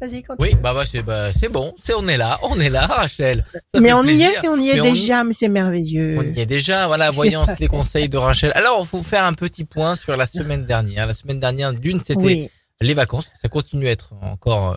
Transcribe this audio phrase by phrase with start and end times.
[0.00, 0.48] Vas-y, continue.
[0.50, 3.44] Oui, bah, bah c'est bah, c'est bon, c'est on est là, on est là, Rachel.
[3.74, 6.18] Ça mais on y est, on y est Mais on y- déjà, mais c'est merveilleux.
[6.18, 7.22] On y est déjà, voilà, pas
[7.58, 8.52] les conseils de Rachel.
[8.54, 11.06] Alors, il faut faire un petit point sur la semaine dernière.
[11.06, 12.50] La semaine dernière, d'une, c'était Oui,
[12.80, 13.30] les vacances.
[13.34, 14.76] Ça continue à être encore euh,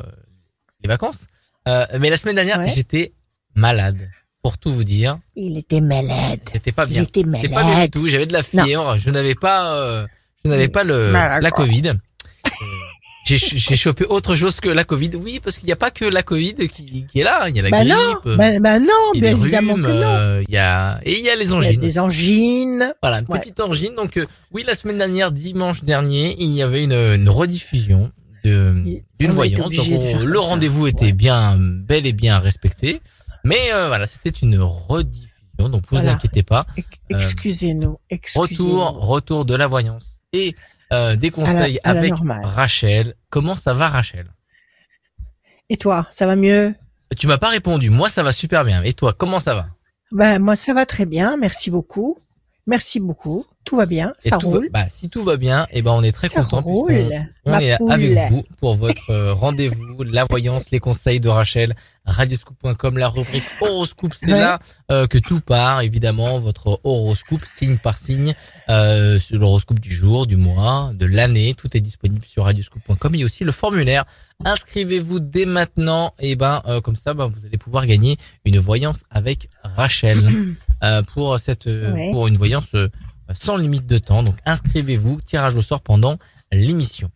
[0.84, 1.28] les vacances.
[1.68, 2.72] Euh, mais la semaine dernière, Ouais.
[2.76, 3.14] j'étais
[3.54, 4.10] malade.
[4.42, 6.40] Pour tout vous dire, il était malade.
[6.52, 7.04] c'était pas Il bien.
[7.04, 7.92] était C'était pas bien du malade.
[7.92, 8.08] tout.
[8.08, 8.64] J'avais de la Non.
[8.64, 8.98] fièvre.
[8.98, 10.08] Je n'avais pas, euh,
[10.44, 11.44] je n'avais pas le Malade.
[11.44, 11.94] la Covid.
[13.24, 13.38] J'ai
[13.76, 15.12] chopé autre chose que la Covid.
[15.16, 17.48] Oui, parce qu'il n'y a pas que la Covid qui, qui est là.
[17.50, 17.94] Il y a la Bah grippe.
[18.26, 20.02] non, bah, bah non, il y a bien évidemment rhumes, que non.
[20.04, 21.80] euh, il y a et il y a les Il y a angines.
[21.80, 22.94] des angines.
[23.02, 23.40] Voilà, une Ouais.
[23.40, 23.94] petite angine.
[23.96, 28.12] Donc euh, oui, la semaine dernière, dimanche dernier, il y avait une, une rediffusion
[28.44, 29.72] d'une voyance.
[29.72, 31.12] Donc on- le rendez-vous était Ouais.
[31.14, 33.02] bien bel et bien respecté,
[33.46, 35.28] mais euh, voilà, c'était une rediffusion.
[35.60, 36.14] Donc vous Voilà.
[36.14, 36.66] inquiétez pas.
[36.76, 38.00] Ex- Excusez-nous.
[38.12, 40.56] Euh, Retour, retour de la voyance et
[40.92, 42.14] euh, des conseils à la avec.
[42.44, 43.16] Rachel.
[43.30, 44.28] Comment ça va, Rachel?
[45.70, 46.76] Et toi, ça va mieux?
[47.18, 47.90] Tu m'as pas répondu.
[47.90, 48.84] Moi, ça va super bien.
[48.84, 49.68] Et toi, comment ça va?
[50.12, 51.38] Ben moi, ça va très bien.
[51.38, 52.18] Merci beaucoup.
[52.68, 53.46] Merci beaucoup.
[53.64, 54.14] Tout va bien.
[54.26, 56.62] Et Ça va- bah, si tout va bien, eh ben on est très ça content.
[56.62, 56.92] roule.
[57.46, 57.92] On est poule.
[57.92, 61.74] avec vous pour votre euh, rendez-vous, la voyance, les conseils de Rachel,
[62.06, 64.40] radioscoop.com, la rubrique horoscope, c'est Ouais.
[64.40, 64.60] là
[64.92, 68.34] euh, que tout part, évidemment, votre horoscope, signe par signe,
[68.70, 73.14] euh, sur l'horoscope du jour, du mois, de l'année, tout est disponible sur radioscoop.com.
[73.16, 74.06] Il y a aussi le formulaire.
[74.44, 79.02] Inscrivez-vous dès maintenant, et ben euh, comme ça, ben, vous allez pouvoir gagner une voyance
[79.12, 82.10] avec Rachel euh, pour cette, Ouais.
[82.12, 82.90] pour une voyance euh,
[83.34, 84.24] sans limite de temps.
[84.24, 86.18] Donc inscrivez-vous, tirage au sort pendant
[86.52, 87.12] l'émission.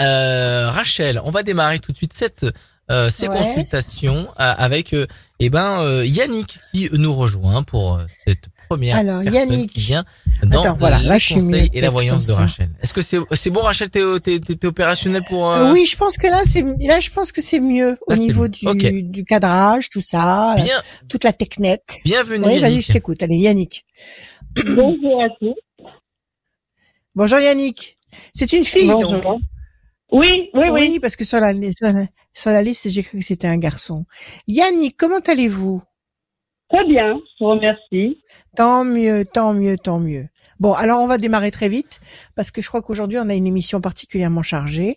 [0.00, 2.44] Euh, Rachel, on va démarrer tout de suite cette
[2.90, 3.36] euh, ces Ouais.
[3.36, 5.06] consultations euh, avec euh,
[5.40, 9.72] eh ben euh, Yannick qui nous rejoint pour euh, cette première Alors, personne Yannick.
[9.72, 10.04] qui vient
[10.42, 12.32] dans Attends, voilà, les là, conseils et la voyance de.
[12.32, 12.70] Rachel.
[12.82, 16.26] Est-ce que c'est c'est bon Rachel t'es t'es opérationnel pour euh, oui, je pense que
[16.26, 20.00] là, c'est là, je pense que c'est mieux au Là, niveau du, du cadrage, tout
[20.00, 20.74] ça, euh, bien
[21.08, 22.02] toute la technique.
[22.04, 22.86] bienvenue Oui, vas-y, Yannick.
[22.86, 23.22] je t'écoute.
[23.22, 23.84] Allez, Yannick.
[24.54, 25.54] Bonjour à tous.
[27.14, 27.96] Bonjour Yannick.
[28.32, 29.20] C'est une fille Bonjour.
[29.20, 29.40] donc.
[30.12, 30.98] Oui, oui, oui.
[31.00, 32.06] parce que sur la, sur la,
[32.36, 34.04] sur la liste, j'ai cru que c'était un garçon.
[34.46, 35.82] Yannick, comment allez-vous?
[36.68, 38.20] Très bien, je vous remercie.
[38.56, 40.28] Tant mieux, tant mieux, tant mieux.
[40.60, 42.00] Bon, alors on va démarrer très vite
[42.34, 44.96] parce que je crois qu'aujourd'hui on a une émission particulièrement chargée.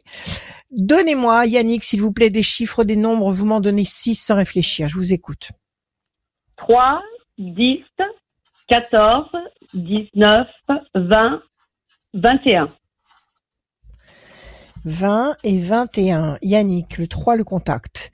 [0.72, 3.32] Donnez-moi, Yannick, s'il vous plaît, des chiffres, des nombres.
[3.32, 4.90] Vous m'en donnez six sans réfléchir.
[4.90, 5.52] Je vous écoute.
[6.58, 7.02] 3,
[7.38, 7.84] 10,
[8.68, 9.28] 14,
[9.74, 10.48] 19,
[10.96, 11.42] 20,
[12.16, 12.68] 21.
[14.86, 16.38] 20 et 21.
[16.42, 18.12] Yannick, le 3, le contact.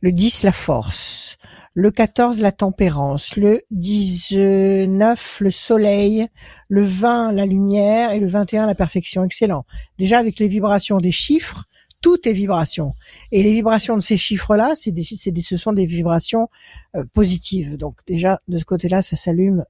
[0.00, 1.36] Le 10, la force.
[1.74, 3.36] Le 14, la tempérance.
[3.36, 6.26] Le 19, le soleil.
[6.68, 8.12] Le 20, la lumière.
[8.12, 9.24] Et le 21, la perfection.
[9.24, 9.64] Excellent.
[9.98, 11.64] Déjà, avec les vibrations des chiffres,
[12.00, 12.94] tout est vibration.
[13.32, 16.48] Et les vibrations de ces chiffres-là, c'est ce sont des vibrations
[16.96, 17.76] euh, positives.
[17.76, 19.64] Donc déjà, de ce côté-là, ça s'allume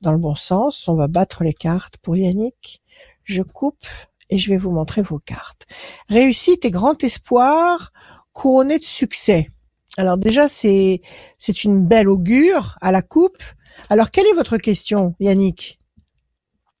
[0.00, 0.88] dans le bon sens.
[0.88, 2.82] On va battre les cartes pour Yannick.
[3.24, 3.86] Je coupe
[4.34, 5.64] et je vais vous montrer vos cartes.
[6.08, 7.92] Réussite et grand espoir
[8.32, 9.48] couronné de succès.
[9.96, 11.00] Alors déjà, c'est
[11.38, 13.44] c'est une belle augure à la coupe.
[13.90, 15.78] Alors, quelle est votre question, Yannick?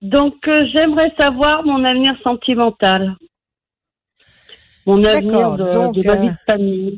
[0.02, 3.16] Donc, euh, j'aimerais savoir mon avenir sentimental.
[4.86, 6.96] Mon avenir de, donc, de ma vie euh, de famille.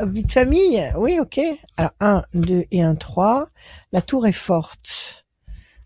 [0.00, 1.40] Vie de famille Oui, ok.
[1.76, 3.46] Alors, 1, 2 et 1, 3.
[3.92, 5.24] La tour est forte.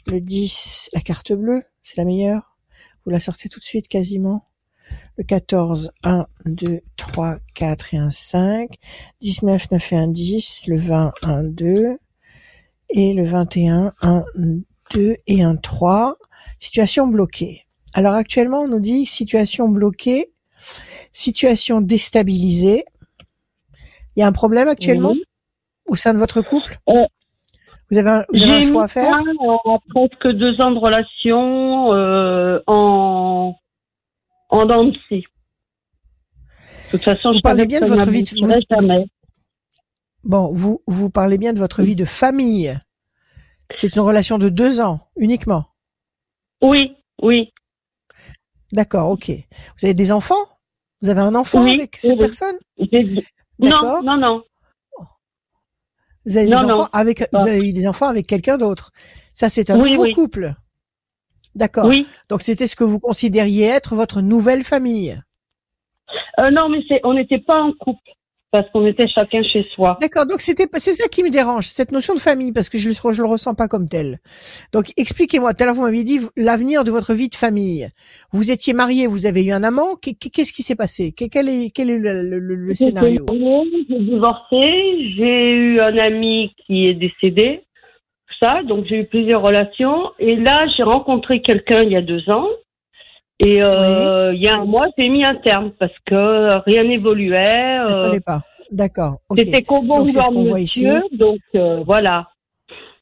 [0.06, 2.55] Le 10, la carte bleue, c'est la meilleure?
[3.06, 4.48] Vous la sortez tout de suite quasiment.
[5.16, 8.74] Le 14, 1, 2, 3, 4 et 1, 5.
[9.20, 10.64] 19, 9 et 1, 10.
[10.66, 11.98] Le 20, 1, 2.
[12.90, 14.24] Et le 21, 1,
[14.92, 16.16] 2 et 1, 3.
[16.58, 17.66] Situation bloquée.
[17.94, 20.32] Alors actuellement, on nous dit situation bloquée,
[21.12, 22.84] situation déstabilisée.
[24.16, 25.14] Il y a un problème actuellement
[25.86, 26.78] au sein de votre couple?
[26.88, 27.06] Euh,
[27.90, 30.72] Vous avez un, vous avez un J'ai choix à faire fin à presque deux ans
[30.72, 33.54] de relation euh, en
[34.48, 35.24] en dents de scie.
[36.86, 39.06] De toute façon, Vous je parlez bien de votre vie de- jamais.
[40.24, 42.76] Bon, vous vous parlez bien de votre vie de famille.
[43.74, 45.66] C'est une relation de deux ans uniquement.
[46.62, 47.52] Oui, oui.
[48.72, 49.30] D'accord, ok.
[49.30, 50.34] Vous avez des enfants?
[51.02, 52.56] Vous avez un enfant Oui, avec cette oui, personne?
[52.78, 53.24] J'ai-.
[53.58, 54.42] Non, non, non.
[56.26, 56.74] Vous avez Non, des non.
[56.80, 57.42] enfants avec vous Pas.
[57.42, 58.90] avez eu des enfants avec quelqu'un d'autre.
[59.32, 60.12] Ça, c'est un Oui, nouveau oui.
[60.12, 60.54] couple.
[61.54, 61.86] D'accord.
[61.86, 62.06] Oui.
[62.28, 65.18] Donc c'était ce que vous considériez être votre nouvelle famille.
[66.38, 68.10] Euh, non, mais c'est, on n'était pas en couple.
[68.56, 69.98] Parce qu'on était chacun chez soi.
[70.00, 70.24] D'accord.
[70.24, 72.94] Donc c'était c'est ça qui me dérange, cette notion de famille, parce que je le
[73.12, 74.18] je le ressens pas comme tel.
[74.72, 75.52] Donc expliquez-moi.
[75.52, 77.86] Tout à l'heure vous m'aviez dit l'avenir de votre vie de famille.
[78.32, 79.96] Vous étiez marié, vous avez eu un amant.
[80.00, 81.12] Qu'est-ce qui s'est passé?
[81.12, 83.26] Quel est quel est le, le, le scénario?
[83.90, 84.62] J'ai divorcé.
[85.16, 87.60] J'ai eu un ami qui est décédé.
[88.28, 88.62] Tout ça.
[88.62, 90.12] Donc j'ai eu plusieurs relations.
[90.18, 92.48] Et là j'ai rencontré quelqu'un il y a deux ans.
[93.44, 97.76] Et euh, il y a un mois, j'ai mis un terme parce que rien n'évoluait.
[97.76, 98.40] Je ne connais pas.
[98.70, 99.18] D'accord.
[99.36, 102.28] C'était qu'au bon monsieur, donc euh, voilà.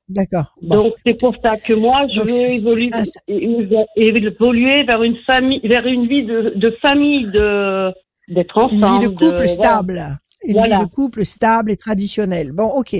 [0.08, 0.54] D'accord.
[0.60, 2.90] Donc c'est pour ça que moi je veux évoluer,
[3.96, 7.92] évoluer vers une famille, vers une vie de, de famille, de
[8.28, 8.84] d'être ensemble.
[8.84, 10.02] Une vie de couple stable.
[10.46, 12.52] Une vie de couple stable et traditionnelle.
[12.52, 12.96] Bon, ok.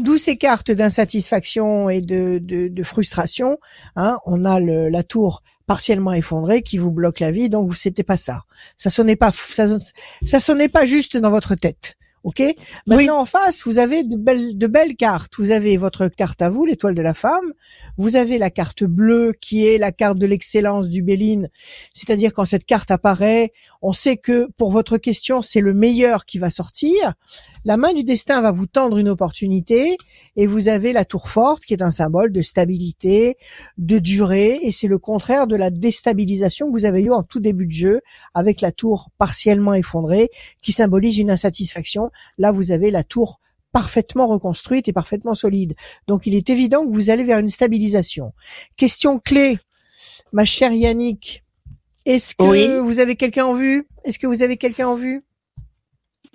[0.00, 3.58] D'où ces cartes d'insatisfaction et de, de, de frustration.
[3.96, 7.48] Hein, on a le, la tour partiellement effondré qui vous bloque la vie.
[7.48, 8.42] Donc c'était pas ça.
[8.76, 9.68] Ça sonnait pas ça,
[10.24, 11.96] ça sonnait pas juste dans votre tête.
[12.24, 12.42] Ok?
[12.86, 15.34] Maintenant en face, vous avez de belles, de belles cartes.
[15.36, 17.52] Vous avez votre carte à vous, l'étoile de la femme.
[17.98, 21.50] Vous avez la carte bleue qui est la carte de l'excellence du Béline.
[21.92, 23.52] C'est-à-dire quand cette carte apparaît,
[23.82, 27.12] on sait que pour votre question, c'est le meilleur qui va sortir.
[27.66, 29.96] La main du destin va vous tendre une opportunité
[30.36, 33.38] et vous avez la tour forte qui est un symbole de stabilité,
[33.78, 37.40] de durée et c'est le contraire de la déstabilisation que vous avez eu en tout
[37.40, 38.00] début de jeu
[38.34, 40.28] avec la tour partiellement effondrée
[40.62, 42.10] qui symbolise une insatisfaction.
[42.36, 43.40] Là, vous avez la tour
[43.72, 45.74] parfaitement reconstruite et parfaitement solide.
[46.06, 48.34] Donc il est évident que vous allez vers une stabilisation.
[48.76, 49.58] Question clé,
[50.32, 51.42] ma chère Yannick,
[52.04, 53.88] est-ce que vous avez quelqu'un en vue?
[54.04, 55.24] Est-ce que vous avez quelqu'un en vue?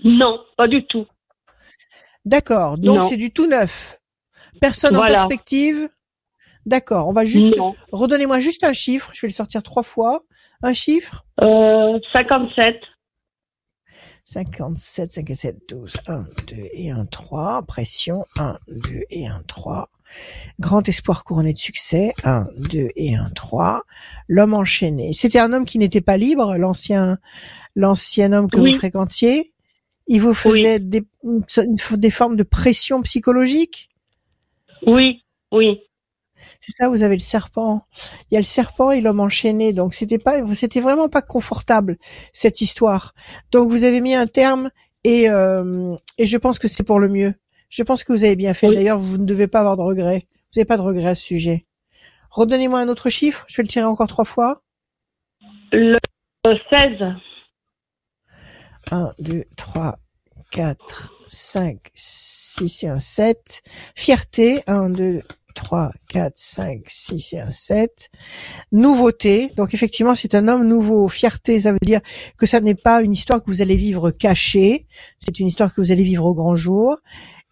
[0.03, 1.05] Non, pas du tout.
[2.29, 2.77] D'accord.
[2.77, 3.99] Donc c'est du tout neuf.
[4.61, 5.89] Personne en perspective.
[6.67, 7.07] D'accord.
[7.07, 7.57] On va juste
[7.91, 9.09] redonnez-moi juste un chiffre.
[9.15, 10.21] Je vais le sortir trois fois.
[10.61, 11.25] Un chiffre?
[11.41, 12.75] Euh, 57.
[14.25, 17.63] 57, 57, 12, 1, 2 et 1, 3.
[17.63, 19.89] Pression, 1, 2 et 1, 3.
[20.59, 23.81] Grand espoir couronné de succès, 1, 2 et 1, 3.
[24.27, 25.13] L'homme enchaîné.
[25.13, 27.17] C'était un homme qui n'était pas libre, l'ancien,
[27.75, 29.51] l'ancien homme que vous fréquentiez.
[30.05, 33.89] Il vous faisait des, des formes de pression psychologique?
[34.85, 35.81] Oui, oui.
[36.61, 37.81] C'est ça, vous avez le serpent.
[38.29, 39.73] Il y a le serpent et l'homme enchaîné.
[39.73, 41.97] Donc c'était pas, c'était vraiment pas confortable
[42.33, 43.13] cette histoire.
[43.51, 44.69] Donc vous avez mis un terme
[45.03, 47.33] et euh, et je pense que c'est pour le mieux.
[47.69, 48.71] Je pense que vous avez bien fait.
[48.71, 50.25] D'ailleurs, vous ne devez pas avoir de regrets.
[50.31, 51.65] Vous n'avez pas de regrets à ce sujet.
[52.31, 53.45] Redonnez-moi un autre chiffre.
[53.47, 54.61] Je vais le tirer encore trois fois.
[55.71, 55.97] Le
[56.43, 57.15] 16.
[58.91, 59.95] 1, 2, 3,
[60.51, 63.61] 4, 5, 6 et un 7.
[63.95, 64.61] Fierté.
[64.67, 65.21] 1, 2,
[65.55, 68.09] 3, 4, 5, 6 et un 7.
[68.71, 69.51] Nouveauté.
[69.55, 71.07] Donc effectivement, c'est un homme nouveau.
[71.07, 72.01] Fierté, ça veut dire
[72.37, 74.87] que ça n'est pas une histoire que vous allez vivre cachée.
[75.17, 76.95] C'est une histoire que vous allez vivre au grand jour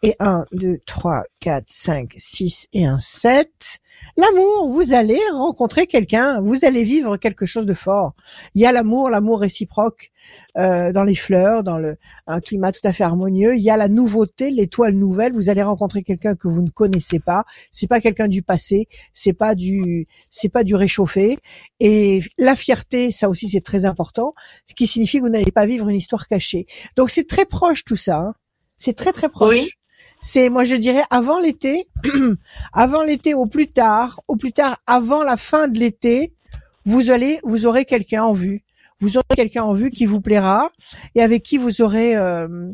[0.03, 3.79] et 1, 2, 3, 4, 5, 6 et un 7.
[4.15, 8.13] L'amour, vous allez rencontrer quelqu'un, vous allez vivre quelque chose de fort.
[8.55, 10.11] Il y a l'amour, l'amour réciproque
[10.57, 13.55] euh, dans les fleurs, dans le un climat tout à fait harmonieux.
[13.55, 15.33] Il y a la nouveauté, l'étoile nouvelle.
[15.33, 17.43] Vous allez rencontrer quelqu'un que vous ne connaissez pas.
[17.71, 21.37] C'est pas quelqu'un du passé, c'est pas du c'est pas du réchauffé.
[21.79, 24.33] Et la fierté, ça aussi c'est très important,
[24.67, 26.65] ce qui signifie que vous n'allez pas vivre une histoire cachée.
[26.95, 28.17] Donc c'est très proche tout ça.
[28.17, 28.33] Hein.
[28.77, 29.77] C'est très très proche
[30.21, 31.87] c'est moi je dirais avant l'été,
[32.73, 36.33] avant l'été au plus tard, au plus tard avant la fin de l'été,
[36.85, 38.63] vous allez vous aurez quelqu'un en vue.
[38.99, 40.71] Vous aurez quelqu'un en vue qui vous plaira
[41.13, 42.71] et avec qui vous aurez euh,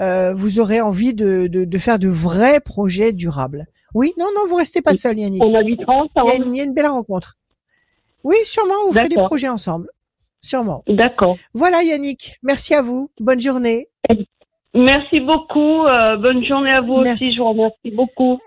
[0.00, 3.66] euh, vous aurez envie de, de, de, faire de vrais projets durables.
[3.94, 5.42] Oui, non, non, vous restez pas seul, Yannick.
[5.42, 6.26] On habitera ensemble.
[6.26, 7.36] Il y, a une, il y a une belle rencontre.
[8.22, 9.88] Oui, sûrement, vous ferez des projets ensemble.
[10.42, 10.84] Sûrement.
[10.86, 11.36] D'accord.
[11.54, 12.38] Voilà, Yannick.
[12.42, 13.10] Merci à vous.
[13.20, 13.88] Bonne journée.
[14.76, 15.86] Merci beaucoup.
[15.86, 17.32] Euh, bonne journée à vous aussi.
[17.32, 18.38] Je vous remercie beaucoup.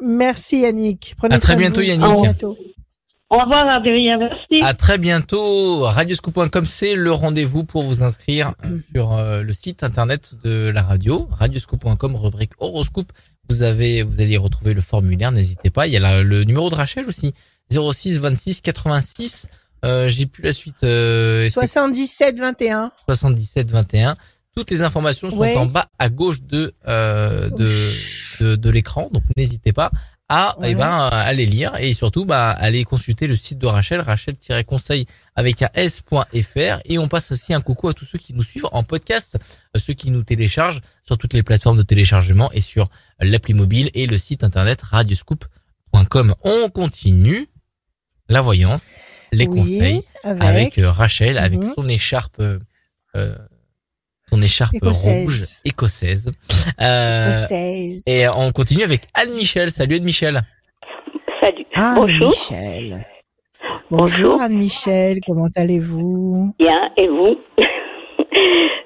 [0.00, 1.14] Merci Yannick.
[1.16, 2.04] Prenez à très bientôt Yannick.
[2.04, 2.56] À bientôt.
[3.30, 4.60] Au revoir Adrien, merci.
[4.60, 5.84] À très bientôt.
[5.84, 8.52] Radioscoop.com, c'est le rendez-vous pour vous inscrire
[8.94, 13.10] sur euh, le site internet de la radio, radioscoop.com, rubrique horoscope.
[13.48, 15.86] Vous avez, vous allez retrouver le formulaire, n'hésitez pas.
[15.86, 17.32] Il y a le numéro de Rachel aussi,
[17.70, 19.48] 06 26 86.
[19.84, 20.84] Euh, J'ai plus la suite.
[20.84, 22.92] Euh, 77 21.
[23.06, 24.16] 77 21.
[24.54, 29.72] Toutes les informations sont en bas à gauche de euh, de, de, l'écran, donc n'hésitez
[29.72, 29.90] pas
[30.28, 34.00] à eh ben à les lire et surtout bah aller consulter le site de Rachel,
[34.00, 35.06] rachel-conseil
[35.36, 38.68] avec un s.fr et on passe aussi un coucou à tous ceux qui nous suivent
[38.72, 39.38] en podcast,
[39.76, 42.88] ceux qui nous téléchargent sur toutes les plateformes de téléchargement et sur
[43.20, 46.34] l'appli mobile et le site internet radioscoop.com.
[46.44, 47.48] On continue
[48.28, 48.88] la voyance,
[49.32, 51.72] les conseils avec, euh, Rachel, avec mhm.
[51.74, 53.36] son écharpe euh,
[54.32, 55.24] ton écharpe Écossaise.
[55.24, 56.32] rouge écossaise.
[56.80, 58.02] Euh, Écossaise.
[58.06, 59.70] et on continue avec Anne-Michel.
[59.70, 60.40] Salut Anne-Michel.
[61.40, 61.66] Salut.
[61.76, 62.28] Ah, Bonjour.
[62.30, 63.06] Michel.
[63.90, 64.06] Bonjour.
[64.30, 66.54] Bonjour Anne-Michel, comment allez-vous?
[66.58, 67.38] Bien, et vous?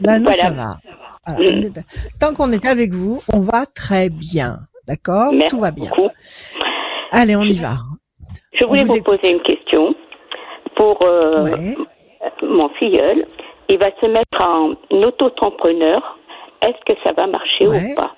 [0.01, 0.37] Ben nous Voilà.
[0.37, 0.77] ça va.
[1.25, 1.81] Alors, est-
[2.21, 4.59] Tant qu'on est avec vous, on va très bien.
[4.89, 5.33] D'accord?
[5.49, 5.89] Tout va bien.
[5.89, 6.09] beaucoup.
[7.13, 7.77] Allez, on y va.
[8.59, 9.95] Je voulais vous poser une question
[10.77, 11.77] pour euh, Ouais.
[12.43, 13.25] mon filleul.
[13.69, 16.19] Il va se mettre en auto-entrepreneur.
[16.63, 17.93] Est-ce que ça va marcher Ouais.
[17.93, 18.13] ou pas?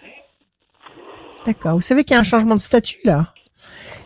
[1.46, 1.74] D'accord.
[1.74, 3.32] Vous savez qu'il y a un changement de statut là.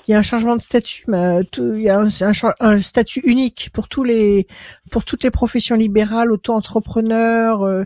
[0.09, 1.05] Il y a un changement de statut.
[1.07, 4.47] mais, euh, tout- il y a un, un cha- un statut unique pour tous les
[4.91, 7.63] pour toutes les professions libérales, auto-entrepreneurs.
[7.63, 7.85] euh,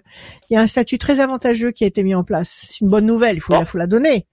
[0.49, 2.49] il y a un statut très avantageux qui a été mis en place.
[2.67, 3.37] C'est une bonne nouvelle.
[3.37, 4.27] Il faut, la, faut la donner.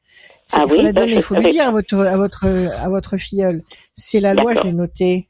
[0.54, 1.16] Ah il faut oui, la ben, donner.
[1.18, 3.62] Il faut lui dire à votre à votre à votre filleule.
[3.96, 4.54] C'est la loi.
[4.54, 5.28] Je l'ai noté.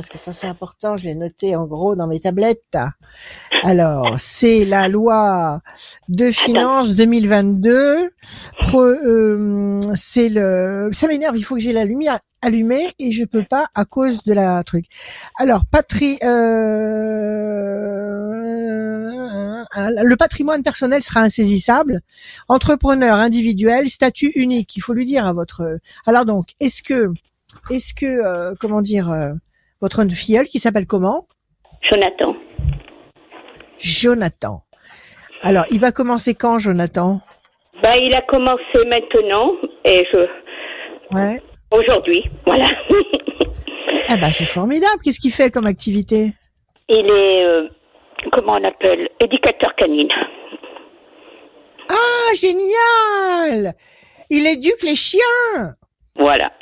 [0.00, 0.96] Parce que ça c'est important.
[0.96, 2.78] Je l'ai noté en gros dans mes tablettes.
[3.64, 5.60] Alors, c'est la loi
[6.08, 8.10] de finances 2022.
[8.60, 11.36] Pro- euh, c'est le, ça m'énerve.
[11.36, 14.64] Il faut que j'ai la lumière allumée et je peux pas à cause de la
[14.64, 14.86] truc.
[15.38, 16.30] Alors, patri, euh,
[19.76, 22.00] le patrimoine personnel sera insaisissable.
[22.48, 24.74] Entrepreneur individuel, statut unique.
[24.76, 25.78] Il faut lui dire à votre.
[26.06, 27.12] Alors donc, est-ce que,
[27.70, 29.32] est-ce que, euh, comment dire, euh,
[29.80, 31.26] votre filleule qui s'appelle comment?
[31.88, 32.36] Jonathan.
[33.78, 34.62] Jonathan.
[35.42, 37.20] Alors, il va commencer quand, Jonathan?
[37.82, 39.52] Ben, il a commencé maintenant
[39.84, 40.26] et je
[41.14, 41.40] Ouais.
[41.70, 42.68] aujourd'hui, voilà.
[44.08, 45.00] Ah bah c'est formidable.
[45.02, 46.32] Qu'est-ce qu'il fait comme activité?
[46.88, 47.68] Il est euh,
[48.32, 50.08] comment on appelle éducateur canine.
[51.88, 53.72] Ah génial
[54.30, 55.72] Il éduque les chiens.
[56.16, 56.52] Voilà.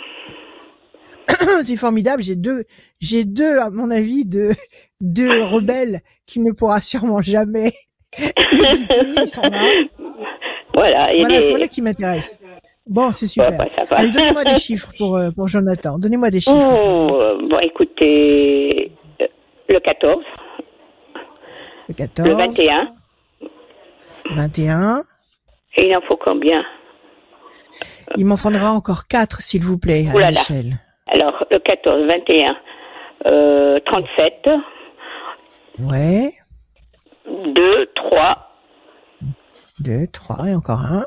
[1.62, 2.23] c'est formidable.
[2.23, 2.64] J'ai deux,
[3.00, 4.52] j'ai deux à mon avis deux,
[5.00, 7.73] deux rebelles qui ne pourra sûrement jamais
[8.18, 9.00] éduquer.
[9.23, 9.73] Ils sont là.
[10.75, 11.12] Voilà.
[11.14, 12.38] Il Voilà, qui m'intéresse.
[12.87, 13.50] Bon, c'est super.
[13.50, 13.70] ouais.
[13.90, 15.99] Allez, donnez-moi des chiffres pour euh, pour Jonathan.
[15.99, 16.56] Donnez-moi des chiffres.
[16.56, 19.26] Oh, euh, bon, écoutez, euh,
[19.68, 20.25] le 14,
[21.88, 22.92] Le 14, le 21,
[24.35, 25.04] 21.
[25.76, 26.64] et il en faut combien?
[28.16, 30.30] Il m'en faudra encore quatre, s'il vous plaît, là.
[30.30, 30.78] Michel.
[31.09, 32.57] Alors, le 14, 21,
[33.27, 34.49] euh, 37,
[35.81, 36.33] Ouais.
[37.27, 38.45] 2, 3,
[39.81, 41.05] Deux, trois et encore un.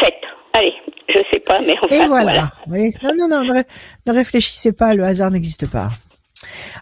[0.00, 0.14] 7.
[0.54, 0.72] Allez,
[1.08, 2.32] je sais pas, mais enfin, Et voilà.
[2.66, 3.64] Vous voyez, non, non, non, ne, ré-
[4.06, 5.88] ne réfléchissez pas, le hasard n'existe pas.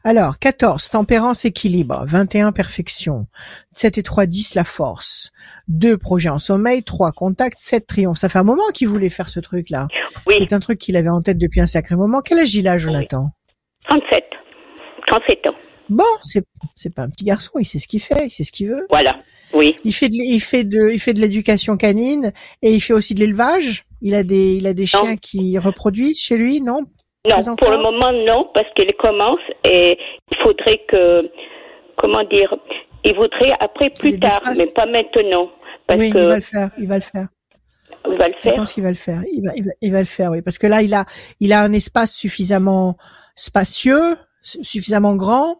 [0.04, 2.04] Alors, 14, tempérance, équilibre.
[2.06, 3.26] 21, perfection.
[3.72, 5.30] 7 et 3, 10, la force.
[5.68, 6.82] 2, projet en sommeil.
[6.82, 7.58] 3, contact.
[7.58, 8.18] 7, triomphe.
[8.18, 9.88] Ça fait un moment qu'il voulait faire ce truc-là.
[10.26, 12.20] Oui, C'est un truc qu'il avait en tête depuis un sacré moment.
[12.22, 13.30] Quel âge il a, Jonathan?
[13.84, 14.24] 37.
[15.06, 15.56] 37 ans.
[15.88, 16.44] Bon, c'est,
[16.76, 18.86] c'est pas un petit garçon, il sait ce qu'il fait, il sait ce qu'il veut.
[18.90, 19.16] Voilà.
[19.52, 19.76] Oui.
[19.82, 23.14] Il fait de, il fait de, il fait de l'éducation canine et il fait aussi
[23.14, 23.84] de l'élevage.
[24.00, 26.84] Il a des, il a des chiens qui reproduisent chez lui, non?
[27.28, 29.98] Non, pour le moment, non, parce qu'il commence et
[30.32, 31.30] il faudrait que,
[31.98, 32.54] comment dire,
[33.04, 35.50] il voudrait après plus tard, mais pas maintenant.
[35.86, 37.26] Parce Oui, que il va le faire, il va le faire.
[38.08, 38.54] il va le Je faire.
[38.54, 39.20] pense qu'il va le faire.
[39.32, 41.04] Il va, il va, il va le faire, oui, parce que là, il a,
[41.40, 42.96] il a un espace suffisamment
[43.34, 45.56] spacieux, su- suffisamment grand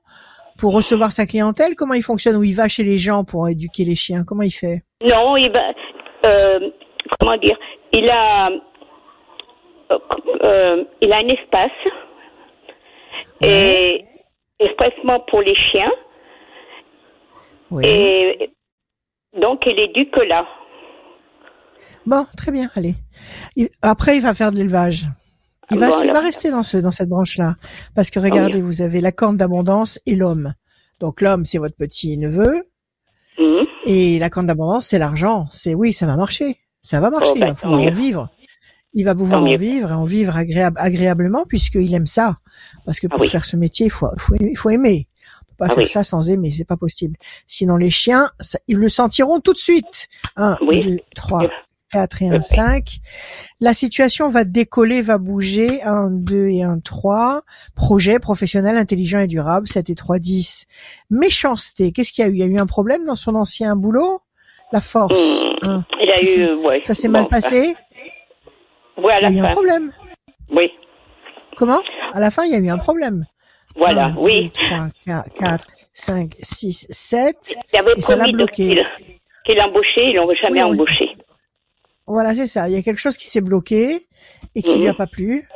[0.59, 1.75] pour recevoir sa clientèle.
[1.77, 4.25] Comment il fonctionne Où il va chez les gens pour éduquer les chiens?
[4.27, 4.83] Comment il fait?
[5.05, 5.73] Non, il va,
[6.25, 6.71] euh,
[7.19, 7.59] comment dire,
[7.93, 8.49] il a,
[9.91, 11.71] euh, il a un espace
[13.43, 14.05] et
[14.59, 15.91] expressement pour les chiens
[17.71, 17.85] Oui.
[17.87, 18.51] et
[19.41, 20.47] donc il éduque là.
[22.07, 22.95] Bon, très bien, allez.
[23.57, 25.05] Il- après, il va faire de l'élevage.
[25.71, 26.05] Il va, Voilà.
[26.07, 27.55] il va rester dans ce, dans cette branche-là.
[27.95, 30.53] Parce que regardez, vous avez la corne d'abondance et l'homme.
[30.99, 32.51] Donc l'homme, c'est votre petit neveu.
[33.39, 33.67] Mhm.
[33.87, 35.47] Et la corne d'abondance, c'est l'argent.
[35.53, 36.57] C'est oui, ça va marcher.
[36.83, 37.31] Ça va marcher.
[37.33, 37.91] Oh, il bah, va tant pouvoir en mieux.
[37.93, 38.29] vivre.
[38.93, 42.39] Il va pouvoir en vivre et en vivre agréable, agréablement puisqu'il aime ça.
[42.85, 43.29] Parce que Ah pour oui.
[43.29, 45.07] faire ce métier, il faut, faut, faut aimer.
[45.43, 45.89] On peut pas Ah faire oui.
[45.89, 47.17] ça sans aimer, c'est pas possible.
[47.47, 50.09] Sinon, les chiens, ça- ils le sentiront tout de suite.
[50.37, 50.81] Un, Oui.
[50.81, 51.49] deux, trois, Oui.
[51.93, 52.43] quatre et un Oui.
[52.43, 52.97] cinq.
[53.61, 55.83] La situation va décoller, va bouger.
[55.85, 57.43] Un, deux et un, trois.
[57.77, 59.69] Projet professionnel, intelligent et durable.
[59.69, 60.67] 7 et 3, 10.
[61.11, 61.93] Méchanceté.
[61.93, 62.35] Qu'est-ce qu'il y a eu?
[62.35, 64.21] Il y a eu un problème dans son ancien boulot?
[64.73, 65.45] La force.
[65.63, 65.85] Un.
[66.01, 66.81] Il a eu, ouais.
[66.83, 67.75] Ça s'est bon, mal passé?
[69.09, 69.93] À Il y a eu un problème.
[70.51, 70.71] Oui,
[71.57, 71.81] Comment?
[72.13, 73.25] À la fin, il y a eu un problème.
[73.77, 74.45] voilà, oui.
[74.45, 77.55] deux, trois, quatre, quatre, cinq, six, sept.
[77.73, 78.69] Il avait Et ça l'a bloqué.
[78.69, 78.85] qu'il
[79.45, 81.17] qu'il embauchait, ils l'ont jamais Oui, embauché.
[82.07, 82.69] Voilà, c'est ça.
[82.69, 84.07] Il y a quelque chose qui s'est bloqué
[84.55, 84.81] et qui Mhm.
[84.81, 85.49] lui a pas plu.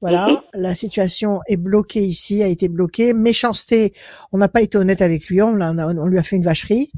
[0.00, 0.40] Voilà, Mhm.
[0.54, 3.12] la situation est bloquée ici, a été bloquée.
[3.14, 3.92] Méchanceté,
[4.32, 6.90] on n'a pas été honnête avec lui, a- on lui a fait une vacherie.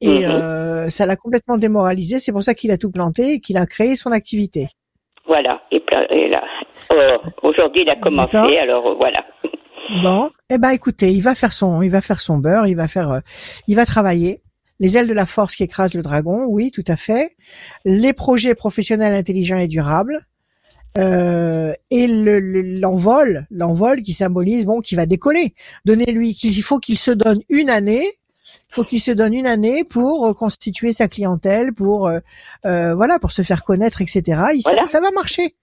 [0.00, 0.30] Et Mhm.
[0.32, 2.18] euh, ça l'a complètement démoralisé.
[2.18, 4.68] C'est pour ça qu'il a tout planté et qu'il a créé son activité.
[5.28, 5.60] Voilà.
[5.70, 5.80] Et,
[6.28, 6.42] là,
[6.92, 9.24] euh, aujourd'hui, il a commencé, alors euh, voilà.
[10.02, 12.88] Bon, eh ben écoutez, il va faire son, il va faire son beurre, il va
[12.88, 13.20] faire, euh,
[13.68, 14.42] il va travailler.
[14.80, 17.36] Les ailes de la force qui écrasent le dragon, oui, tout à fait.
[17.84, 20.20] Les projets professionnels intelligents et durables.
[20.96, 25.54] Euh, et le- le- l'envol, l'envol qui symbolise bon, qui va décoller.
[25.84, 28.04] Donnez-lui qu'il faut qu'il se donne une année.
[28.70, 32.18] Faut qu'il se donne une année pour euh, constituer sa clientèle, pour euh,
[32.66, 34.22] euh, voilà, pour se faire connaître, etc.
[34.54, 34.84] Il- ça- Voilà.
[34.84, 35.54] ça, va marcher,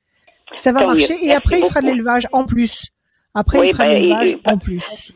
[0.55, 0.93] ça va Tant mieux.
[0.93, 1.13] marcher.
[1.13, 2.87] Et Merci après, il fera de l'élevage en plus.
[3.35, 5.11] Après, Oui, il fera ben, de il- l'élevage en plus.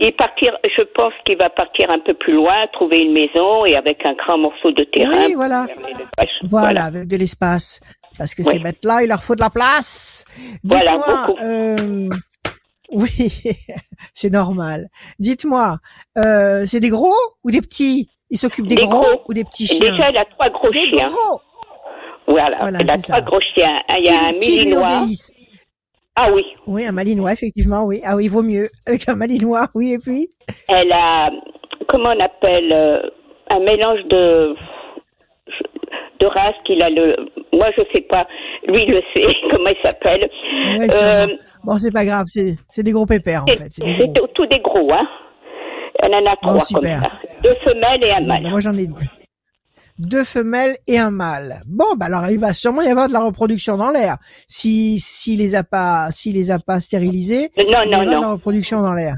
[0.00, 3.74] Et partir, je pense qu'il va partir un peu plus loin, trouver une maison et
[3.76, 5.10] avec un grand morceau de terrain.
[5.26, 5.66] Oui, voilà.
[6.44, 7.80] Voilà, avec de l'espace.
[8.16, 8.52] Parce que Oui.
[8.52, 10.24] ces bêtes-là, il leur faut de la place.
[10.64, 12.08] Dites-moi, euh,
[12.90, 13.08] oui,
[14.14, 14.88] c'est normal.
[15.18, 15.78] Dites-moi,
[16.16, 17.14] euh, c'est des gros
[17.44, 18.08] ou des petits?
[18.30, 19.22] Ils s'occupent des, Des gros, gros.
[19.28, 19.92] ou des petits Et chiens?
[19.92, 21.10] Déjà, il a trois gros Des chiens.
[21.10, 21.40] gros
[22.26, 23.20] Voilà, Voilà, il a trois ça.
[23.22, 23.80] gros chiens.
[23.98, 25.32] Il y a un obéissent?
[26.20, 28.00] Ah oui, Oui, un malinois, effectivement, oui.
[28.04, 30.28] Ah oui, il vaut mieux avec un malinois, oui, et puis?
[30.68, 31.30] Elle a,
[31.88, 33.00] comment on appelle, euh,
[33.50, 34.54] un mélange de
[36.20, 37.16] de race qu'il a le.
[37.52, 38.26] Moi, je sais pas.
[38.66, 39.22] Lui, il le sait.
[39.50, 40.28] Comment il s'appelle
[40.78, 41.26] Ouais, Euh.
[41.64, 43.68] Bon, c'est pas grave, c'est c'est des gros pépères, en fait.
[43.70, 43.84] C'est
[44.34, 45.06] tout des gros, hein.
[46.00, 47.00] Elle en a Bon, trois super.
[47.00, 47.16] comme ça.
[47.42, 48.42] Deux femelles et un Bon, mâle.
[48.44, 48.94] ben, moi, j'en ai deux.
[49.98, 51.60] Deux femelles et un mâle.
[51.66, 54.16] Bon, bah alors il va sûrement y avoir de la reproduction dans l'air.
[54.46, 57.92] Si s'il les a pas, s'il les a pas stérilisés, Non, il va y non,
[57.94, 58.32] avoir de la non.
[58.34, 59.14] reproduction dans l'air.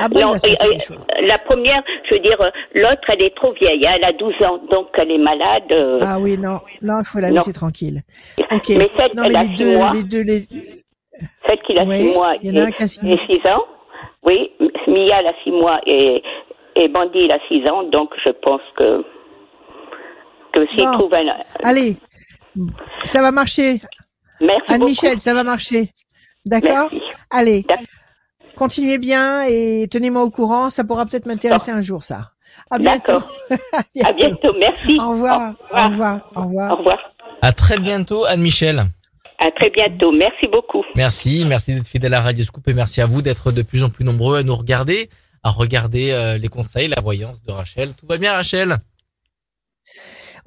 [0.00, 0.98] Ah bon, il Non, euh, choses.
[1.20, 3.86] la première, je veux dire, euh, l'autre, elle est trop vieille.
[3.86, 3.92] hein.
[3.96, 5.64] Elle a 12 ans, donc elle est malade.
[5.70, 7.36] euh, Ah oui, non, non, il faut la non.
[7.36, 8.00] laisser tranquille.
[8.38, 8.68] Ok.
[8.70, 9.90] Mais celle, non, elle mais a les six deux, mois.
[9.94, 10.46] les deux, les.
[11.46, 13.00] Celle qui a Oui, 6 mois il y en a un et, qui a six
[13.02, 13.18] et mois.
[13.26, 13.64] 6 ans.
[14.24, 14.52] Oui,
[14.86, 16.22] Mia, elle a 6 mois et,
[16.76, 17.82] et Bandy, il a 6 ans.
[17.84, 19.02] Donc, je pense que,
[20.52, 20.92] que s'il Bon.
[20.92, 21.24] trouve un.
[21.64, 21.96] Allez,
[23.02, 23.80] ça va marcher.
[24.40, 24.90] Merci Anne beaucoup.
[24.90, 25.90] Michel, ça va marcher.
[26.44, 26.88] D'accord.
[27.30, 27.64] Allez.
[28.58, 30.68] Continuez bien et tenez-moi au courant.
[30.68, 32.32] Ça pourra peut-être m'intéresser un jour, ça.
[32.70, 33.22] À bientôt.
[34.04, 34.52] À bientôt.
[34.58, 34.98] Merci.
[35.00, 35.52] Au revoir.
[35.72, 36.20] Au revoir.
[36.34, 36.72] Au revoir.
[36.72, 36.98] Au revoir.
[37.40, 38.84] À très bientôt, Anne-Michel.
[39.38, 40.10] À très bientôt.
[40.10, 40.84] Merci beaucoup.
[40.96, 43.90] Merci, merci d'être fidèle à Radio Scoop et merci à vous d'être de plus en
[43.90, 45.08] plus nombreux à nous regarder,
[45.44, 47.90] à regarder euh, les conseils, la voyance de Rachel.
[47.94, 48.76] Tout va bien, Rachel?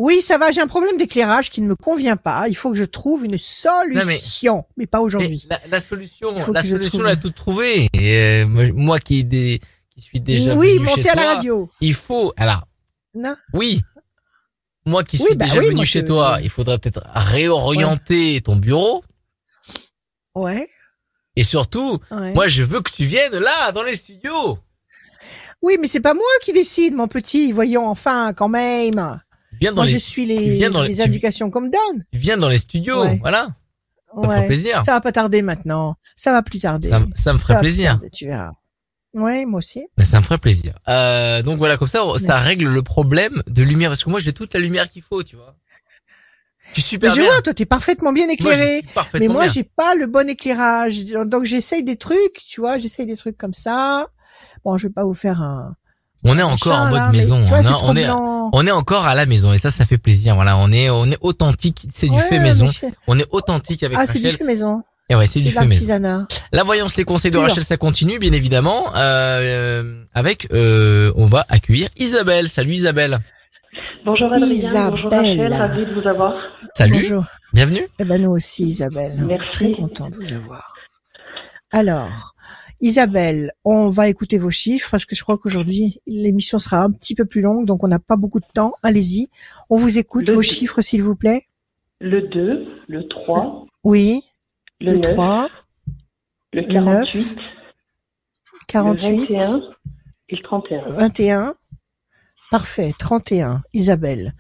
[0.04, 0.50] Oui, ça va.
[0.50, 2.48] J'ai un problème d'éclairage qui ne me convient pas.
[2.50, 4.88] Il faut que je trouve une solution, mais...
[4.88, 5.46] pas aujourd'hui.
[5.48, 7.88] la, la solution, la solution, l'a toute trouvée.
[7.94, 9.20] Et euh, moi, qui,
[10.00, 11.70] suis déjà Oui, venu chez montez à la toi, radio.
[11.82, 12.34] il faut.
[12.36, 12.64] Alors,
[13.14, 13.36] Non.
[13.54, 13.82] oui.
[14.88, 18.42] Moi qui Oui, suis bah déjà oui, venu chez je- toi, il faudrait peut-être réorienter
[18.42, 19.04] ton bureau.
[20.34, 20.68] Ouais.
[21.36, 22.34] Et surtout, ouais.
[22.34, 24.58] moi, je veux que tu viennes là, dans les studios.
[25.62, 27.52] Oui, mais c'est pas moi qui décide, mon petit.
[27.52, 29.22] Voyons enfin, quand même.
[29.60, 31.62] Viens dans Moi, les, je suis tu les, viens dans les- les tu- indications qu'on
[31.62, 32.04] me donne.
[32.12, 33.02] tu viens dans les studios.
[33.04, 33.18] Ouais.
[33.22, 33.50] Voilà.
[34.14, 34.48] Ça Ouais.
[34.48, 34.84] plaisir.
[34.84, 35.96] Ça va pas tarder maintenant.
[36.16, 36.90] Ça va plus tarder.
[36.90, 37.92] Ça, ça me ferait plaisir.
[37.92, 38.52] tarder, tu verras.
[39.14, 39.86] Ouais, moi aussi.
[39.98, 40.74] Ben, ça me ferait plaisir.
[40.88, 43.90] Euh, donc voilà, comme ça, ça règle le problème de lumière.
[43.90, 45.56] Parce que moi, j'ai toute la lumière qu'il faut, tu vois.
[46.74, 47.30] Suis super Mais je bien.
[47.32, 48.78] vois, toi, t'es parfaitement bien Moi, éclairé.
[48.80, 51.04] suis parfaitement Mais moi, j'ai pas le bon éclairage.
[51.26, 54.08] Donc, j'essaye des trucs, tu vois, j'essaye des trucs comme ça.
[54.64, 55.76] Bon, je vais pas vous faire un.
[56.24, 57.44] On est encore en mode là, maison.
[57.44, 58.50] vois, on, est- on est, blanc.
[58.54, 60.36] on est encore à la maison et ça, ça fait plaisir.
[60.36, 61.88] Voilà, on est, on est authentique.
[61.92, 62.68] C'est du Ouais, fait maison.
[63.08, 64.84] On est authentique avec Ah, c'est du fait maison.
[65.10, 65.88] Et ouais, c'est du C'est de fait maison.
[65.88, 66.28] l'artisanat.
[66.54, 67.38] La voyance, les conseils de.
[67.38, 68.86] Rachel, ça continue, bien évidemment.
[68.96, 72.48] Euh, avec, euh, on va accueillir Isabelle.
[72.50, 73.20] Salut Isabelle.
[74.06, 74.48] Bonjour Adrien,
[74.90, 75.52] bonjour Isabelle.
[75.52, 76.36] Rachel, ravi de vous avoir.
[76.76, 77.02] Salut.
[77.02, 77.26] Bonjour.
[77.54, 77.88] Bienvenue.
[78.00, 79.14] Eh ben, nous aussi, Isabelle.
[79.18, 79.50] Merci.
[79.52, 80.74] Très content de vous avoir.
[81.72, 82.34] Alors,
[82.82, 87.14] Isabelle, on va écouter vos chiffres parce que je crois qu'aujourd'hui, l'émission sera un petit
[87.16, 88.74] peu plus longue, donc on n'a pas beaucoup de temps.
[88.84, 89.30] Allez-y.
[89.70, 90.28] On vous écoute.
[90.28, 90.44] Le vos deux.
[90.44, 91.44] chiffres, s'il vous plaît.
[92.00, 94.24] Le 2, le 3, Oui.
[94.80, 95.50] le, Le, 9, 3,
[96.54, 97.38] le le 48,
[98.68, 99.62] 48, le 21
[100.30, 100.80] et le 31.
[100.90, 101.56] 21.
[102.50, 104.34] Parfait, 31, Isabelle.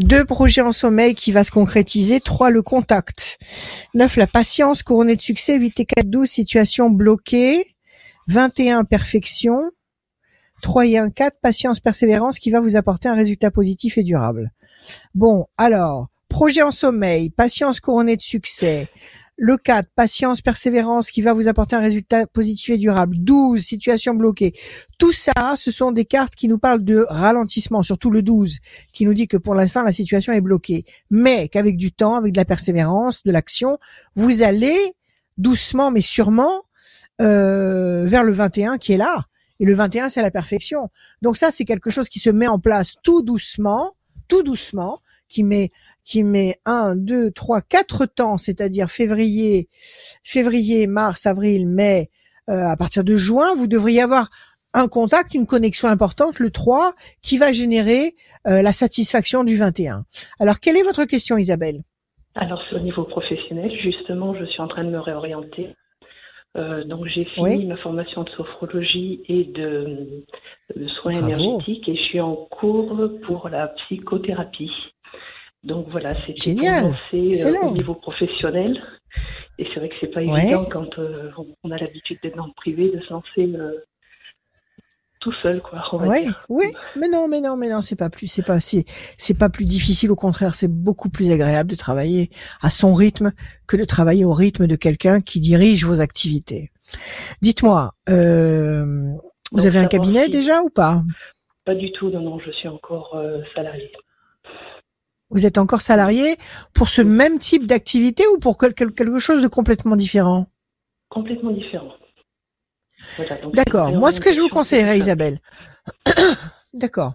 [0.00, 2.20] Deux projets en sommeil qui va se concrétiser.
[2.20, 3.38] Trois, le contact.
[3.94, 5.56] 9, la patience couronnée de succès.
[5.56, 7.73] 8 et 4, 12, situation bloquée.
[8.28, 9.70] 21, perfection.
[10.62, 14.52] 3 et 1, 4, patience, persévérance qui va vous apporter un résultat positif et durable.
[15.14, 18.88] Bon, alors, projet en sommeil, patience couronnée de succès.
[19.36, 23.16] Le 4, patience, persévérance qui va vous apporter un résultat positif et durable.
[23.18, 24.54] 12, situation bloquée.
[24.96, 28.58] Tout ça, ce sont des cartes qui nous parlent de ralentissement, surtout le 12,
[28.92, 30.84] qui nous dit que pour l'instant, la situation est bloquée.
[31.10, 33.78] Mais qu'avec du temps, avec de la persévérance, de l'action,
[34.14, 34.78] vous allez
[35.36, 36.62] doucement mais sûrement
[37.20, 39.24] euh, vers le 21 qui est là.
[39.60, 40.90] Et le 21, c'est la perfection.
[41.22, 43.92] Donc ça, c'est quelque chose qui se met en place tout doucement,
[44.28, 45.70] tout doucement, qui met
[46.04, 49.68] qui met un, deux, trois, quatre temps, c'est-à-dire février,
[50.22, 52.10] février, mars, avril, mai,
[52.50, 54.28] euh, à partir de juin, vous devriez avoir
[54.74, 60.04] un contact, une connexion importante, le 3, qui va générer euh, la satisfaction du 21.
[60.40, 61.82] Alors, quelle est votre question, Isabelle?
[62.34, 65.74] Alors, au niveau professionnel, justement, je suis en train de me réorienter.
[66.56, 70.24] Euh, donc, j'ai fini ma formation de sophrologie et de,
[71.00, 74.72] soins énergétiques et je suis en cours pour la psychothérapie.
[75.64, 76.92] Donc voilà, c'est génial.
[77.12, 78.80] Euh, au niveau professionnel.
[79.58, 81.30] Et c'est vrai que c'est pas évident quand euh,
[81.62, 83.48] on a l'habitude d'être dans le privé de se lancer
[85.24, 85.82] tout seul, quoi.
[86.06, 88.84] Oui, oui, mais non, mais non, mais non, c'est pas plus, c'est pas si,
[89.16, 90.10] c'est pas plus difficile.
[90.10, 93.32] Au contraire, c'est beaucoup plus agréable de travailler à son rythme
[93.66, 96.70] que de travailler au rythme de quelqu'un qui dirige vos activités.
[97.40, 101.02] Dites-moi, vous avez un cabinet déjà ou pas?
[101.64, 103.18] Pas du tout, non, non, je suis encore
[103.54, 103.90] salarié.
[105.30, 106.36] Vous êtes encore salarié
[106.74, 110.46] pour ce même type d'activité ou pour quelque chose de complètement différent?
[111.08, 111.94] Complètement différent.
[113.52, 113.92] D'accord.
[113.92, 115.40] Moi, ce que je vous conseillerais, Isabelle.
[116.74, 117.14] D'accord.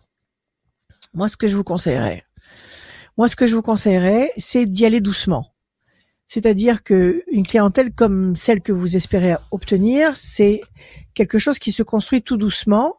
[1.14, 2.24] Moi, ce que je vous conseillerais,
[3.18, 5.54] moi, ce que je vous conseillerais, c'est d'y aller doucement.
[6.26, 10.62] C'est-à-dire que une clientèle comme celle que vous espérez obtenir, c'est
[11.16, 12.94] quelque chose qui se construit tout doucement.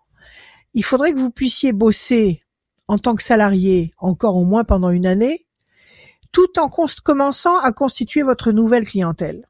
[0.74, 2.42] Il faudrait que vous puissiez bosser
[2.88, 5.46] en tant que salarié encore au moins pendant une année,
[6.32, 6.68] tout en
[7.04, 9.48] commençant à constituer votre nouvelle clientèle.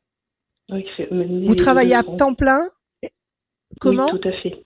[0.68, 2.68] Vous travaillez à temps plein
[3.78, 4.62] Comment oui, tout à fait.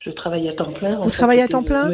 [0.00, 1.00] Je travaille à temps plein.
[1.00, 1.88] Vous travaillez à temps plein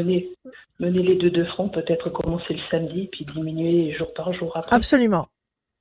[0.81, 4.75] mener, les deux de front, peut-être commencer le samedi, puis diminuer jour par jour après.
[4.75, 5.29] Absolument.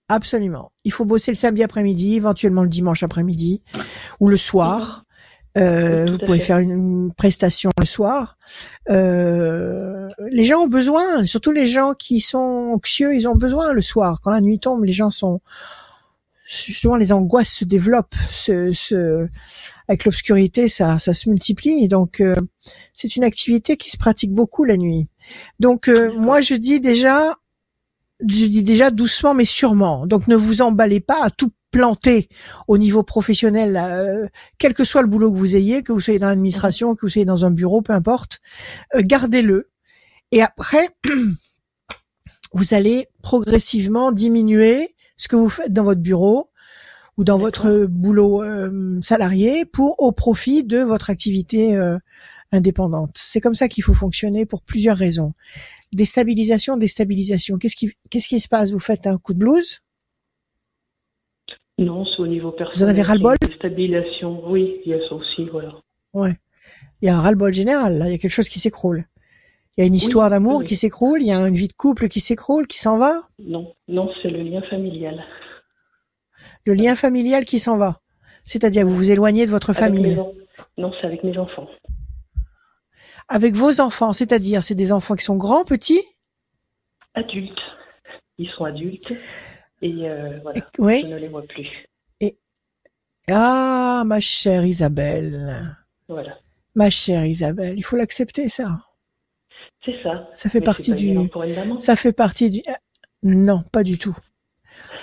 [0.09, 0.71] Absolument.
[0.83, 3.61] Il faut bosser le samedi après-midi, éventuellement le dimanche après-midi,
[4.19, 5.05] ou le soir.
[5.57, 8.37] Euh, vous pouvez faire une, prestation le soir.
[8.89, 13.81] Euh, les gens ont besoin, surtout les gens qui sont anxieux, ils ont besoin le
[13.81, 14.19] soir.
[14.21, 15.41] Quand la nuit tombe, les gens sont
[16.47, 18.15] justement les angoisses se développent.
[19.89, 21.87] Avec l'obscurité, ça, ça se multiplie.
[21.87, 22.35] Donc euh,
[22.93, 25.09] c'est une activité qui se pratique beaucoup la nuit.
[25.59, 27.35] Donc euh, moi je dis déjà,
[28.21, 30.05] je dis déjà doucement mais sûrement.
[30.05, 32.29] Donc ne vous emballez pas à tout planté
[32.67, 36.19] au niveau professionnel, euh, quel que soit le boulot que vous ayez, que vous soyez
[36.19, 38.41] dans l'administration, que vous soyez dans un bureau, peu importe,
[38.95, 39.69] euh, gardez-le.
[40.31, 40.89] Et après,
[42.53, 46.48] vous allez progressivement diminuer ce que vous faites dans votre bureau
[47.19, 51.77] ou dans votre boulot euh, salarié pour au profit de votre activité
[52.53, 53.11] indépendante.
[53.15, 55.33] C'est comme ça qu'il faut fonctionner pour plusieurs raisons.
[55.91, 57.57] Déstabilisation, déstabilisation.
[57.57, 58.71] Qu'est-ce qui, qu'est-ce qui se passe?
[58.71, 59.81] Vous faites un coup de blues
[61.79, 62.77] non, c'est au niveau personnel.
[62.77, 63.37] Vous en avez ras-le-bol?
[63.55, 65.75] Stabilisation, oui, il y a ça aussi, voilà.
[66.13, 66.35] Ouais.
[67.01, 68.07] Il y a un ras-le-bol général, là.
[68.07, 69.05] Il y a quelque chose qui s'écroule.
[69.77, 72.09] Il y a une histoire d'amour qui s'écroule, il y a une vie de couple
[72.09, 73.21] qui s'écroule, qui s'en va?
[73.41, 75.23] Non, non, c'est le lien familial.
[76.69, 77.99] Le lien familial qui s'en va.
[78.45, 80.21] C'est-à-dire vous vous éloignez de votre famille.
[80.77, 81.67] Non, c'est avec mes enfants.
[83.27, 86.03] Avec vos enfants, c'est-à-dire c'est des enfants qui sont grands, petits?
[87.15, 87.57] Adultes.
[88.37, 89.11] Ils sont adultes.
[89.81, 91.67] Et euh, voilà, je ne les vois plus.
[92.21, 92.37] Et...
[93.31, 95.75] Ah, ma chère Isabelle.
[96.07, 96.37] Voilà.
[96.75, 98.79] Ma chère Isabelle, il faut l'accepter, ça.
[99.83, 100.29] C'est ça.
[100.35, 101.17] Ça fait partie du.
[101.79, 102.61] Ça fait partie du.
[103.23, 104.15] Non, pas du tout.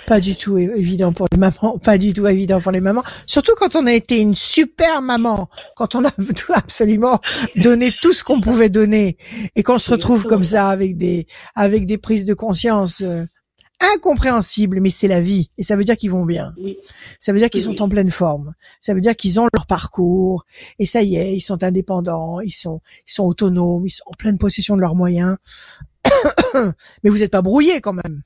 [0.07, 3.03] Pas du tout évident pour les mamans, pas du tout évident pour les mamans.
[3.25, 6.11] Surtout quand on a été une super maman, quand on a
[6.53, 7.19] absolument
[7.57, 9.17] donné tout ce qu'on pouvait donner
[9.57, 13.25] et qu'on se retrouve comme ça avec des avec des prises de conscience euh,
[13.95, 15.49] incompréhensible, mais c'est la vie.
[15.57, 16.53] Et ça veut dire qu'ils vont bien.
[17.19, 18.53] Ça veut dire qu'ils sont en pleine forme.
[18.79, 20.45] Ça veut dire qu'ils ont leur parcours.
[20.79, 24.15] Et ça y est, ils sont indépendants, ils sont, ils sont autonomes, ils sont en
[24.17, 25.35] pleine possession de leurs moyens.
[27.03, 28.23] mais vous n'êtes pas brouillés quand même.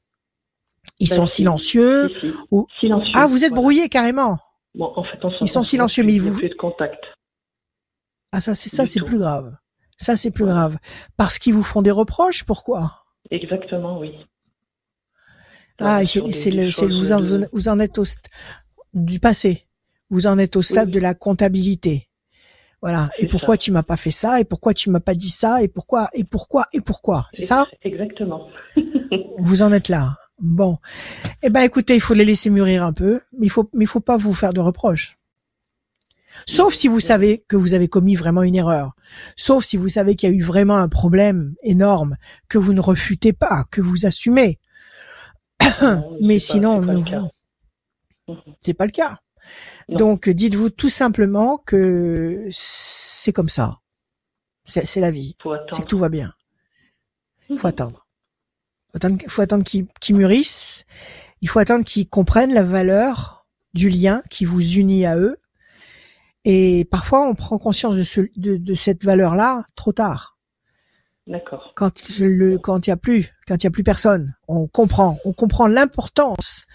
[1.00, 2.12] Ils ben, sont silencieux.
[2.52, 2.68] Ou...
[2.80, 3.12] silencieux.
[3.16, 4.38] Ah, vous êtes brouillés carrément.
[4.76, 6.40] Bon, en fait, ils sont silencieux, mais ils vous.
[6.40, 7.04] de contact.
[8.32, 9.56] Ah, ça, c'est ça, c'est plus grave.
[9.98, 10.78] Ça, c'est plus grave.
[11.18, 12.44] Parce qu'ils vous font des reproches.
[12.44, 13.04] Pourquoi?
[13.30, 14.14] Exactement, oui.
[15.80, 18.04] Ah, c'est le, vous, en, vous en êtes au
[18.94, 19.68] du passé.
[20.10, 22.08] Vous en êtes au stade de la comptabilité.
[22.82, 23.10] Voilà.
[23.20, 24.40] Et pourquoi tu m'as pas fait ça?
[24.40, 25.62] Et pourquoi tu m'as pas dit ça?
[25.64, 26.10] Et pourquoi?
[26.14, 26.68] Et pourquoi?
[26.74, 27.28] Et pourquoi?
[27.32, 27.68] C'est ça?
[27.84, 28.48] Exactement.
[29.38, 30.18] vous en êtes là.
[30.42, 30.80] Bon.
[31.44, 33.88] Eh ben, écoutez, il faut les laisser mûrir un peu, mais il faut, mais il
[33.88, 35.18] faut pas vous faire de reproches.
[36.48, 38.94] Sauf si vous savez que vous avez commis vraiment une erreur.
[39.36, 42.82] Sauf si vous savez qu'il y a eu vraiment un problème énorme que vous ne
[42.82, 44.58] refutez pas, que vous assumez.
[46.22, 46.82] mais sinon.
[48.60, 49.20] C'est pas le cas.
[49.90, 53.80] Donc dites-vous tout simplement que c'est comme ça.
[54.66, 55.36] C'est la vie.
[55.70, 56.34] C'est que tout va bien.
[57.50, 58.01] Il faut attendre.
[58.94, 60.86] Il faut attendre, qu'ils mûrissent.
[61.42, 65.36] Il faut attendre qu'ils comprennent la valeur du lien qui vous unit à eux.
[66.44, 70.38] Et parfois, on prend conscience de, ce, de, cette valeur-là trop tard.
[71.28, 71.74] D'accord.
[71.76, 75.20] Quand le, quand il y a plus, quand il y a plus personne, on comprend,
[75.24, 76.66] on comprend l'importance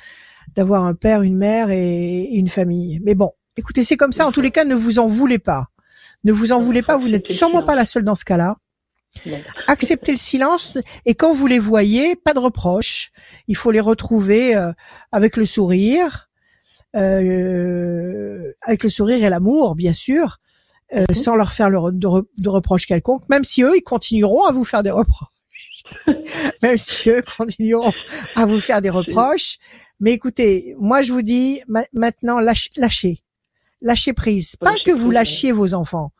[0.54, 3.00] d'avoir un père, une mère et, une famille.
[3.04, 4.26] Mais bon, écoutez, c'est comme ça.
[4.26, 5.66] En tous les cas, ne vous en voulez pas.
[6.24, 6.96] Ne vous en voulez pas.
[6.96, 8.56] Vous n'êtes sûrement pas la seule dans ce cas-là.
[9.68, 13.10] Acceptez le silence et quand vous les voyez, pas de reproches.
[13.48, 14.72] Il faut les retrouver euh,
[15.12, 16.28] avec le sourire,
[16.96, 20.38] euh, avec le sourire et l'amour, bien sûr,
[20.94, 21.14] euh, mhm.
[21.14, 24.90] sans leur faire de, reproches quelconques, même si eux, ils continueront à vous faire des
[24.90, 25.28] reproches.
[26.62, 27.92] même si eux continueront
[28.34, 29.58] à vous faire des reproches.
[30.00, 32.70] Mais écoutez, moi je vous dis maintenant, lâchez,
[33.80, 34.56] lâchez, prise.
[34.56, 36.12] Pas que vous lâchiez vos enfants.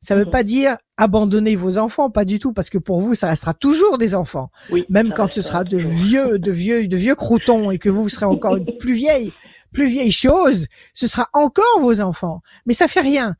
[0.00, 0.32] Ça ne veut mhm.
[0.32, 3.98] pas dire abandonner vos enfants, pas du tout, parce que pour vous, ça restera toujours
[3.98, 4.50] des enfants.
[4.88, 8.08] Même quand ce sera de vieux, de vieux, de vieux croutons et que vous, vous
[8.08, 9.32] serez encore une plus vieille,
[9.72, 12.40] plus vieille chose, ce sera encore vos enfants.
[12.66, 13.34] Mais ça fait rien.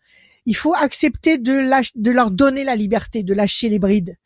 [0.46, 4.16] Il faut accepter de, de leur donner la liberté, de lâcher les brides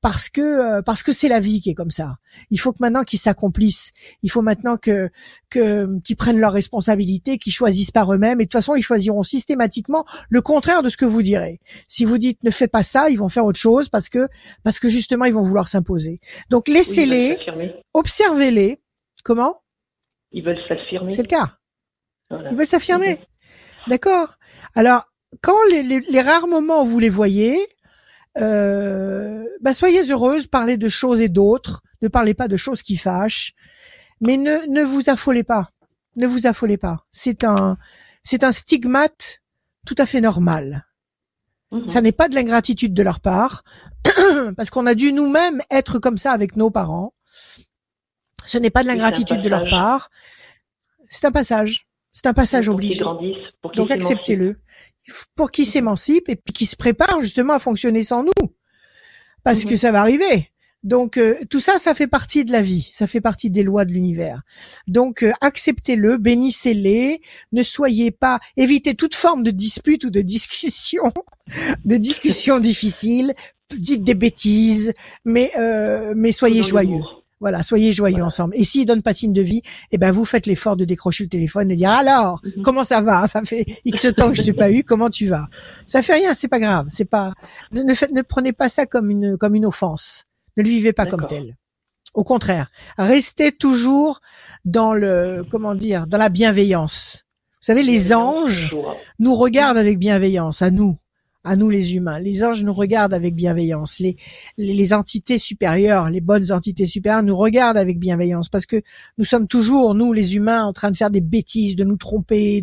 [0.00, 2.16] parce que euh, parce que c'est la vie qui est comme ça.
[2.50, 3.92] Il faut que maintenant qu'ils s'accomplissent.
[4.22, 5.10] Il faut maintenant que
[5.50, 8.40] que qu'ils prennent leurs responsabilités, qu'ils choisissent par eux-mêmes.
[8.40, 11.60] Et de toute façon, ils choisiront systématiquement le contraire de ce que vous direz.
[11.88, 14.28] Si vous dites ne fais pas ça, ils vont faire autre chose parce que
[14.62, 16.20] parce que justement ils vont vouloir s'imposer.
[16.50, 17.38] Donc laissez-les,
[17.94, 18.80] observez-les.
[19.24, 19.62] Comment?
[20.32, 21.10] Ils veulent s'affirmer.
[21.10, 21.56] C'est le cas.
[22.30, 23.18] Ils veulent s'affirmer.
[23.88, 24.36] D'accord?
[24.74, 25.04] Alors
[25.42, 27.58] quand les, les rares moments où vous les voyez,
[28.38, 32.96] euh, bah soyez heureuse, parlez de choses et d'autres, ne parlez pas de choses qui
[32.96, 33.54] fâchent,
[34.20, 35.70] mais ne, ne vous affolez pas,
[36.16, 37.04] ne vous affolez pas.
[37.10, 37.78] C'est un,
[38.22, 39.40] c'est un stigmate
[39.86, 40.86] tout à fait normal.
[41.72, 41.88] Mhm.
[41.88, 43.62] Ça n'est pas de l'ingratitude de leur part,
[44.56, 47.14] parce qu'on a dû nous-mêmes être comme ça avec nos parents.
[48.44, 50.10] Ce n'est pas de l'ingratitude de leur part.
[51.08, 51.86] C'est un passage.
[52.12, 53.04] C'est un passage obligé.
[53.74, 54.60] Donc acceptez-le
[55.34, 58.32] pour qu'ils s'émancipent et puis qu'ils se préparent justement à fonctionner sans nous.
[59.44, 60.50] Parce que ça va arriver.
[60.86, 63.84] Donc euh, tout ça, ça fait partie de la vie, ça fait partie des lois
[63.84, 64.42] de l'univers.
[64.86, 71.12] Donc euh, acceptez-le, bénissez-les, ne soyez pas, évitez toute forme de dispute ou de discussion,
[71.84, 73.34] de discussion difficile,
[73.76, 77.02] dites des bêtises, mais euh, mais soyez joyeux.
[77.38, 78.54] Voilà, soyez joyeux ensemble.
[78.56, 81.28] Et s'il donne pas signe de vie, eh ben vous faites l'effort de décrocher le
[81.28, 82.62] téléphone et dire alors mhm.
[82.62, 83.26] comment ça va?
[83.28, 84.84] Ça fait X temps que je t'ai pas eu.
[84.84, 85.46] Comment tu vas
[85.86, 86.86] Ça fait rien, c'est pas grave.
[86.88, 87.34] C'est pas
[87.72, 90.24] ne, ne, prenez pas ça comme une comme une offense.
[90.56, 91.56] Ne le vivez pas comme tel.
[92.14, 94.20] Au contraire, restez toujours
[94.64, 97.24] dans le comment dire dans la bienveillance.
[97.60, 98.70] Vous savez, les anges
[99.18, 100.96] nous regardent avec bienveillance à nous
[101.46, 102.18] à nous les humains.
[102.18, 104.00] Les anges nous regardent avec bienveillance.
[104.00, 104.16] Les,
[104.58, 108.82] les, entités supérieures, les bonnes entités supérieures nous regardent avec bienveillance parce que
[109.16, 112.62] nous sommes toujours, nous les humains, en train de faire des bêtises, de nous tromper,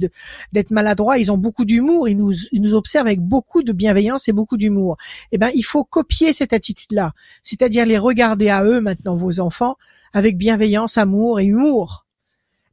[0.51, 1.17] d'être maladroits.
[1.17, 2.09] Ils ont beaucoup d'humour.
[2.09, 4.97] Ils nous, ils nous observent avec beaucoup de bienveillance et beaucoup d'humour.
[5.31, 7.13] Eh ben, il faut copier cette attitude-là.
[7.41, 9.77] C'est-à-dire les regarder à eux maintenant, vos enfants,
[10.11, 12.05] avec bienveillance, amour et humour.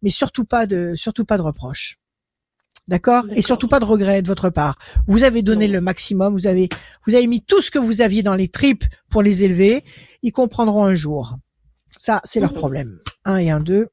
[0.02, 1.99] Mais surtout pas de, surtout pas de reproches.
[2.88, 3.24] D'accord?
[3.36, 4.76] Et surtout pas de regrets de votre part.
[5.06, 6.68] Vous avez donné le maximum, vous avez
[7.06, 9.84] vous avez mis tout ce que vous aviez dans les tripes pour les élever,
[10.22, 11.36] ils comprendront un jour.
[11.96, 12.98] Ça, c'est leur problème.
[13.24, 13.90] Un et un deux.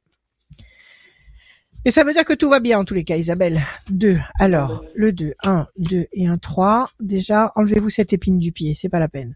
[1.85, 3.61] Et ça veut dire que tout va bien en tous les cas, Isabelle.
[3.89, 4.17] Deux.
[4.39, 5.35] Alors, le deux.
[5.43, 6.89] Un, deux et un trois.
[6.99, 9.35] Déjà, enlevez-vous cette épine du pied, c'est pas la peine.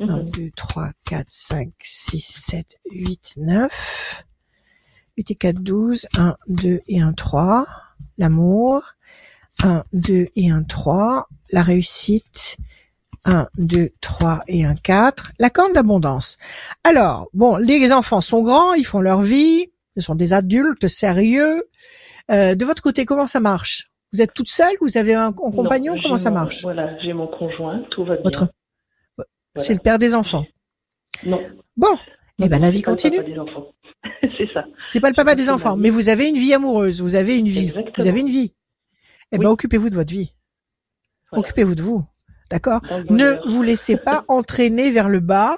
[0.00, 0.30] Un, mhm.
[0.30, 4.24] deux, trois, quatre, cinq, six, sept, huit, neuf.
[5.16, 6.06] Huit et quatre, douze.
[6.16, 7.66] Un, deux et un trois
[8.20, 8.94] l'amour,
[9.64, 12.56] 1, 2 et 1, 3, la réussite,
[13.24, 16.36] 1, 2, 3 et 1, 4, la corne d'abondance.
[16.84, 21.64] Alors, bon, les enfants sont grands, ils font leur vie, ce sont des adultes sérieux.
[22.30, 23.90] Euh, de votre côté, comment ça marche?
[24.12, 26.62] Vous êtes toute seule Vous avez un, compagnon Comment ça marche?
[26.62, 28.22] Voilà, j'ai mon conjoint, tout va bien.
[28.24, 28.48] Votre...
[29.56, 30.44] C'est le père des enfants
[31.24, 31.40] Non.
[31.76, 31.98] Bon,
[32.42, 33.20] eh ben la vie continue.
[34.38, 34.64] c'est ça.
[34.86, 37.48] C'est pas le papa des enfants, mais vous avez une vie amoureuse, vous avez une
[37.48, 38.52] vie, vous avez une vie.
[39.32, 40.32] Eh ben, occupez-vous de votre vie.
[41.32, 42.04] Occupez-vous de vous.
[42.50, 45.56] D'accord Ne vous laissez pas entraîner vers le bas.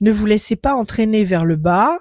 [0.00, 1.98] Ne vous laissez pas entraîner vers le bas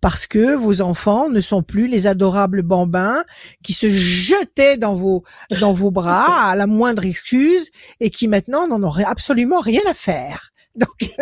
[0.00, 3.22] parce que vos enfants ne sont plus les adorables bambins
[3.62, 5.22] qui se jetaient dans vos
[5.60, 9.94] dans vos bras à la moindre excuse et qui maintenant n'en auraient absolument rien à
[9.94, 10.52] faire.
[10.74, 11.14] Donc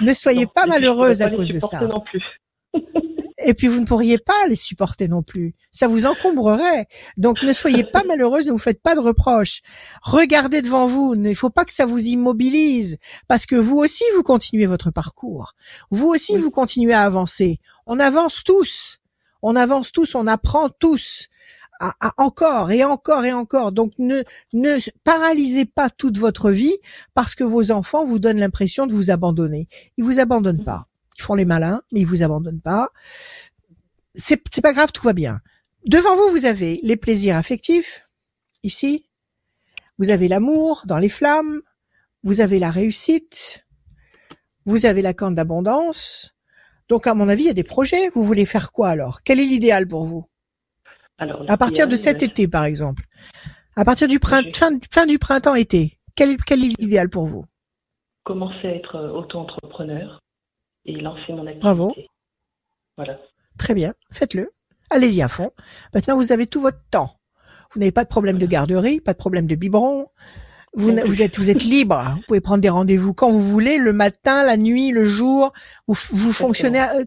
[0.00, 1.80] ne soyez pas malheureuse à cause de ça.
[1.80, 2.22] Non plus.
[3.38, 5.54] Et puis vous ne pourriez pas les supporter non plus.
[5.70, 6.86] Ça vous encombrerait.
[7.16, 9.60] Donc ne soyez pas malheureuse, ne vous faites pas de reproches.
[10.02, 11.14] Regardez devant vous.
[11.14, 14.90] Il ne faut pas que ça vous immobilise, parce que vous aussi vous continuez votre
[14.90, 15.54] parcours.
[15.90, 17.60] Vous aussi vous continuez à avancer.
[17.86, 19.00] On avance tous.
[19.42, 20.14] On avance tous.
[20.14, 21.28] On apprend tous.
[22.16, 23.72] encore et encore et encore.
[23.72, 26.76] Donc ne ne paralysez pas toute votre vie
[27.14, 29.66] parce que vos enfants vous donnent l'impression de vous abandonner.
[29.96, 30.86] Ils vous abandonnent pas.
[31.16, 32.90] Ils font les malins, mais ils vous abandonnent pas.
[34.14, 35.40] C'est, pas grave, tout va bien.
[35.86, 38.08] Devant vous, vous avez les plaisirs affectifs,
[38.62, 39.06] ici.
[39.98, 41.60] Vous avez l'amour dans les flammes.
[42.22, 43.66] Vous avez la réussite.
[44.64, 46.34] Vous avez la corne d'abondance.
[46.88, 48.08] Donc, à mon avis, il y a des projets.
[48.10, 49.22] Vous voulez faire quoi alors?
[49.22, 50.26] Quel est l'idéal pour vous?
[51.18, 53.04] Alors, À partir de cet été, par exemple.
[53.76, 55.98] À partir du printemps, fin, du printemps-été.
[56.16, 57.44] Quel, quel est l'idéal pour vous?
[58.24, 60.20] Commencer à être auto-entrepreneur
[60.86, 61.60] et lancer mon activité.
[61.60, 61.94] Bravo.
[62.96, 63.18] Voilà.
[63.58, 64.50] Très bien, faites-le.
[64.90, 65.50] Allez-y à fond.
[65.92, 67.18] Maintenant, vous avez tout votre temps.
[67.72, 70.06] Vous n'avez pas de problème de garderie, pas de problème de biberon.
[70.74, 72.02] Vous, vous êtes vous êtes libre.
[72.16, 75.52] Vous pouvez prendre des rendez-vous quand vous voulez, le matin, la nuit, le jour.
[75.86, 77.04] Vous, vous fonctionnez euh,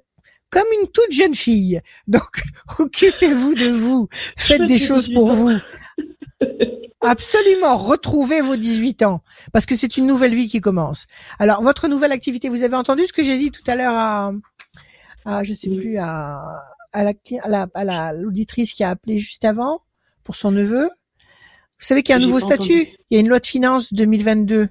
[0.49, 1.81] comme une toute jeune fille.
[2.07, 2.41] Donc,
[2.79, 4.07] occupez-vous de vous.
[4.37, 5.57] Faites des choses pour vous.
[7.01, 9.21] Absolument, retrouvez vos 18 ans
[9.53, 11.05] parce que c'est une nouvelle vie qui commence.
[11.37, 14.31] Alors, votre nouvelle activité, vous avez entendu ce que j'ai dit tout à l'heure à,
[15.25, 16.41] à je sais plus à
[16.93, 19.81] à la à la l'auditrice qui a appelé juste avant
[20.23, 20.89] pour son neveu.
[21.79, 23.93] Vous savez qu'il y a un nouveau statut, il y a une loi de finances
[23.93, 24.69] 2022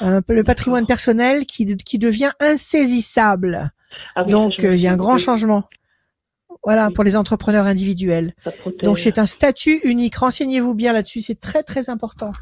[0.00, 3.72] le patrimoine personnel qui qui devient insaisissable.
[4.14, 5.64] Ah Donc euh, il y a un grand changement.
[6.66, 8.34] Voilà, pour les entrepreneurs individuels.
[8.82, 10.16] Donc c'est un statut unique.
[10.16, 12.32] Renseignez-vous bien là-dessus, c'est très très important.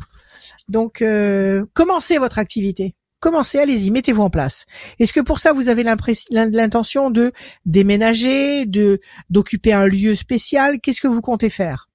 [0.67, 2.95] Donc euh, commencez votre activité.
[3.21, 4.65] Commencez, allez-y, mettez-vous en place.
[4.99, 5.85] Est-ce que pour ça vous avez
[6.31, 7.33] l'intention de
[7.67, 10.81] déménager, de d'occuper un lieu spécial?
[10.81, 11.89] Qu'est-ce que vous comptez faire?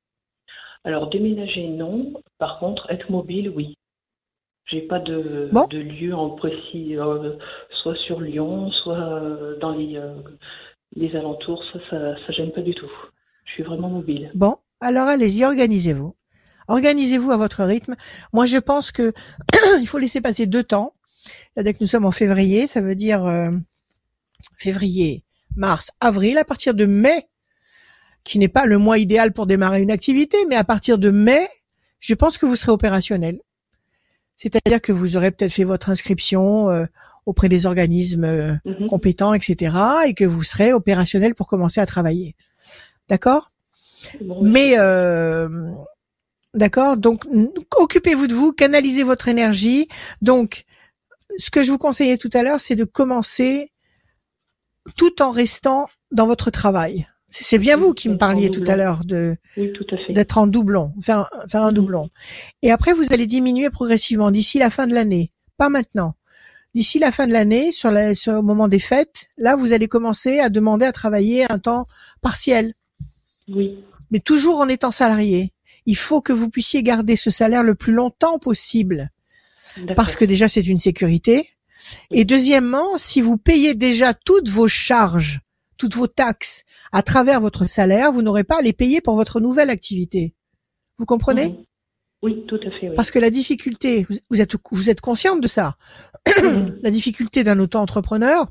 [0.83, 2.13] Alors déménager non.
[2.37, 3.75] Par contre, être mobile, oui.
[4.67, 7.33] J'ai pas de, de lieu en précis, euh,
[7.81, 10.13] soit sur Lyon, soit euh, dans les euh,
[10.95, 12.91] les alentours, ça, ça, ça gêne pas du tout.
[13.45, 14.31] Je suis vraiment mobile.
[14.35, 16.15] Bon, alors allez-y, organisez-vous.
[16.67, 17.95] Organisez-vous à votre rythme.
[18.31, 19.11] Moi, je pense que
[19.79, 20.93] il faut laisser passer deux temps.
[21.57, 23.49] Dès que nous sommes en février, ça veut dire euh,
[24.57, 25.25] février,
[25.55, 26.37] mars, avril.
[26.37, 27.27] À partir de mai,
[28.23, 31.47] qui n'est pas le mois idéal pour démarrer une activité, mais à partir de mai,
[31.99, 33.39] je pense que vous serez opérationnel.
[34.35, 36.85] C'est-à-dire que vous aurez peut-être fait votre inscription euh,
[37.29, 38.87] auprès des organismes euh, mhm.
[38.87, 39.75] compétents, etc.,
[40.07, 42.35] et que vous serez opérationnel pour commencer à travailler.
[43.07, 43.51] D'accord?
[44.41, 45.47] Mais euh,
[46.55, 46.97] d'accord.
[46.97, 47.25] Donc
[47.77, 49.87] occupez-vous de vous, canalisez votre énergie.
[50.21, 50.65] Donc
[51.37, 53.71] ce que je vous conseillais tout à l'heure, c'est de commencer
[54.95, 57.07] tout en restant dans votre travail.
[57.27, 59.37] C'est bien vous qui me parliez tout à l'heure de
[60.09, 61.75] d'être en doublon, faire, faire un mhm.
[61.75, 62.09] doublon.
[62.63, 66.15] Et après, vous allez diminuer progressivement d'ici la fin de l'année, pas maintenant
[66.73, 69.87] d'ici la fin de l'année, sur, la, sur le moment des fêtes, là, vous allez
[69.87, 71.87] commencer à demander à travailler un temps
[72.21, 72.73] partiel.
[73.47, 73.83] Oui.
[74.11, 75.53] Mais toujours en étant salarié.
[75.85, 79.09] Il faut que vous puissiez garder ce salaire le plus longtemps possible.
[79.95, 81.47] Parce que déjà, c'est une sécurité.
[82.11, 85.39] Et deuxièmement, si vous payez déjà toutes vos charges,
[85.77, 89.39] toutes vos taxes à travers votre salaire, vous n'aurez pas à les payer pour votre
[89.39, 90.33] nouvelle activité.
[90.97, 91.68] Vous comprenez?
[92.21, 92.89] Oui, tout à fait.
[92.95, 95.75] Parce que la difficulté, vous, êtes vous êtes consciente de ça.
[96.81, 98.47] la difficulté d'un auto-entrepreneur,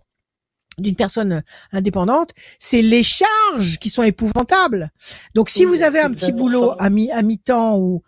[0.78, 4.90] d'une personne indépendante, c'est les charges qui sont épouvantables.
[5.34, 8.02] Donc, si vous avez un petit boulot à mi à mi-temps ou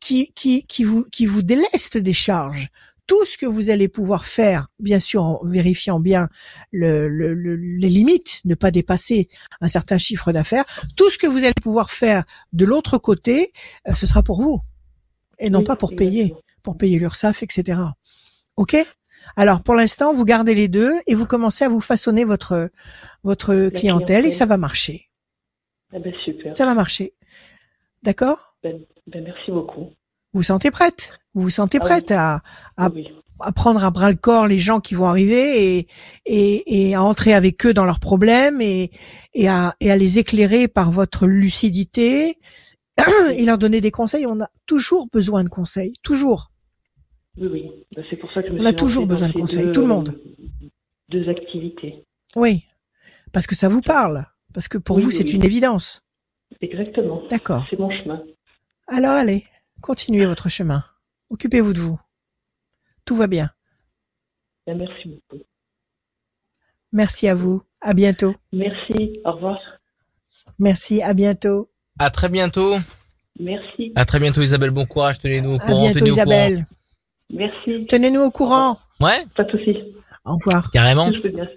[0.00, 2.68] qui qui qui vous qui vous déleste des charges,
[3.08, 6.28] tout ce que vous allez pouvoir faire, bien sûr en vérifiant bien
[6.70, 9.28] le, les limites, ne pas dépasser
[9.60, 10.64] un certain chiffre d'affaires,
[10.96, 13.52] tout ce que vous allez pouvoir faire de l'autre côté,
[13.88, 14.60] euh, ce sera pour vous
[15.42, 17.80] et non pas pour payer, pour payer l'URSSAF, etc.
[18.56, 18.76] Ok?
[19.36, 22.70] Alors pour l'instant, vous gardez les deux et vous commencez à vous façonner votre
[23.22, 25.08] votre clientèle, et ça va marcher.
[25.92, 26.56] Eh ben, super.
[26.56, 27.14] Ça va marcher.
[28.02, 28.56] D'accord?
[28.62, 29.90] Ben, ben, Merci beaucoup.
[30.32, 31.12] Vous vous sentez prête?
[31.34, 32.40] Vous vous sentez ah prête à,
[32.76, 32.88] à,
[33.40, 35.86] à, prendre à bras le corps les gens qui vont arriver et,
[36.26, 38.90] et, et à entrer avec eux dans leurs problèmes et,
[39.34, 42.38] et, à, et à les éclairer par votre lucidité,
[43.36, 44.26] et leur donner des conseils.
[44.26, 46.50] On a toujours besoin de conseils, toujours.
[47.38, 47.70] Oui, oui.
[47.96, 50.18] Bah, c'est pour ça que je on a toujours besoin de conseils, tout le monde.
[51.08, 52.04] Deux activités.
[52.36, 52.64] Oui,
[53.32, 56.02] parce que ça vous parle, parce que pour vous c'est une évidence.
[56.60, 57.22] Exactement.
[57.30, 57.64] D'accord.
[57.70, 58.22] C'est mon chemin.
[58.86, 59.44] Alors allez,
[59.80, 60.84] continuez votre chemin.
[61.30, 61.98] Occupez-vous de vous.
[63.04, 63.50] Tout va bien.
[64.66, 65.42] Ben, merci beaucoup.
[66.92, 67.62] Merci à vous.
[67.80, 68.34] À bientôt.
[68.52, 69.20] Merci.
[69.24, 69.58] Au revoir.
[70.58, 71.02] Merci.
[71.02, 71.71] À bientôt.
[71.98, 72.76] À très bientôt.
[73.38, 73.92] Merci.
[73.94, 74.70] À très bientôt, Isabelle.
[74.70, 75.18] Bon courage.
[75.18, 75.88] Tenez-nous au courant.
[75.88, 76.66] À bientôt, Isabelle.
[77.32, 77.86] Merci.
[77.88, 78.78] Tenez-nous au courant.
[79.00, 79.24] Ouais.
[79.36, 79.78] Pas de soucis.
[80.24, 80.70] Au revoir.
[80.70, 81.10] Carrément.
[81.12, 81.48] Je peux bien.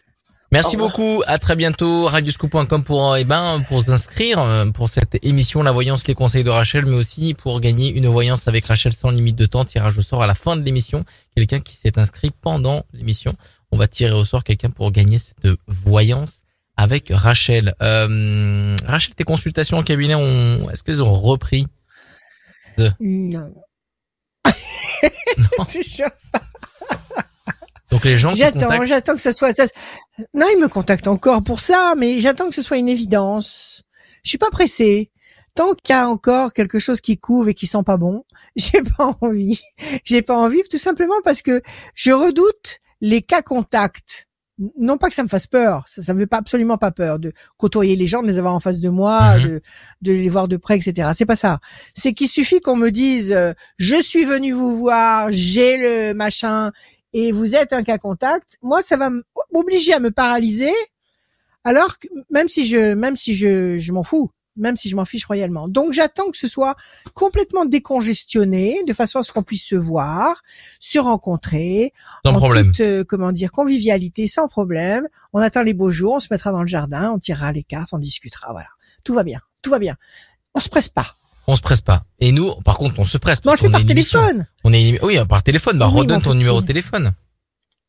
[0.51, 1.21] Merci beaucoup.
[1.27, 2.05] À très bientôt.
[2.05, 6.49] Radioscoop.com pour, eh ben, pour s'inscrire euh, pour cette émission, la voyance, les conseils de
[6.49, 9.65] Rachel, mais aussi pour gagner une voyance avec Rachel sans limite de temps.
[9.65, 11.03] Tirage au sort à la fin de l'émission.
[11.35, 13.33] Quelqu'un qui s'est inscrit pendant l'émission.
[13.71, 16.44] On va tirer au sort quelqu'un pour gagner cette voyance
[16.77, 17.75] avec Rachel.
[17.81, 21.67] Euh, Rachel, tes consultations en cabinet, ont, est-ce qu'elles ont repris?
[22.77, 22.91] Non.
[22.99, 23.53] Non.
[27.91, 29.65] Donc les gens qui J'attends, contactent, j'attends que ce soit ça.
[30.33, 33.83] Non, il me contacte encore pour ça, mais j'attends que ce soit une évidence.
[34.23, 35.11] Je suis pas pressée.
[35.53, 38.25] Tant qu'il y a encore quelque chose qui couve et qui sent pas bon,
[38.57, 39.61] j'ai pas envie.
[40.03, 41.61] J'ai pas envie tout simplement parce que
[41.93, 44.27] je redoute les cas contacts.
[44.77, 47.19] Non pas que ça me fasse peur, ça, ça me fait pas absolument pas peur
[47.19, 49.43] de côtoyer les gens, de les avoir en face de moi, Mhm.
[49.43, 49.61] de,
[50.03, 51.09] de les voir de près, etc.
[51.13, 51.59] C'est pas ça.
[51.93, 56.71] C'est qu'il suffit qu'on me dise, euh, je suis venu vous voir, j'ai le machin,
[57.11, 59.09] et vous êtes un cas contact, moi ça va
[59.53, 60.73] m'obliger à me paralyser
[61.63, 65.05] alors que même si je même si je je m'en fous, même si je m'en
[65.05, 65.67] fiche royalement.
[65.67, 66.75] Donc j'attends que ce soit
[67.13, 70.41] complètement décongestionné de façon à ce qu'on puisse se voir,
[70.79, 71.93] se rencontrer
[72.23, 72.67] sans en problème.
[72.67, 75.07] toute, euh, comment dire convivialité sans problème.
[75.33, 77.89] On attend les beaux jours, on se mettra dans le jardin, on tirera les cartes,
[77.91, 78.69] on discutera, voilà.
[79.03, 79.95] Tout va bien, tout va bien.
[80.53, 81.15] On se presse pas.
[81.47, 82.03] On se presse pas.
[82.19, 83.43] Et nous, par contre, on se presse.
[83.45, 84.47] Non, on le parce fait a par téléphone.
[84.63, 85.77] On est oui, par téléphone.
[85.77, 87.13] Bah, Oui, redonne ton on numéro de téléphone.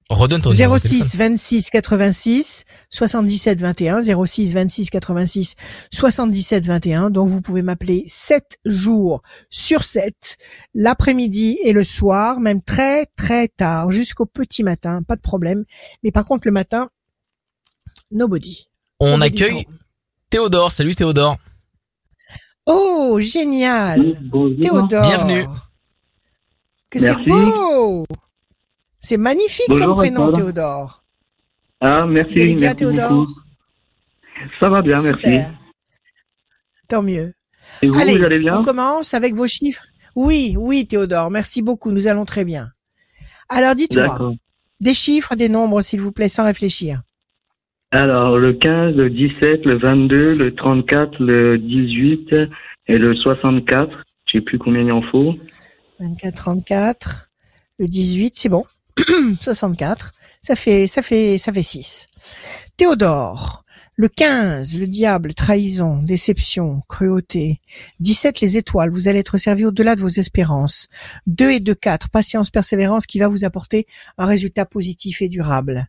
[0.09, 1.01] Redonne ton numéro de téléphone.
[1.03, 5.55] 06 26 86 77 21 06 26 86
[5.91, 10.15] 77 21 donc vous pouvez m'appeler 7 jours sur 7
[10.75, 15.65] l'après-midi et le soir même très très tard jusqu'au petit matin pas de problème
[16.05, 16.89] mais par contre le matin
[18.13, 18.69] nobody
[19.01, 19.67] On Nobody accueille.
[20.31, 20.71] Théodore.
[20.71, 21.37] Salut Théodore.
[22.67, 24.01] oh génial
[24.61, 25.47] Théodore Bienvenue.
[26.91, 28.07] que c'est beau
[29.07, 30.33] c'est magnifique Bonjour, comme prénom.
[30.33, 31.05] Théodore
[31.81, 32.35] Ah, merci.
[32.35, 33.11] vous allez bien merci Théodore?
[33.11, 33.41] Beaucoup.
[34.59, 35.39] Ça va bien, merci.
[36.89, 37.33] Tant mieux
[37.83, 38.59] Et vous, Allez, vous allez bien?
[38.59, 39.85] on commence avec vos chiffres.
[40.17, 42.71] Oui, oui, Théodore, merci beaucoup, nous allons très bien.
[43.49, 44.33] Alors dites-moi,
[44.81, 47.03] des chiffres, des nombres, s'il vous plaît, sans réfléchir.
[47.93, 52.35] Alors, le 15, le 17, le 22, le 34, le 18
[52.89, 54.03] et le 64.
[54.27, 55.35] Je sais plus combien il en faut.
[56.01, 57.31] 24, 34,
[57.79, 58.65] le 18, c'est bon.
[59.41, 62.07] 64, ça fait, ça fait, ça fait 6.
[62.77, 63.65] Théodore,
[63.99, 67.61] le 15, le diable, trahison, déception, cruauté.
[68.01, 70.89] 17, les étoiles, vous allez être servi au-delà de vos espérances.
[71.27, 73.87] 2 et 2, 4, patience, persévérance qui va vous apporter
[74.19, 75.89] un résultat positif et durable.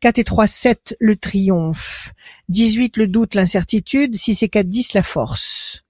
[0.00, 2.12] 4 et 3, 7, le triomphe.
[2.50, 4.14] 18, le doute, l'incertitude.
[4.14, 5.84] 6 et 4, 10, la force.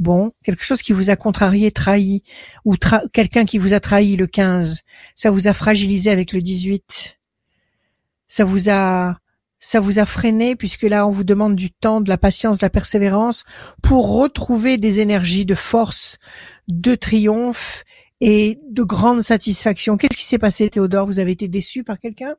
[0.00, 2.22] Bon, quelque chose qui vous a contrarié, trahi,
[2.64, 2.74] ou
[3.12, 4.80] quelqu'un qui vous a trahi le 15,
[5.14, 7.18] ça vous a fragilisé avec le 18.
[8.26, 9.18] Ça vous a
[9.62, 12.64] ça vous a freiné puisque là on vous demande du temps, de la patience, de
[12.64, 13.44] la persévérance
[13.82, 16.16] pour retrouver des énergies de force,
[16.66, 17.84] de triomphe
[18.22, 19.98] et de grande satisfaction.
[19.98, 21.04] Qu'est-ce qui s'est passé Théodore?
[21.04, 22.36] Vous avez été déçu par quelqu'un?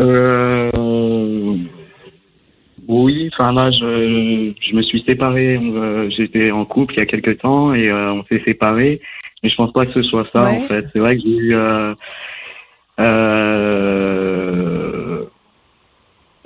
[0.00, 1.58] Euh,
[2.88, 5.60] oui, enfin là, je, je me suis séparé.
[6.16, 9.00] J'étais en couple il y a quelques temps et euh, on s'est séparés.
[9.42, 10.56] Mais je pense pas que ce soit ça Ouais.
[10.56, 10.86] en fait.
[10.92, 11.54] C'est vrai que j'ai eu.
[11.54, 11.94] Euh,
[13.98, 15.24] euh,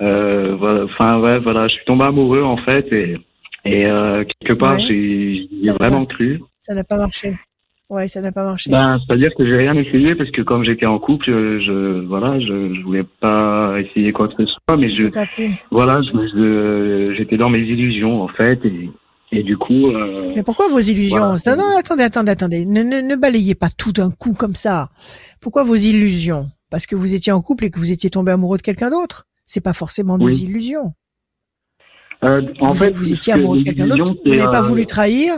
[0.01, 3.17] euh, voilà, enfin ouais, voilà, je suis tombé amoureux en fait et
[3.65, 3.83] et
[4.39, 4.81] quelque part Ouais.
[5.61, 6.41] j'ai vraiment cru.
[6.55, 7.33] Ça n'a pas marché.
[7.93, 8.71] Ouais, ça n'a pas marché.
[8.71, 12.39] Ben, c'est-à-dire que j'ai rien essayé parce que comme j'étais en couple, je, je voilà,
[12.39, 15.03] je, je voulais pas essayer quoi que ce soit, mais je
[15.71, 16.01] voilà,
[17.15, 18.89] j'étais dans mes illusions en fait et,
[19.31, 21.55] et du coup euh, Mais pourquoi vos illusions Voilà.
[21.55, 22.65] Non, non, attendez, attendez, attendez.
[22.65, 24.89] Ne, ne, ne balayez pas tout d'un coup comme ça.
[25.41, 26.47] Pourquoi vos illusions?
[26.71, 29.25] Parce que vous étiez en couple et que vous étiez tombé amoureux de quelqu'un d'autre.
[29.45, 30.43] C'est pas forcément des Oui.
[30.45, 30.93] illusions.
[32.23, 34.13] euh, en vous, fait vous étiez amoureux de quelqu'un d'autre.
[34.25, 35.33] Vous n'avez pas euh, voulu trahir.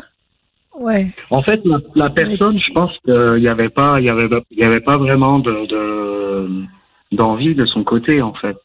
[0.80, 1.08] Ouais.
[1.30, 4.60] En fait, la, la personne, je pense qu'il y avait pas, il y avait, il
[4.60, 6.66] y avait pas vraiment de de-
[7.12, 8.58] d'envie de son côté en fait.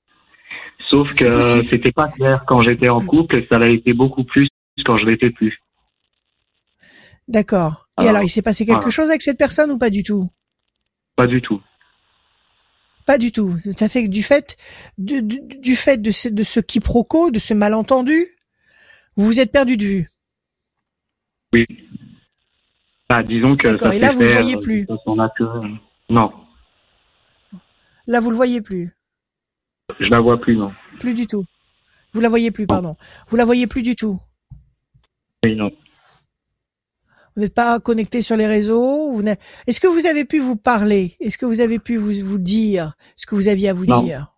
[0.89, 4.49] Sauf que c'était pas clair quand j'étais en couple, et ça l'a été beaucoup plus
[4.85, 5.57] quand je l'étais plus.
[7.29, 7.87] D'accord.
[7.99, 10.29] Et Alors, alors, il s'est passé quelque chose avec cette personne ou pas du tout?
[11.15, 11.61] Pas du tout.
[13.07, 13.55] Pas du tout.
[13.63, 14.57] Tout à fait du fait
[14.99, 18.27] du, du, du fait de ce, de ce quiproquo, de ce malentendu,
[19.17, 20.09] vous vous êtes perdu de vue?
[23.11, 24.87] Bah, disons que D'accord, ça et là, vous le fait, voyez euh, plus.
[26.09, 26.33] Non.
[28.07, 28.97] Là, vous le voyez plus.
[29.99, 30.71] Je la vois plus, non.
[31.01, 31.45] Plus du tout.
[32.13, 32.95] Vous la voyez plus, pardon.
[33.27, 34.21] Vous la voyez plus du tout.
[35.43, 35.73] Oui, non.
[37.35, 39.11] Vous n'êtes pas connecté sur les réseaux.
[39.11, 39.25] Vous
[39.67, 41.17] Est-ce que vous avez pu vous parler?
[41.19, 44.37] Est-ce que vous avez pu vous, vous dire ce que vous aviez à vous dire?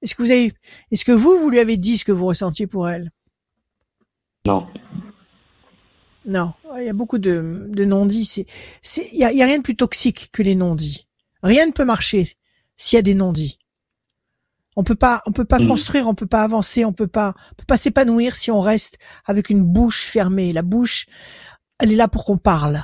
[0.00, 0.54] Est-ce que vous avez,
[0.90, 3.10] est-ce que vous vous lui avez dit ce que vous ressentiez pour elle?
[4.46, 4.66] Non.
[6.26, 8.24] Non, il y a beaucoup de, de non-dits.
[8.24, 8.46] C'est,
[8.82, 11.06] c'est, il y a, y a rien de plus toxique que les non-dits.
[11.42, 12.28] Rien ne peut marcher
[12.76, 13.58] s'il y a des non-dits.
[14.76, 15.68] On peut pas, on peut pas mm.
[15.68, 18.98] construire, on peut pas avancer, on peut pas, on peut pas s'épanouir si on reste
[19.26, 20.52] avec une bouche fermée.
[20.52, 21.06] La bouche,
[21.78, 22.82] elle est là pour qu'on parle.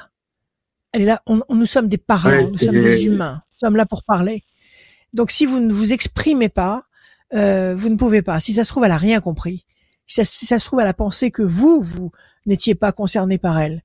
[0.93, 1.23] Elle est là.
[1.27, 3.43] On, nous sommes des parlants, nous sommes des humains.
[3.53, 4.45] Nous sommes là pour parler.
[5.13, 6.85] Donc, si vous ne vous exprimez pas,
[7.35, 8.39] euh, vous ne pouvez pas.
[8.41, 9.65] Si ça se trouve, elle a rien compris.
[10.07, 12.13] Si ça, si ça se trouve, elle a pensé que vous, vous
[12.51, 13.83] n'étiez pas concerné par elle.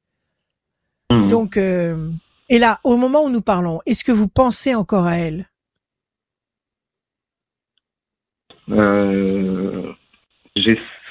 [1.09, 1.27] Mm.
[1.27, 2.09] Donc, euh,
[2.49, 5.45] et là, au moment où nous parlons, est-ce que vous pensez encore à elle?
[8.69, 9.93] Euh,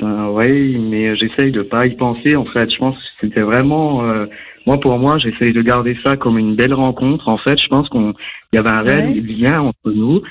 [0.00, 2.34] Oui, mais j'essaye de pas y penser.
[2.34, 4.26] En fait, je pense que c'était vraiment, euh,
[4.66, 7.28] moi pour moi, j'essaye de garder ça comme une belle rencontre.
[7.28, 8.14] En fait, je pense qu'on
[8.52, 10.22] y avait un réel lien entre nous,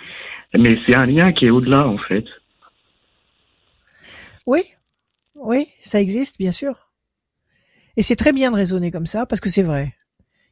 [0.53, 2.25] mais c'est un lien qui est au-delà, en fait.
[4.45, 4.61] Oui,
[5.35, 6.82] oui, ça existe, bien sûr.
[7.97, 9.93] Et c'est très bien de raisonner comme ça parce que c'est vrai.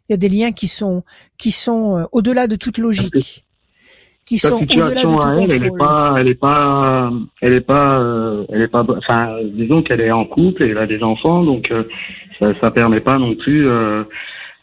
[0.09, 1.03] Il y a des liens qui sont
[1.37, 3.45] qui sont euh, au-delà de toute logique
[4.25, 7.11] qui Sa sont situation à elle, elle est pas, elle est pas,
[7.41, 10.77] elle est pas, euh, elle est pas, enfin, disons qu'elle est en couple et elle
[10.77, 11.83] a des enfants, donc euh,
[12.39, 14.03] ça, ça permet pas non plus, euh,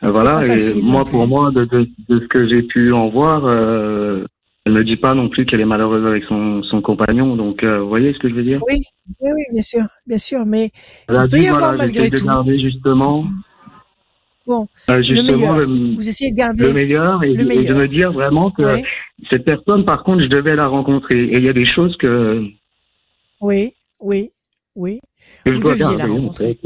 [0.00, 0.44] voilà.
[0.46, 3.42] Et moi, pour moi, de, de, de, ce que j'ai pu en voir,
[4.68, 7.88] elle me dit pas non plus qu'elle est malheureuse avec son, son compagnon, donc vous
[7.88, 8.60] voyez ce que je veux dire?
[8.68, 8.82] Oui,
[9.20, 10.70] oui, oui, bien sûr, bien sûr, mais
[11.08, 12.16] elle il peut y avoir malgré tout.
[12.16, 13.24] De garder justement.
[14.46, 15.60] Bon, euh, le meilleur.
[15.66, 18.62] vous essayez de garder le meilleur et, de me dire vraiment que
[19.28, 21.22] cette personne, par contre, je devais la rencontrer.
[21.24, 22.46] Et il y a des choses que.
[23.40, 24.30] Oui, oui,
[24.74, 25.00] oui.
[25.44, 26.58] vous deviez la rencontrer.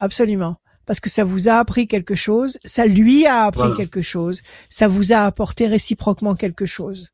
[0.00, 0.56] Absolument.
[0.86, 4.88] Parce que ça vous a appris quelque chose, ça lui a appris quelque chose, ça
[4.88, 7.10] vous a apporté réciproquement quelque chose.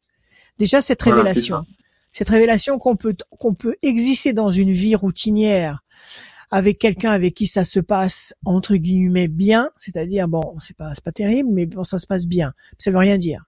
[0.58, 1.64] Déjà cette révélation,
[2.12, 5.80] cette révélation qu'on peut qu'on peut exister dans une vie routinière
[6.50, 11.04] avec quelqu'un avec qui ça se passe entre guillemets bien, c'est-à-dire bon, c'est pas c'est
[11.04, 12.52] pas terrible, mais bon, ça se passe bien.
[12.78, 13.44] Ça veut rien dire.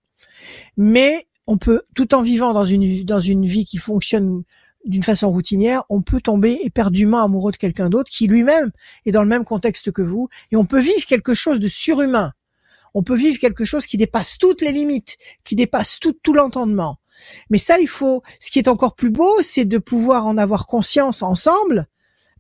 [0.77, 4.45] Mais on peut, tout en vivant dans une dans une vie qui fonctionne
[4.85, 8.71] d'une façon routinière, on peut tomber éperdument amoureux de quelqu'un d'autre qui lui-même
[9.07, 12.33] est dans le même contexte que vous, et on peut vivre quelque chose de surhumain.
[12.95, 16.99] On peut vivre quelque chose qui dépasse toutes les limites, qui dépasse tout, l'entendement.
[17.49, 18.23] Mais ça, il faut.
[18.41, 21.87] Ce qui est encore plus beau, c'est de pouvoir en avoir conscience ensemble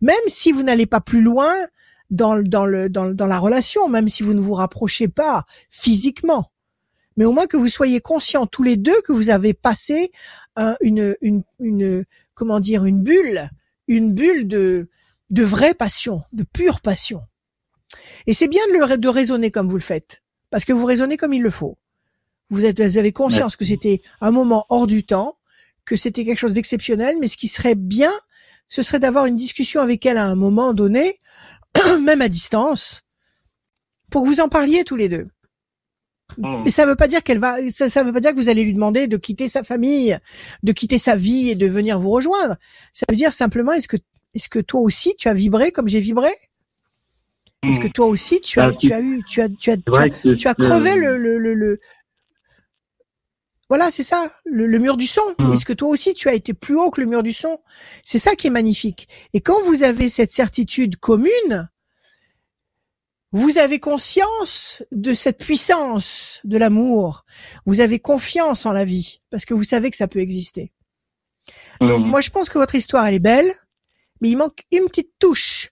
[0.02, 1.54] même si vous n'allez pas plus loin
[2.10, 6.50] dans, la relation, même si vous ne vous rapprochez pas physiquement.
[7.16, 10.12] Mais au moins que vous soyez conscients tous les deux que vous avez passé
[10.82, 12.04] une, une,
[12.42, 13.50] comment dire, une bulle,
[13.86, 14.90] une bulle de,
[15.30, 17.22] de vraie passion, de pure passion.
[18.26, 21.16] Et c'est bien de, le, de raisonner comme vous le faites, parce que vous raisonnez
[21.16, 21.78] comme il le faut.
[22.50, 25.38] Vous, êtes, vous avez conscience que c'était un moment hors du temps,
[25.84, 28.12] que c'était quelque chose d'exceptionnel, mais ce qui serait bien,
[28.66, 31.20] ce serait d'avoir une discussion avec elle à un moment donné,
[32.00, 33.02] même à distance,
[34.10, 35.28] pour que vous en parliez tous les deux.
[36.38, 36.62] Hmm.
[36.64, 38.64] Mais ça veut pas dire qu'elle va, ça, ça veut pas dire que vous allez
[38.64, 40.18] lui demander de quitter sa famille,
[40.62, 42.56] de quitter sa vie et de venir vous rejoindre.
[42.92, 43.96] Ça veut dire simplement, est-ce que,
[44.34, 46.30] est-ce que toi aussi tu as vibré comme j'ai vibré?
[47.64, 47.92] Est-ce que hmm.
[47.92, 50.96] toi aussi tu as, bah, tu as eu, tu as, tu as, tu as, crevé
[50.96, 51.80] le, le, le,
[53.72, 55.22] voilà, c'est ça, le, mur du son.
[55.38, 55.54] Mmh.
[55.54, 57.58] Est-ce que toi aussi tu as été plus haut que le mur du son?
[58.04, 59.08] C'est ça qui est magnifique.
[59.32, 61.70] Et quand vous avez cette certitude commune,
[63.32, 67.24] vous avez conscience de cette puissance de l'amour.
[67.64, 70.72] Vous avez confiance en la vie parce que vous savez que ça peut exister.
[71.80, 72.08] Donc mmh.
[72.08, 73.50] moi je pense que votre histoire elle est belle,
[74.20, 75.70] mais il manque une petite touche,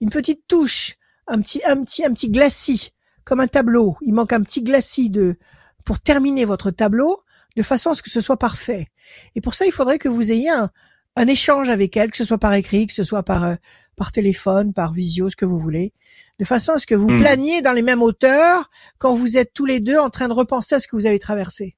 [0.00, 0.96] une petite touche,
[1.26, 2.92] un petit un petit un petit glacis
[3.24, 3.96] comme un tableau.
[4.02, 5.36] Il manque un petit glacis de
[5.84, 7.18] pour terminer votre tableau
[7.56, 8.88] de façon à ce que ce soit parfait.
[9.34, 10.70] Et pour ça, il faudrait que vous ayez un,
[11.26, 13.54] échange avec elle, que ce soit par écrit, que ce soit par, euh,
[13.96, 15.92] par téléphone, par visio, ce que vous voulez,
[16.38, 17.18] de façon à ce que vous hmm.
[17.18, 20.76] planiez dans les mêmes hauteurs quand vous êtes tous les deux en train de repenser
[20.76, 21.76] à ce que vous avez traversé.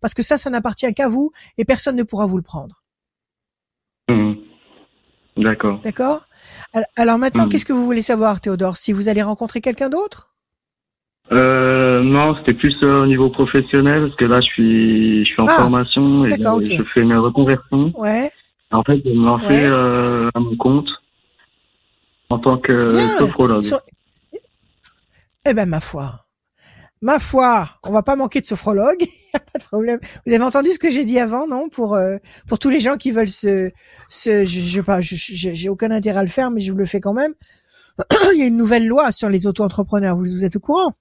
[0.00, 2.82] Parce que ça, ça n'appartient qu'à vous et personne ne pourra vous le prendre.
[4.08, 4.34] Hmm.
[5.36, 5.80] D'accord.
[5.82, 6.26] D'accord?
[6.96, 7.48] Alors maintenant, hmm.
[7.48, 8.76] qu'est-ce que vous voulez savoir, Théodore?
[8.76, 10.34] Si vous allez rencontrer quelqu'un d'autre?
[11.30, 15.42] Euh, non, c'était plus euh, au niveau professionnel parce que là, je suis, je suis
[15.42, 17.92] en ah, formation et je fais une reconversion.
[17.96, 18.30] Ouais.
[18.70, 20.88] En fait, je me lancer euh, à mon compte
[22.30, 23.64] en tant que sophrologue.
[25.44, 26.26] Eh ben, ma foi.
[27.00, 29.02] ma foi, on va pas manquer de sophrologue,
[29.34, 29.98] a pas de problème.
[30.26, 32.16] Vous avez entendu ce que j'ai dit avant, non Pour euh,
[32.46, 33.70] pour tous les gens qui veulent se
[34.08, 37.00] se je, je pas, j'ai aucun intérêt à le faire, mais je vous le fais
[37.00, 37.34] quand même.
[38.32, 40.16] Il y a une nouvelle loi sur les auto-entrepreneurs.
[40.16, 40.92] Vous, vous êtes au courant?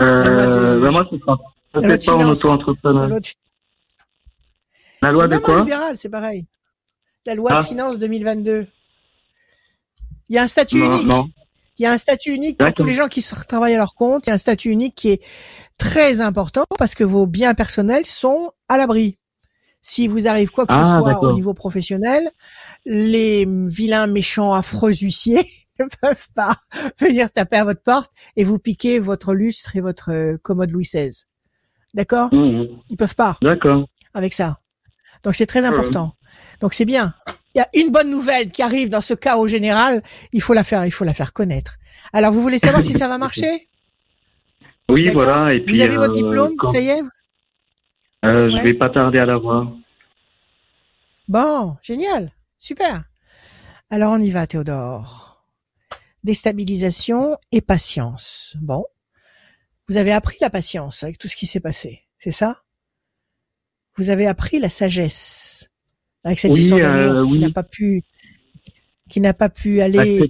[0.00, 1.36] Euh, ben moi, c'est pas,
[1.72, 3.20] pas en auto-entrepreneur.
[5.02, 5.64] La loi, de quoi?
[5.96, 6.46] c'est pareil.
[7.26, 7.64] La loi de ah.
[7.64, 8.66] finances 2022.
[10.28, 11.06] Il y a un statut unique.
[11.06, 11.28] Non.
[11.78, 14.26] Il y a un statut unique pour tous les gens qui travaillent à leur compte.
[14.26, 15.22] Il y a un statut unique qui est
[15.78, 19.16] très important parce que vos biens personnels sont à l'abri.
[19.80, 22.28] Si vous arrive quoi que ce ah, soit au niveau professionnel,
[22.84, 25.44] les vilains, méchants, affreux huissiers
[25.78, 26.56] ne peuvent pas
[27.00, 30.84] venir taper à votre porte et vous piquer votre lustre et votre euh, commode Louis
[30.84, 31.22] XVI.
[31.94, 32.28] D'accord?
[32.34, 32.80] Mmh.
[32.90, 33.38] Ils peuvent pas.
[33.40, 33.86] D'accord.
[34.14, 34.58] Avec ça.
[35.22, 36.14] Donc c'est très important.
[36.60, 37.14] Donc c'est bien
[37.54, 40.54] il y a une bonne nouvelle qui arrive dans ce cas au général, il faut
[40.54, 41.76] la faire, il faut la faire connaître.
[42.12, 43.68] Alors, vous voulez savoir si ça va marcher?
[44.88, 45.52] Oui, voilà.
[45.54, 47.02] Et puis, vous avez votre euh, diplôme, ça y est?
[48.24, 49.70] Euh, Je vais pas tarder à l'avoir.
[51.28, 53.04] Bon, génial, super.
[53.90, 55.44] Alors, on y va, Théodore.
[56.24, 58.56] Déstabilisation et patience.
[58.60, 58.84] Bon,
[59.88, 62.62] vous avez appris la patience avec tout ce qui s'est passé, c'est ça?
[63.96, 65.70] Vous avez appris la sagesse
[66.24, 68.02] avec cette histoire d'amour euh, qui n'a pas pu
[69.08, 70.20] qui n'a pas pu aller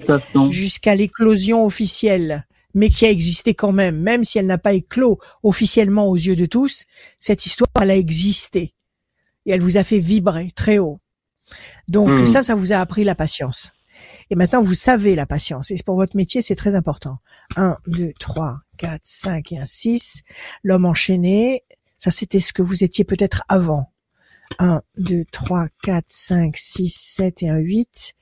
[0.51, 5.19] jusqu'à l'éclosion officielle, mais qui a existé quand même, même si elle n'a pas éclos
[5.43, 6.85] officiellement aux yeux de tous,
[7.19, 8.75] cette histoire, elle a existé.
[9.47, 11.01] Et elle vous a fait vibrer très haut.
[11.89, 12.27] Donc hmm.
[12.27, 13.73] ça, ça vous a appris la patience.
[14.31, 15.71] Et maintenant, vous savez la patience.
[15.71, 17.19] Et pour votre métier, c'est très important.
[17.57, 20.23] 1, 2, 3, 4, 5 et un 6.
[20.63, 21.65] L'homme enchaîné,
[21.97, 23.93] ça c'était ce que vous étiez peut-être avant.
[24.59, 28.15] 1, 2, 3, 4, 5, 6, 7 et un 8.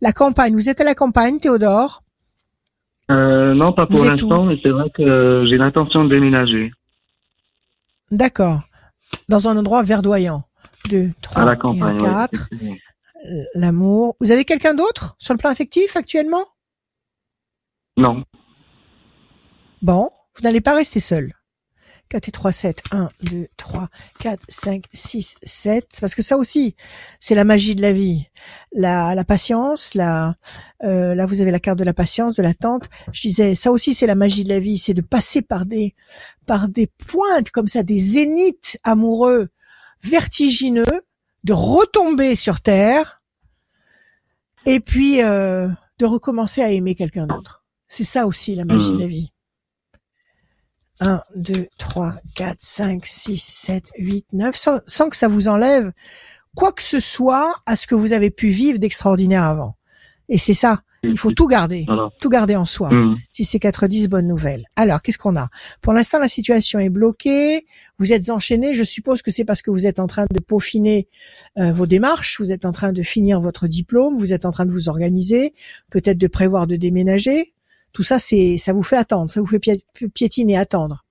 [0.00, 2.02] La campagne, vous êtes à la campagne, Théodore?
[3.10, 6.70] Euh, Non, pas pour l'instant, mais c'est vrai que j'ai l'intention de déménager.
[8.10, 8.60] D'accord.
[9.28, 10.44] Dans un endroit verdoyant.
[10.90, 12.48] 2, 3, à la campagne, 4.
[12.52, 14.16] Euh, l'amour.
[14.20, 16.44] Vous avez quelqu'un d'autre sur le plan affectif actuellement?
[17.96, 18.24] Non.
[19.82, 21.32] Bon, vous n'allez pas rester seul.
[22.08, 22.82] 4 et 3, 7.
[22.90, 23.88] 1, 2, 3,
[24.18, 25.88] 4, 5, 6, 7.
[26.00, 26.74] Parce que ça aussi,
[27.20, 28.26] c'est la magie de la vie.
[28.72, 30.36] La, la patience, la,
[30.84, 32.88] euh, là vous avez la carte de la patience, de l'attente.
[33.12, 35.94] Je disais, ça aussi c'est la magie de la vie, c'est de passer par des,
[36.46, 39.48] par des pointes comme ça, des zéniths amoureux
[40.02, 41.02] vertigineux,
[41.44, 43.22] de retomber sur terre,
[44.66, 47.64] et puis euh, de recommencer à aimer quelqu'un d'autre.
[47.88, 49.08] C'est ça aussi la magie de la mmh.
[49.08, 49.32] vie.
[51.00, 55.92] 1, 2, 3, 4, 5, 6, 7, 8, 9, sans, sans, que ça vous enlève
[56.58, 59.76] quoi que ce soit à ce que vous avez pu vivre d'extraordinaire avant.
[60.28, 60.82] Et c'est ça.
[61.04, 61.86] Il faut tout garder,
[62.20, 62.92] tout garder en soi.
[62.92, 63.16] Mmh.
[63.32, 64.64] Si c'est 4-10, bonne nouvelle.
[64.74, 65.48] Alors, qu'est-ce qu'on a?
[65.80, 67.66] Pour l'instant, la situation est bloquée.
[68.00, 68.74] Vous êtes enchaîné.
[68.74, 71.08] Je suppose que c'est parce que vous êtes en train de peaufiner
[71.58, 72.40] euh, vos démarches.
[72.40, 74.16] Vous êtes en train de finir votre diplôme.
[74.16, 75.54] Vous êtes en train de vous organiser.
[75.90, 77.54] Peut-être de prévoir de déménager.
[77.92, 79.60] Tout ça, c'est, ça vous fait attendre, ça vous fait
[80.14, 81.04] piétiner, attendre.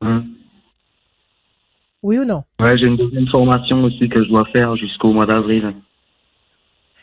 [0.00, 0.26] Hum.
[2.02, 2.44] Oui ou non?
[2.60, 5.74] Ouais, j'ai une deuxième formation aussi que je dois faire jusqu'au mois d'avril.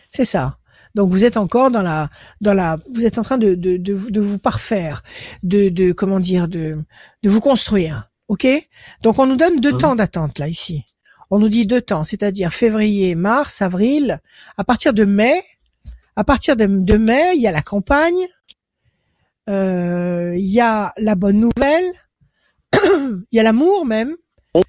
[0.10, 0.58] C'est ça.
[0.96, 2.10] Donc vous êtes encore dans la
[2.40, 5.02] dans la vous êtes en train de de, de, vous parfaire,
[5.42, 6.78] de de comment dire de
[7.24, 8.10] de vous construire.
[8.28, 8.48] OK?
[9.02, 9.78] Donc on nous donne deux hum.
[9.80, 10.86] temps d'attente là ici.
[11.32, 14.20] On nous dit deux temps, c'est-à-dire février, mars, avril.
[14.56, 15.42] À partir de mai,
[16.16, 18.28] à partir de, mai, il y a la campagne,
[19.50, 21.92] euh, il y a la bonne nouvelle,
[22.74, 24.16] il y a l'amour même.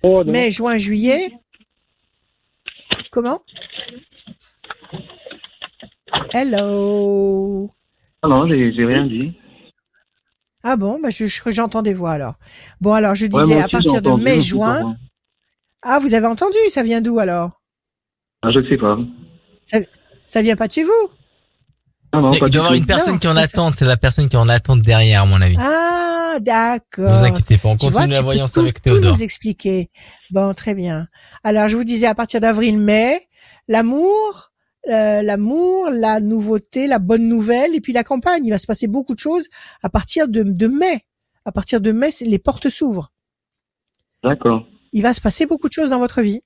[0.03, 1.33] Oh, mai, juin, juillet.
[3.11, 3.43] Comment?
[6.33, 7.71] Hello.
[8.23, 9.37] Ah non, j'ai rien dit.
[10.63, 12.37] Ah bon, bah je, j'entends des voix alors.
[12.81, 14.97] Bon alors je disais à partir de mai, juin.
[15.83, 16.57] Ah vous avez entendu?
[16.71, 17.61] Ça vient d'où alors?
[18.41, 18.99] Ah, Je ne sais pas.
[19.65, 19.79] Ça,
[20.27, 21.11] ça vient pas de chez vous?
[22.33, 24.83] Il doit y avoir une personne qui en attente, c'est la personne qui en attente
[24.83, 25.57] derrière, à mon avis.
[25.59, 27.13] Ah, d'accord.
[27.13, 29.13] Vous inquiétez pas, on continue la voyance avec Théodore.
[29.13, 29.91] Tout nous expliquer.
[30.31, 31.09] Bon, très bien.
[31.43, 33.29] Alors, je vous disais à partir d'avril-mai,
[33.69, 34.51] l'amour,
[34.89, 38.45] euh, l'amour, la nouveauté, la bonne nouvelle, et puis la campagne.
[38.45, 39.49] Il va se passer beaucoup de choses
[39.83, 41.05] à partir de, de mai.
[41.45, 43.13] À partir de mai, les portes s'ouvrent.
[44.23, 44.67] D'accord.
[44.93, 46.43] Il va se passer beaucoup de choses dans votre vie.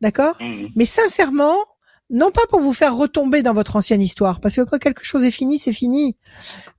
[0.00, 0.36] D'accord?
[0.40, 0.66] Mmh.
[0.76, 1.56] Mais sincèrement,
[2.10, 5.24] non pas pour vous faire retomber dans votre ancienne histoire, parce que quand quelque chose
[5.24, 6.16] est fini, c'est fini.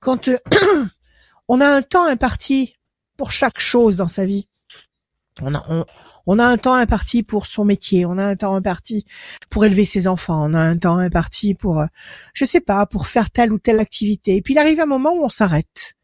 [0.00, 0.38] Quand euh,
[1.48, 2.76] on a un temps imparti
[3.16, 4.48] pour chaque chose dans sa vie,
[5.42, 5.86] on a,
[6.26, 9.06] on, a un temps imparti pour son métier, on a un temps imparti
[9.48, 11.86] pour élever ses enfants, on a un temps imparti pour, euh,
[12.34, 14.36] je sais pas, pour faire telle ou telle activité.
[14.36, 15.94] Et puis il arrive un moment où on s'arrête.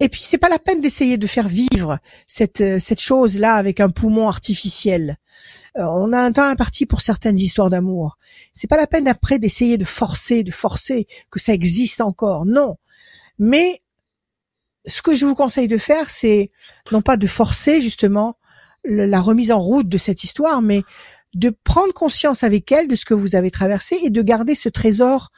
[0.00, 3.54] Et puis c'est pas la peine d'essayer de faire vivre cette euh, cette chose là
[3.54, 5.16] avec un poumon artificiel.
[5.76, 8.18] Euh, on a un temps imparti pour certaines histoires d'amour.
[8.52, 12.46] C'est pas la peine après d'essayer de forcer, de forcer que ça existe encore.
[12.46, 12.76] Non.
[13.38, 13.80] Mais
[14.86, 16.50] ce que je vous conseille de faire, c'est
[16.92, 18.34] non pas de forcer justement
[18.84, 20.82] la remise en route de cette histoire, mais
[21.34, 24.68] de prendre conscience avec elle de ce que vous avez traversé et de garder ce
[24.68, 25.30] trésor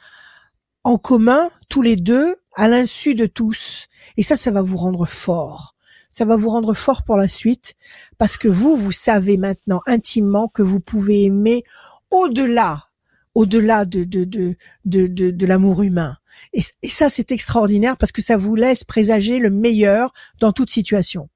[0.83, 3.87] en commun, tous les deux, à l'insu de tous.
[4.17, 5.70] Et ça, ça va vous rendre fort.
[6.11, 7.73] Ça va vous rendre fort pour la suite,
[8.19, 11.63] parce que vous, vous savez maintenant intimement que vous pouvez aimer
[12.11, 12.85] au-delà,
[13.33, 14.55] au-delà de, de, de,
[14.85, 16.17] de, de, l'amour humain.
[16.53, 20.69] Et, et ça, c'est extraordinaire parce que ça vous laisse présager le meilleur dans toute
[20.69, 21.29] situation.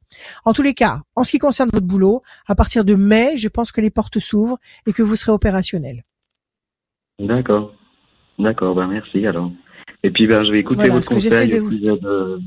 [0.43, 3.47] En tous les cas, en ce qui concerne votre boulot, à partir de mai, je
[3.47, 6.03] pense que les portes s'ouvrent et que vous serez opérationnel.
[7.19, 7.73] D'accord.
[8.37, 9.51] D'accord, ben merci alors.
[10.03, 11.49] Et puis ben je vais écouter votre conseil.
[11.49, 12.39] De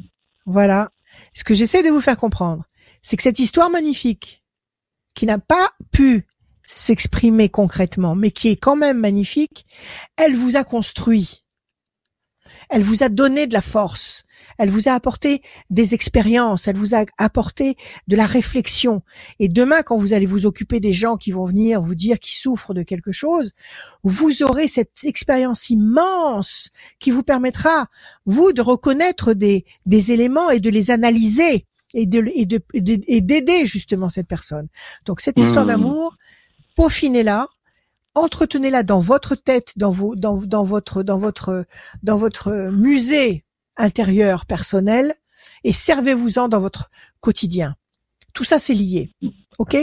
[0.45, 0.91] Voilà.
[1.39, 2.65] Ce que j'essaie de vous faire comprendre,
[3.01, 4.43] c'est que cette histoire magnifique,
[5.15, 6.27] qui n'a pas pu
[6.67, 9.65] s'exprimer concrètement, mais qui est quand même magnifique,
[10.17, 11.45] elle vous a construit.
[12.71, 14.25] Elle vous a donné de la force.
[14.59, 17.77] Elle vous a apporté des expériences, elle vous a apporté
[18.09, 19.03] de la réflexion.
[19.39, 22.39] Et demain, quand vous allez vous occuper des gens qui vont venir vous dire qu'ils
[22.39, 23.53] souffrent de quelque chose,
[24.03, 27.87] vous aurez cette expérience immense qui vous permettra,
[28.27, 33.21] vous, de reconnaître des, des éléments et de les analyser et de, et de, et
[33.21, 34.69] d'aider justement cette personne.
[35.07, 35.69] Donc cette histoire mmh.
[35.69, 36.17] d'amour,
[36.77, 37.49] peaufinez-la,
[38.15, 41.65] entretenez-la dans votre tête, dans vos, dans, dans votre, dans votre,
[42.03, 43.45] dans votre musée
[43.79, 45.15] intérieur personnel
[45.65, 47.75] et servez-vous-en dans votre quotidien.
[48.35, 49.11] Tout ça, c'est lié.
[49.59, 49.77] OK?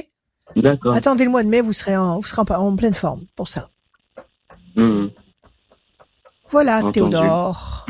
[0.55, 0.95] D'accord.
[0.95, 3.69] Attendez le mois de mai, vous serez en, vous serez en, pleine forme pour ça.
[4.75, 5.07] Mmh.
[6.49, 7.85] Voilà, Théodore.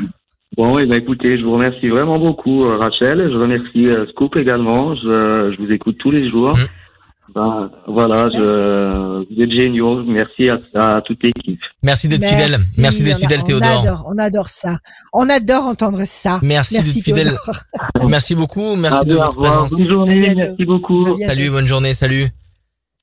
[0.56, 3.30] Bon, eh ben, écoutez, je vous remercie vraiment beaucoup, euh, Rachel.
[3.30, 4.94] Je remercie euh, Scoop également.
[4.94, 6.56] Je, je, vous écoute tous les jours.
[6.56, 6.85] Mmh.
[7.36, 10.02] Ben, voilà, je, vous êtes géniaux.
[10.04, 11.60] Merci à, toute l'équipe.
[11.82, 12.56] Merci d'être fidèle.
[12.78, 13.68] Merci d'être fidèle, Théodore.
[13.68, 14.78] On adore, on adore ça.
[15.12, 16.40] On adore entendre ça.
[16.42, 17.36] Merci, d'être fidèle.
[18.08, 18.74] merci beaucoup.
[18.76, 19.70] Merci de votre présence.
[19.70, 20.34] Bonne journée.
[20.34, 21.14] Merci beaucoup.
[21.16, 21.92] Salut, bonne journée.
[21.92, 22.28] Salut.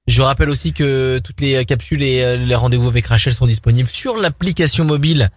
[0.07, 3.89] Je rappelle aussi que toutes les capsules et euh, les rendez-vous avec Rachel sont disponibles
[3.89, 5.29] sur l'application mobile.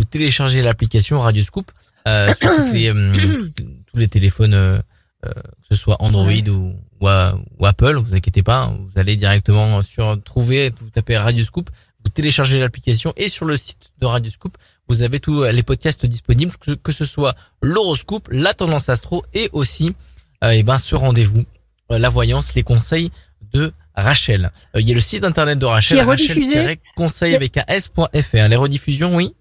[0.00, 1.70] Vous téléchargez l'application Radio Scoop
[2.08, 3.14] euh, sur euh,
[3.54, 4.78] tous les téléphones, euh,
[5.24, 6.72] euh, que ce soit Android ou
[7.02, 11.70] ou, Apple, vous inquiétez pas, vous allez directement sur trouver, vous tapez Radio Scoop,
[12.04, 14.56] vous téléchargez l'application et sur le site de Radio Scoop,
[14.88, 19.94] vous avez tous les podcasts disponibles, que, ce soit l'horoscope, la tendance astro et aussi
[20.42, 21.44] et euh, eh ben ce rendez-vous,
[21.92, 23.12] euh, la voyance, les conseils
[23.52, 24.50] de Rachel.
[24.74, 28.48] Euh, il y a le site internet de Rachel, rachel-conseil avec un s.fr.
[28.48, 29.36] Les rediffusions, oui.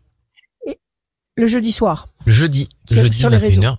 [1.38, 2.08] le jeudi soir.
[2.26, 3.78] Le jeudi, le jeudi sur 21h.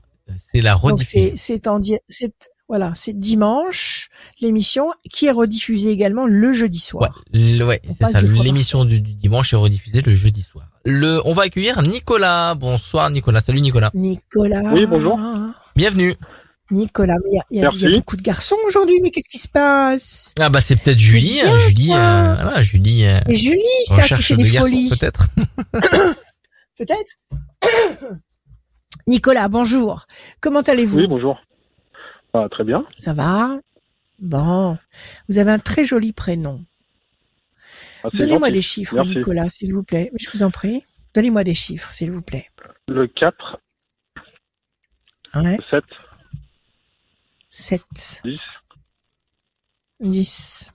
[0.52, 1.32] C'est la rediffusion.
[1.36, 2.34] C'est en c'est
[2.68, 4.08] voilà, c'est dimanche,
[4.40, 7.22] l'émission qui est rediffusée également le jeudi soir.
[7.34, 8.20] Ouais, ouais c'est ça.
[8.20, 10.68] L'émission du, dimanche est rediffusée le jeudi soir.
[10.84, 12.54] Le, on va accueillir Nicolas.
[12.54, 13.40] Bonsoir Nicolas.
[13.40, 13.90] Salut Nicolas.
[13.94, 14.72] Nicolas.
[14.72, 15.18] Oui, bonjour.
[15.76, 16.14] Bienvenue.
[16.70, 17.16] Nicolas,
[17.50, 20.32] il y, a, beaucoup de garçons aujourd'hui, mais qu'est-ce qui se passe?
[20.40, 23.04] Ah bah c'est peut-être Julie, Julie, euh, voilà, Julie.
[23.04, 24.88] Euh, Julie, ça qui fait des folies.
[24.88, 25.28] Peut-être.
[26.78, 27.10] peut-être?
[29.06, 30.06] Nicolas, bonjour.
[30.40, 30.98] Comment allez-vous?
[30.98, 31.38] Oui, bonjour.
[32.34, 32.84] Ah, très bien.
[32.96, 33.58] Ça va?
[34.18, 34.78] Bon.
[35.28, 36.64] Vous avez un très joli prénom.
[38.04, 40.10] Ah, Donnez-moi des chiffres, Nicolas, s'il vous plaît.
[40.18, 40.84] Je vous en prie.
[41.14, 42.50] Donnez-moi des chiffres, s'il vous plaît.
[42.88, 43.60] Le 4.
[45.34, 45.58] Ouais.
[45.70, 45.84] 7.
[47.50, 47.82] 7.
[48.24, 48.40] 10.
[50.00, 50.72] 10.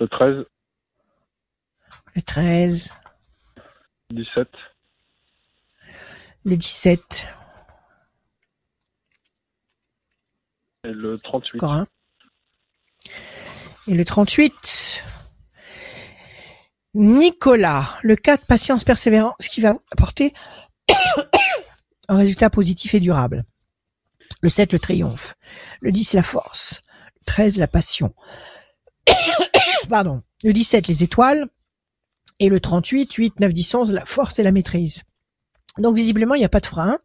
[0.00, 0.44] Le 13.
[2.14, 2.96] Le 13.
[4.10, 4.48] 17.
[6.44, 7.28] Le 17.
[10.88, 11.58] Et le 38.
[11.58, 11.86] Encore un.
[13.86, 15.04] Et le 38.
[16.94, 20.32] Nicolas, le 4, patience, persévérance, qui va apporter
[22.08, 23.44] un résultat positif et durable.
[24.40, 25.34] Le 7, le triomphe.
[25.82, 26.80] Le 10, la force.
[27.20, 28.14] Le 13, la passion.
[29.90, 30.22] Pardon.
[30.42, 31.48] Le 17, les étoiles.
[32.40, 35.02] Et le 38, 8, 9, 10, 11, la force et la maîtrise.
[35.78, 36.98] Donc visiblement, il n'y a pas de frein.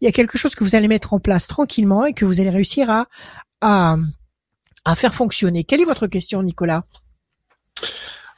[0.00, 2.40] Il y a quelque chose que vous allez mettre en place tranquillement et que vous
[2.40, 3.06] allez réussir à,
[3.60, 3.96] à,
[4.84, 5.64] à faire fonctionner.
[5.64, 6.84] Quelle est votre question, Nicolas?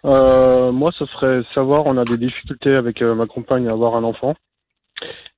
[0.05, 3.97] Euh, Moi, ce serait savoir, on a des difficultés avec euh, ma compagne à avoir
[3.97, 4.35] un enfant.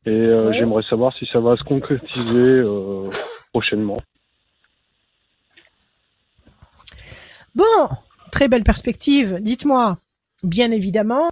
[0.07, 2.63] Et euh, j'aimerais savoir si ça va se concrétiser
[3.53, 3.99] prochainement.
[7.55, 7.89] Bon,
[8.31, 9.39] très belle perspective.
[9.41, 9.97] Dites-moi,
[10.43, 11.31] bien évidemment,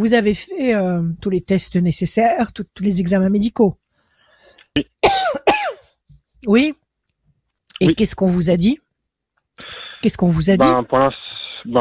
[0.00, 3.76] vous avez fait euh, tous les tests nécessaires, tous les examens médicaux.
[6.46, 6.74] Oui.
[7.82, 8.78] Et qu'est-ce qu'on vous a dit?
[10.02, 10.58] Qu'est-ce qu'on vous a dit?
[10.58, 10.84] Ben,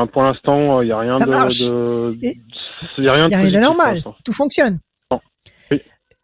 [0.07, 2.15] Pour l'instant, il n'y a rien de,
[2.97, 4.03] Il n'y a rien d'anormal.
[4.25, 4.79] Tout fonctionne.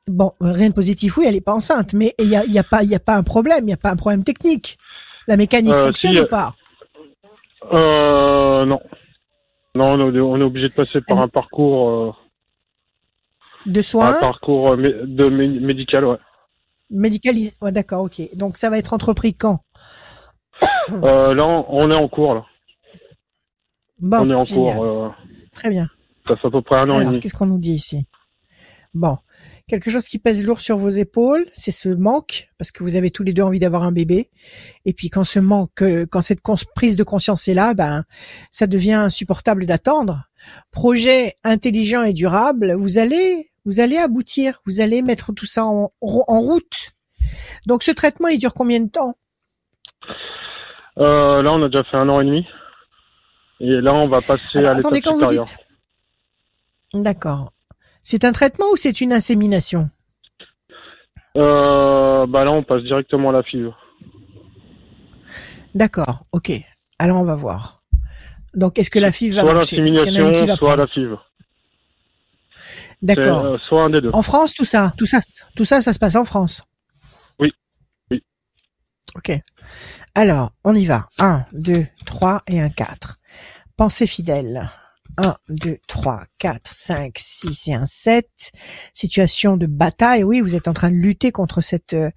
[0.08, 2.64] Bon, rien de positif, oui, elle n'est pas enceinte, mais il n'y a, y a,
[2.64, 4.78] pas, a pas un problème, il n'y a pas un problème technique.
[5.28, 6.54] La mécanique euh, fonctionne ou pas?
[7.74, 8.80] euh, Non.
[9.76, 11.90] Non, on est, obligé de passer par un parcours.
[11.90, 12.12] Euh,
[13.66, 16.18] de soins Un parcours euh, de médical, ouais.
[16.90, 18.22] Médical, ouais, d'accord, ok.
[18.36, 19.60] Donc ça va être entrepris quand
[20.90, 22.46] Là, on est en cours, là.
[24.00, 25.14] Bon, on est en cours.
[25.54, 25.88] Très bien.
[26.28, 27.20] Ça fait à peu près un an et demi.
[27.20, 28.06] Qu'est-ce qu'on nous dit ici?
[28.94, 29.18] Bon,
[29.68, 33.12] quelque chose qui pèse lourd sur vos épaules, c'est ce manque, parce que vous avez
[33.12, 34.30] tous les deux envie d'avoir un bébé.
[34.86, 36.42] Et puis quand ce manque, euh, quand cette
[36.76, 38.04] prise de conscience est là, ben
[38.52, 40.24] ça devient insupportable d'attendre.
[40.72, 45.90] Projet intelligent et durable, vous allez, vous allez aboutir, vous allez mettre tout ça en,
[46.02, 46.94] route.
[47.66, 49.16] Donc ce traitement, il dure combien de temps?
[50.98, 52.46] Euh, Là, on a déjà fait un an et demi.
[53.60, 55.46] Et là, on va passer à l'étape supérieure.
[56.94, 57.55] D'accord.
[58.08, 59.90] C'est un traitement ou c'est une insémination?
[61.36, 63.72] Euh, Bah là, on passe directement à la FIV.
[65.74, 66.52] D'accord, ok.
[67.00, 67.84] Alors on va voir.
[68.54, 69.78] Donc est-ce que la FIV va soit marcher?
[69.78, 71.16] L'insémination, soit la FIV.
[73.02, 73.46] D'accord.
[73.46, 74.12] Euh, soit un des deux.
[74.14, 75.20] En France, tout ça, tout ça,
[75.56, 76.64] tout ça, ça se passe en France?
[77.40, 77.52] Oui,
[78.12, 78.24] oui.
[79.16, 79.32] Ok.
[80.14, 81.08] Alors, on y va.
[81.18, 83.18] 1, 2, 3 et un 4.
[83.76, 84.70] Pensée fidèle.
[85.18, 88.52] 1, 2, 3, 4, 5, 6 et un 7.
[88.94, 90.24] Situation de bataille.
[90.24, 92.12] Oui, vous êtes en train de lutter contre cette, euh,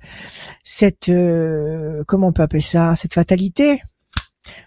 [0.65, 3.83] cette, euh, comment on peut appeler ça, cette fatalité.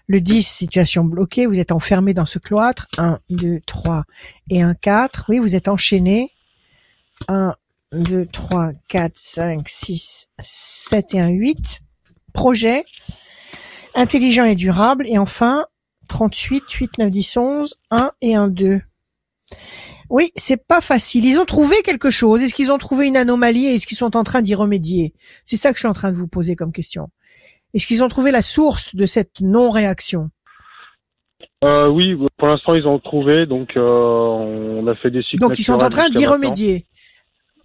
[0.06, 1.46] Le 10, situation bloquée.
[1.46, 2.86] Vous êtes enfermé dans ce cloître.
[2.98, 4.04] 1, 2, 3
[4.50, 5.26] et un 4.
[5.28, 6.30] Oui, vous êtes enchaîné.
[7.28, 7.54] 1,
[7.92, 11.80] 2, 3, 4, 5, 6, 7 et un 8.
[12.32, 12.84] Projet
[13.94, 15.06] intelligent et durable.
[15.08, 15.66] Et enfin,
[16.12, 18.80] 38, 8, 9, 10, 11, 1 et 1, 2.
[20.10, 21.24] Oui, c'est pas facile.
[21.24, 22.42] Ils ont trouvé quelque chose.
[22.42, 25.14] Est-ce qu'ils ont trouvé une anomalie et est-ce qu'ils sont en train d'y remédier?
[25.46, 27.08] C'est ça que je suis en train de vous poser comme question.
[27.72, 30.28] Est-ce qu'ils ont trouvé la source de cette non-réaction?
[31.64, 35.38] Euh, Oui, pour l'instant ils ont trouvé, donc euh, on a fait des cycles.
[35.38, 36.86] Donc ils sont en train d'y remédier.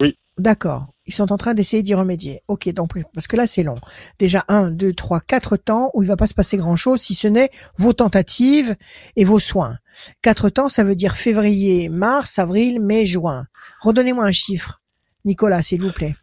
[0.00, 0.16] Oui.
[0.38, 0.86] D'accord.
[1.08, 2.42] Ils sont en train d'essayer d'y remédier.
[2.48, 3.76] Ok, donc parce que là c'est long.
[4.18, 7.14] Déjà un, deux, trois, quatre temps où il va pas se passer grand chose si
[7.14, 8.76] ce n'est vos tentatives
[9.16, 9.78] et vos soins.
[10.20, 13.46] Quatre temps, ça veut dire février, mars, avril, mai, juin.
[13.80, 14.82] Redonnez-moi un chiffre,
[15.24, 16.14] Nicolas, s'il vous plaît.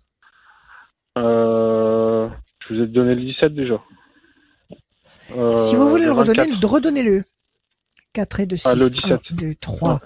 [1.18, 2.30] Euh,
[2.70, 3.82] je vous ai donné le 17 déjà.
[5.58, 7.24] si vous voulez le, redonner, redonnez-le.
[8.14, 10.00] 4 et 2, 6, 1, 2, 3,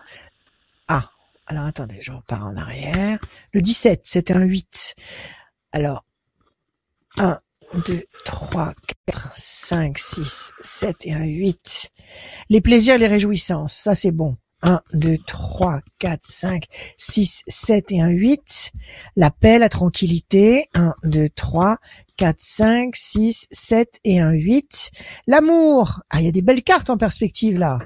[1.49, 3.17] alors attendez, je repars en arrière.
[3.53, 4.93] Le 17, c'était un 8.
[5.71, 6.05] Alors,
[7.17, 7.39] 1,
[7.87, 8.73] 2, 3,
[9.07, 11.89] 4, 5, 6, 7 et un 8.
[12.49, 14.37] Les plaisirs, les réjouissances, ça c'est bon.
[14.61, 16.65] 1, 2, 3, 4, 5,
[16.97, 18.71] 6, 7 et un 8.
[19.15, 20.69] La paix, la tranquillité.
[20.75, 21.77] 1, 2, 3,
[22.17, 24.91] 4, 5, 6, 7 et un 8.
[25.25, 26.01] L'amour.
[26.11, 27.79] Ah, il y a des belles cartes en perspective là.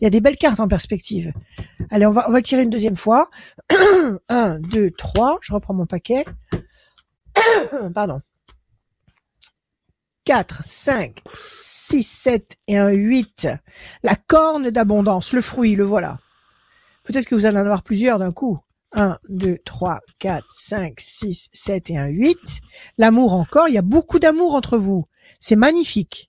[0.00, 1.32] Il y a des belles cartes en perspective.
[1.90, 3.28] Allez, on va, on va le tirer une deuxième fois.
[4.28, 5.38] 1, 2, 3.
[5.42, 6.24] Je reprends mon paquet.
[7.94, 8.20] Pardon.
[10.24, 13.48] 4, 5, 6, 7 et un 8.
[14.02, 16.18] La corne d'abondance, le fruit, le voilà.
[17.04, 18.58] Peut-être que vous allez en avoir plusieurs d'un coup.
[18.92, 22.36] 1, 2, 3, 4, 5, 6, 7 et un 8.
[22.98, 25.06] L'amour encore, il y a beaucoup d'amour entre vous.
[25.38, 26.27] C'est magnifique.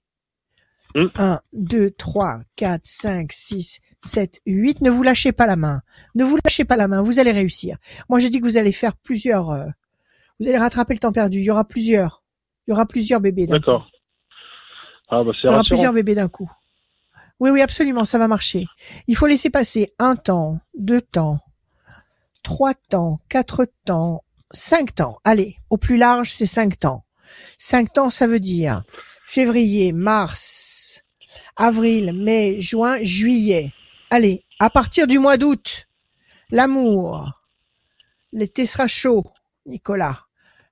[0.96, 4.82] 1, 2, 3, 4, 5, 6, 7, 8.
[4.82, 5.82] Ne vous lâchez pas la main.
[6.16, 7.02] Ne vous lâchez pas la main.
[7.02, 7.78] Vous allez réussir.
[8.10, 9.50] Moi, je dis que vous allez faire plusieurs.
[9.52, 9.66] Euh,
[10.40, 11.40] vous allez rattraper le temps perdu.
[11.40, 12.24] Il y aura plusieurs.
[12.68, 13.48] Il y aura plusieurs bébés.
[13.48, 13.90] D'accord.
[15.10, 16.50] Ah, bah, Il y aura plusieurs bébés d'un coup.
[17.40, 18.66] Oui, oui, absolument, ça va marcher.
[19.08, 21.40] Il faut laisser passer un temps, deux temps,
[22.44, 25.20] trois temps, quatre temps, cinq temps.
[25.24, 27.06] Allez, au plus large, c'est cinq temps.
[27.58, 28.84] Cinq temps, ça veut dire
[29.30, 31.04] février, mars,
[31.56, 33.72] avril, mai, juin, juillet.
[34.10, 35.88] Allez, à partir du mois d'août,
[36.50, 37.32] l'amour.
[38.32, 39.26] L'été sera chaud,
[39.68, 40.22] Nicolas.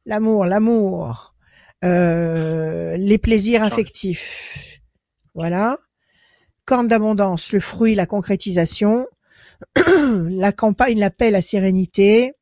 [0.07, 1.35] L'amour, l'amour.
[1.83, 4.79] Euh, les plaisirs affectifs.
[5.35, 5.77] Voilà.
[6.65, 9.05] Corne d'abondance, le fruit, la concrétisation.
[9.75, 12.33] la campagne, la paix, la sérénité.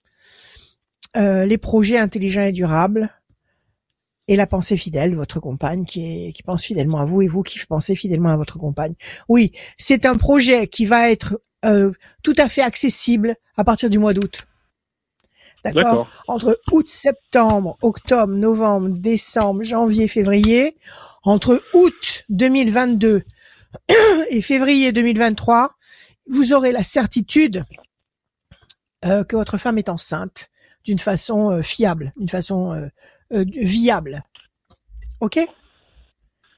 [1.18, 3.10] Euh, les projets intelligents et durables
[4.28, 7.44] et la pensée fidèle, votre compagne qui est qui pense fidèlement à vous et vous
[7.44, 8.96] qui pensez fidèlement à votre compagne.
[9.30, 11.92] Oui, c'est un projet qui va être euh,
[12.24, 14.48] tout à fait accessible à partir du mois d'août.
[15.64, 16.08] D'accord?
[16.28, 20.78] Entre août, septembre, octobre, novembre, décembre, janvier, février,
[21.24, 23.24] entre août 2022
[24.30, 25.72] et février 2023,
[26.28, 27.64] vous aurez la certitude
[29.06, 30.50] euh, que votre femme est enceinte
[30.84, 32.88] d'une façon euh, fiable, d'une façon euh,
[33.32, 34.24] viable.
[35.20, 35.40] Ok?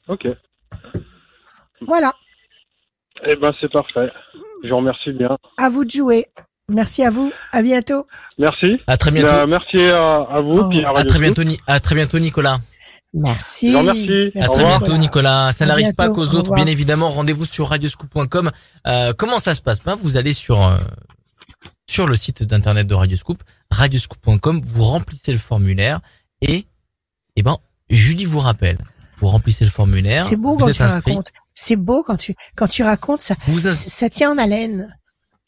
[0.07, 0.28] Ok.
[1.82, 2.13] Voilà.
[3.26, 4.09] Eh ben c'est parfait.
[4.63, 5.38] Je vous remercie bien.
[5.57, 6.28] À vous de jouer.
[6.70, 7.32] Merci à vous.
[7.51, 8.07] À bientôt.
[8.38, 8.78] Merci.
[8.88, 9.28] À très bientôt.
[9.28, 10.59] Ben, merci à, vous.
[10.59, 10.97] Oh.
[10.97, 11.43] à, très bientôt.
[11.65, 12.57] À très bientôt, Nicolas.
[13.13, 13.72] Merci.
[13.72, 14.32] Merci.
[14.36, 15.51] À très bientôt, Nicolas.
[15.53, 17.09] Ça n'arrive pas qu'aux autres, bien évidemment.
[17.09, 18.51] Rendez-vous sur radioscoop.com.
[18.86, 19.82] Euh, comment ça se passe?
[19.82, 20.78] Ben, Vous allez sur euh,
[21.89, 23.41] sur le site d'internet de Radioscoop,
[23.72, 24.61] radioscoop.com.
[24.65, 26.01] Vous remplissez le formulaire
[26.42, 26.68] et
[27.36, 27.58] eh ben
[27.90, 28.78] Julie vous rappelle.
[29.20, 30.26] Vous remplissez le formulaire.
[30.28, 31.32] C'est beau quand tu racontes.
[31.56, 33.36] C'est beau quand tu quand tu racontes ça.
[33.72, 34.96] Ça tient en haleine.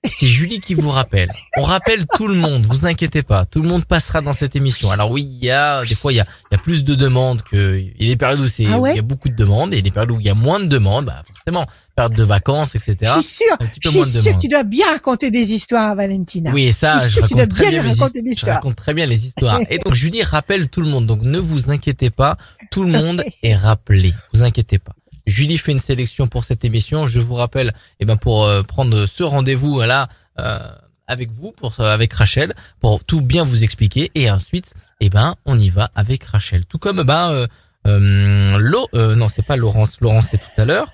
[0.06, 1.30] C'est Julie qui vous rappelle.
[1.58, 3.46] On rappelle tout le monde, vous inquiétez pas.
[3.46, 4.92] Tout le monde passera dans cette émission.
[4.92, 6.96] Alors oui, il y a des fois il y a, il y a plus de
[6.96, 9.36] demandes que il y a des périodes où c'est ah il y a beaucoup de
[9.36, 11.06] demandes et des périodes où il y a moins de demandes.
[11.06, 12.96] Bah forcément, période de vacances, etc.
[13.02, 13.58] Je suis sûr.
[13.82, 16.52] Je suis sûr que tu dois bien raconter des histoires, Valentina.
[16.54, 19.60] Oui, ça, je, raconte très bien, je raconte très bien les histoires.
[19.70, 21.08] Et donc Julie rappelle tout le monde.
[21.08, 22.38] Donc ne vous inquiétez pas,
[22.72, 24.14] tout le monde est rappelé.
[24.34, 24.94] Vous inquiétez pas.
[25.28, 27.08] Julie fait une sélection pour cette émission.
[27.08, 30.08] Je vous rappelle, eh ben pour euh, prendre ce rendez-vous là
[30.40, 30.60] euh,
[31.08, 34.12] avec vous, pour euh, avec Rachel, pour tout bien vous expliquer.
[34.16, 36.66] Et ensuite, eh ben on y va avec Rachel.
[36.66, 37.48] Tout comme ben
[37.88, 40.92] euh, non c'est pas Laurence, Laurence c'est tout à l'heure.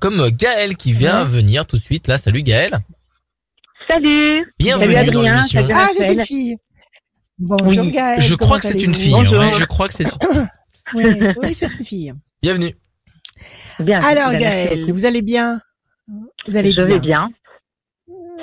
[0.00, 2.18] comme Gaël qui vient venir tout de suite là.
[2.18, 2.78] Salut Gaël.
[3.86, 4.52] Salut.
[4.58, 5.66] Bienvenue dans l'émission.
[5.72, 6.56] Ah c'est une fille.
[7.38, 8.20] Bonjour Gaël.
[8.20, 9.14] Je crois que c'est une fille.
[9.14, 10.06] Ouais, je crois que c'est.
[10.94, 11.04] oui,
[11.40, 12.12] oui c'est une fille.
[12.42, 12.74] Bienvenue.
[13.80, 14.00] Bien.
[14.00, 15.60] Alors Gaëlle, vous allez bien?
[16.46, 17.30] Vous allez Je vais bien.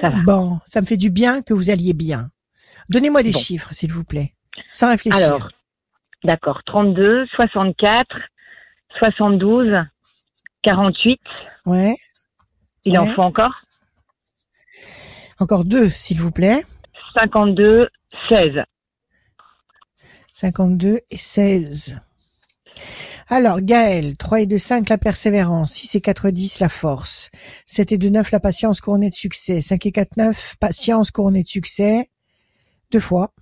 [0.01, 0.17] Ça va.
[0.25, 2.29] Bon, ça me fait du bien que vous alliez bien.
[2.89, 4.33] Donnez-moi des chiffres, s'il vous plaît,
[4.69, 5.25] sans réfléchir.
[5.25, 5.49] Alors,
[6.23, 6.63] d'accord.
[6.65, 8.07] 32, 64,
[8.99, 9.73] 72,
[10.63, 11.19] 48.
[11.65, 11.95] Ouais.
[12.83, 13.61] Il en faut encore?
[15.39, 16.63] Encore deux, s'il vous plaît.
[17.15, 17.89] 52,
[18.29, 18.63] 16.
[20.33, 21.99] 52 et 16.
[23.27, 25.73] Alors, Gaël, 3 et 2, 5, la persévérance.
[25.73, 27.31] 6 et 4, 10, la force.
[27.65, 29.61] 7 et 2, 9, la patience couronnée de succès.
[29.61, 32.11] 5 et 4, 9, patience couronnée de succès.
[32.91, 33.33] Deux fois.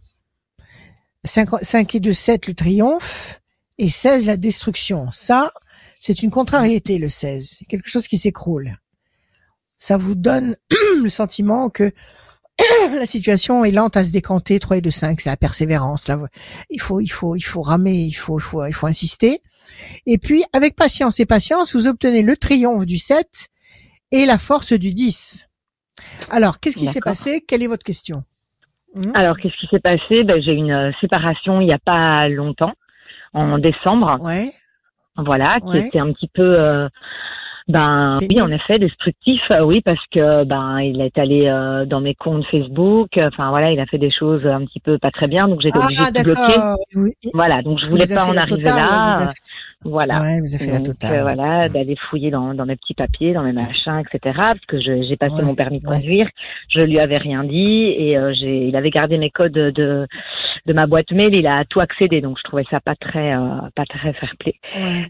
[1.26, 3.42] 5, et 2, 7, le triomphe.
[3.78, 5.12] Et 16, la destruction.
[5.12, 5.52] Ça,
[6.00, 7.64] c'est une contrariété, le 16.
[7.68, 8.78] Quelque chose qui s'écroule.
[9.78, 10.56] Ça vous donne
[11.02, 11.92] le sentiment que
[12.96, 14.62] la situation est lente à se décanter.
[14.62, 16.10] 3 et 2, 5, c'est la persévérance.
[16.70, 19.42] Il faut, il faut, il faut ramer, il faut, il faut, il faut insister.
[20.06, 23.48] Et puis, avec patience et patience, vous obtenez le triomphe du 7
[24.12, 25.48] et la force du 10.
[26.30, 27.44] Alors, qu'est-ce qui s'est passé?
[27.48, 28.24] Quelle est votre question?
[28.96, 29.12] Hmm?
[29.16, 30.24] Alors, qu'est-ce qui s'est passé?
[30.24, 32.74] Ben, J'ai une euh, séparation il n'y a pas longtemps,
[33.34, 34.20] en décembre.
[34.22, 34.52] Ouais.
[35.18, 36.60] Voilà, qui était un petit peu...
[36.60, 36.90] Euh,
[37.68, 41.46] ben oui, en effet, destructif, euh, oui, parce que ben il est allé
[41.88, 45.12] dans mes comptes Facebook, enfin voilà, il a fait des choses un petit peu pas
[45.12, 47.14] très bien, donc j'étais obligée de bloquer.
[47.34, 49.30] Voilà, donc je voulais pas en arriver là.
[49.86, 50.22] Voilà.
[50.22, 51.16] Ouais, vous avez fait la totale.
[51.16, 54.34] Euh, voilà, d'aller fouiller dans, dans mes petits papiers, dans mes machins, etc.
[54.36, 56.30] Parce que j'ai passé mon permis de conduire,
[56.70, 60.08] je lui avais rien dit et euh, j'ai, il avait gardé mes codes de
[60.66, 63.60] de ma boîte mail, il a tout accédé, donc je trouvais ça pas très euh,
[63.76, 64.56] pas très fair play.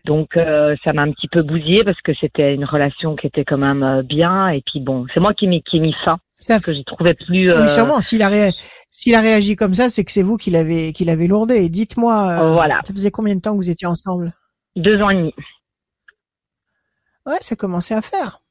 [0.06, 3.45] Donc euh, ça m'a un petit peu bousillé parce que c'était une relation qui était
[3.45, 6.20] quand même bien et puis bon, c'est moi qui m'ai qui mis fin.
[6.36, 7.49] Ça, que j'ai trouvé plus.
[7.49, 8.01] Oui, sûrement.
[8.01, 11.70] S'il a, réagi comme ça, c'est que c'est vous qui l'avez, qui l'avez lourdé.
[11.70, 12.51] Dites-moi.
[12.51, 12.82] voilà.
[12.84, 14.34] Ça faisait combien de temps que vous étiez ensemble?
[14.76, 15.34] Deux ans et demi.
[17.26, 18.41] Ouais, ça commençait à faire.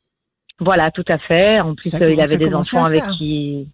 [0.61, 1.61] Voilà, tout à fait.
[1.61, 3.69] En plus, euh, il avait des enfants avec qui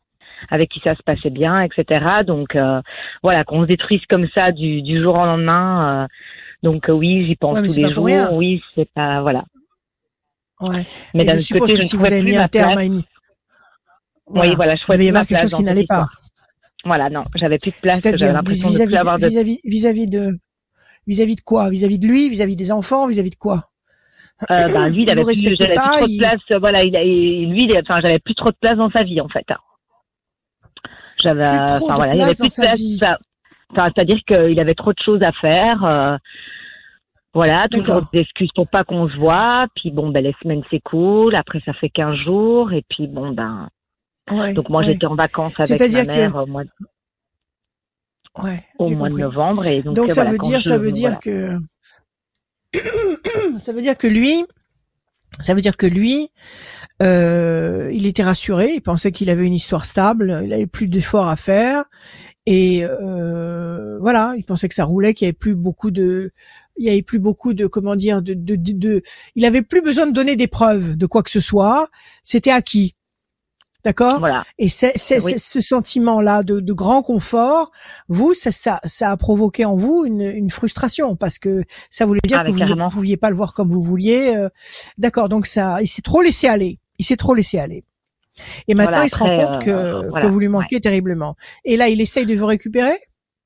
[0.50, 2.22] avec qui ça se passait bien, etc.
[2.26, 2.80] Donc euh,
[3.22, 6.04] voilà, qu'on se détruise comme ça du, du jour au lendemain.
[6.04, 6.06] Euh,
[6.62, 8.32] donc oui, j'y pense tous les jours.
[8.32, 9.44] Oui, c'est pas voilà.
[10.60, 10.86] Ouais.
[11.14, 13.02] Mais d'un côté, que je si vous avez mis un terme à une...
[14.26, 16.06] Oui, voilà, je Il y avait quelque chose qui n'allait pas.
[16.84, 18.00] Voilà, non, j'avais plus de place.
[18.02, 20.38] J'avais l'impression de avoir de vis-à-vis de
[21.08, 21.70] Vis-à-vis de quoi?
[21.70, 23.70] Vis-à-vis de lui Vis-à-vis des enfants Vis-à-vis de quoi?
[24.50, 26.60] Euh, ben, lui, il avait plus, j'avais plus trop de place.
[26.60, 29.46] Voilà, il a, lui, enfin, j'avais plus trop de place dans sa vie, en fait.
[31.20, 33.18] J'avais, enfin voilà, il avait plus de place.
[33.70, 35.84] Enfin, c'est-à-dire qu'il avait trop de choses à faire.
[35.84, 36.16] Euh,
[37.34, 39.66] voilà, toujours des excuses pour pas qu'on se voit.
[39.76, 41.34] Puis bon, ben les semaines s'écoulent.
[41.34, 42.72] Après, ça fait 15 jours.
[42.72, 43.68] Et puis bon, ben.
[44.30, 46.64] Ouais, donc moi, j'étais en vacances avec ma mère au mois
[48.42, 49.66] ouais, au mois de novembre.
[49.66, 51.58] Et donc, donc ça veut dire, ça veut dire que
[53.60, 54.44] ça veut dire que lui,
[55.40, 56.30] ça veut dire que lui,
[57.02, 61.28] euh, il était rassuré, il pensait qu'il avait une histoire stable, il avait plus d'efforts
[61.28, 61.84] à faire,
[62.46, 66.32] Et euh, voilà, il pensait que ça roulait, qu'il y avait plus beaucoup de,
[66.76, 69.02] il y avait plus beaucoup de, comment dire, de, de, de,
[69.36, 71.88] il avait plus besoin de donner des preuves de quoi que ce soit.
[72.22, 72.94] C'était acquis.
[73.84, 74.18] D'accord?
[74.18, 74.44] Voilà.
[74.58, 77.70] Et c'est, c'est, ce sentiment-là de, de, grand confort,
[78.08, 82.20] vous, ça, ça, ça a provoqué en vous une, une frustration parce que ça voulait
[82.24, 84.34] dire ah, que vous ne pouviez pas le voir comme vous vouliez.
[84.36, 84.48] Euh.
[84.98, 86.80] D'accord, donc ça, il s'est trop laissé aller.
[86.98, 87.84] Il s'est trop laissé aller.
[88.68, 91.36] Et maintenant, il se rend compte que, euh, que vous lui manquez terriblement.
[91.64, 92.98] Et là, il essaye de vous récupérer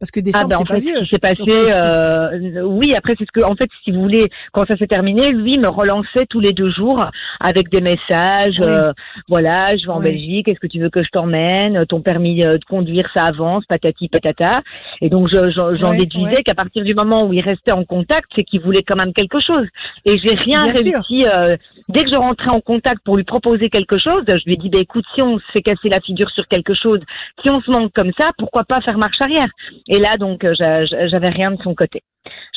[0.02, 1.06] parce que décembre, ah ben, c'est pas vieux.
[1.08, 1.76] C'est passé.
[1.76, 5.30] Euh, oui, après c'est ce que, en fait, si vous voulez, quand ça s'est terminé,
[5.30, 8.58] lui me relançait tous les deux jours avec des messages.
[8.58, 8.92] Euh,
[9.28, 10.48] voilà, je vais en Belgique.
[10.48, 14.08] Est-ce que tu veux que je t'emmène Ton permis euh, de conduire, ça avance, patati
[14.08, 14.62] patata.
[15.02, 18.60] Et donc j'en déduisais qu'à partir du moment où il restait en contact, c'est qu'il
[18.60, 19.68] voulait quand même quelque chose.
[20.04, 21.26] Et j'ai rien réussi.
[21.26, 21.56] Euh,
[21.88, 24.68] dès que je rentrais en contact pour lui proposer quelque chose, je lui ai dit,
[24.68, 26.98] bah, écoute, si on se fait casser la figure sur quelque chose,
[27.40, 29.48] si on se manque comme ça, pourquoi pas faire marche arrière?
[29.92, 32.02] Et là, donc, euh, j'avais rien de son côté.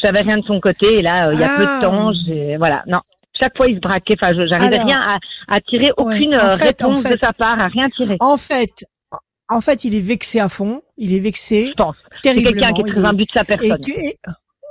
[0.01, 0.99] J'avais rien de son côté.
[0.99, 1.79] Et là, euh, il y a peu de ah.
[1.81, 3.01] temps, j'ai, voilà, non.
[3.38, 4.15] Chaque fois, il se braquait.
[4.17, 5.17] Enfin, j'arrivais rien à,
[5.53, 8.15] à, tirer aucune euh, réponse de sa part, à rien tirer.
[8.21, 8.86] En fait,
[9.49, 10.81] en fait, il est vexé à fond.
[10.95, 11.67] Il est vexé.
[11.67, 11.97] Je pense.
[12.23, 13.81] C'est quelqu'un qui est très imbu de sa personne.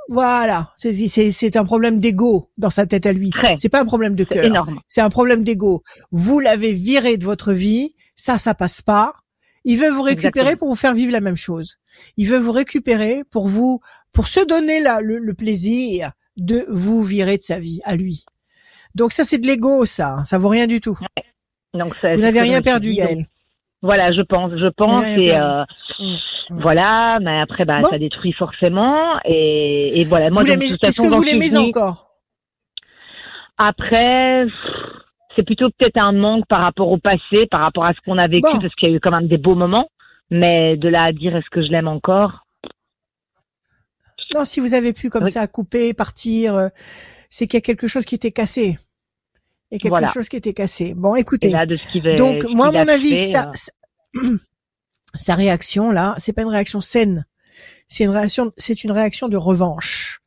[0.08, 3.30] voilà, c'est un problème d'ego dans sa tête à lui.
[3.56, 4.64] C'est pas un problème de cœur.
[4.88, 5.82] C'est un problème d'ego.
[6.12, 9.12] Vous l'avez viré de votre vie, ça, ça passe pas.
[9.64, 11.78] Il veut vous récupérer pour vous faire vivre la même chose.
[12.16, 13.80] Il veut vous récupérer pour vous,
[14.12, 18.24] pour se donner là le, plaisir de vous virer de sa vie à lui.
[18.94, 20.22] Donc ça, c'est de l'ego, ça.
[20.24, 20.98] Ça vaut rien du tout.
[21.72, 23.26] Donc vous n'avez rien perdu, Gaël.
[23.82, 25.62] Voilà, je pense, je pense et euh,
[25.98, 26.14] mm,
[26.54, 26.62] mm.
[26.62, 30.30] voilà, mais après bah ça détruit forcément et, et voilà.
[30.30, 32.08] Moi, est-ce que vous l'aimez encore?
[33.58, 34.46] Après,
[35.36, 38.28] c'est plutôt peut-être un manque par rapport au passé, par rapport à ce qu'on a
[38.28, 39.88] vécu, parce qu'il y a eu quand même des beaux moments.
[40.30, 42.44] Mais de là à dire est-ce que je l'aime encore?
[44.34, 46.68] Non, si vous avez pu comme ça couper, partir, euh,
[47.28, 48.78] c'est qu'il y a quelque chose qui était cassé.
[49.70, 50.94] Il y a quelque chose qui était cassé.
[50.94, 51.52] Bon, écoutez.
[52.16, 53.50] donc moi, à mon avis, ça,
[54.16, 54.38] euh,
[55.14, 57.26] sa réaction là, c'est pas une réaction saine.
[57.86, 60.20] C'est une réaction, c'est une réaction de revanche.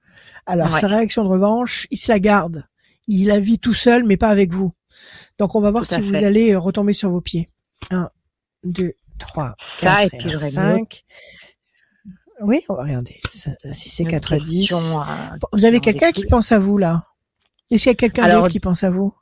[0.45, 2.65] Alors sa réaction de revanche, il se la garde.
[3.07, 4.73] Il la vit tout seul, mais pas avec vous.
[5.39, 7.49] Donc on va voir si vous allez euh, retomber sur vos pieds.
[7.91, 8.09] Un,
[8.63, 11.03] deux, 3, 4 et 5.
[12.41, 13.19] Oui, on va regarder.
[13.29, 14.73] Si c'est 4 à 10.
[15.53, 17.05] Vous avez quelqu'un qui pense à vous là?
[17.71, 19.13] Est-ce qu'il y a quelqu'un d'autre qui pense à vous?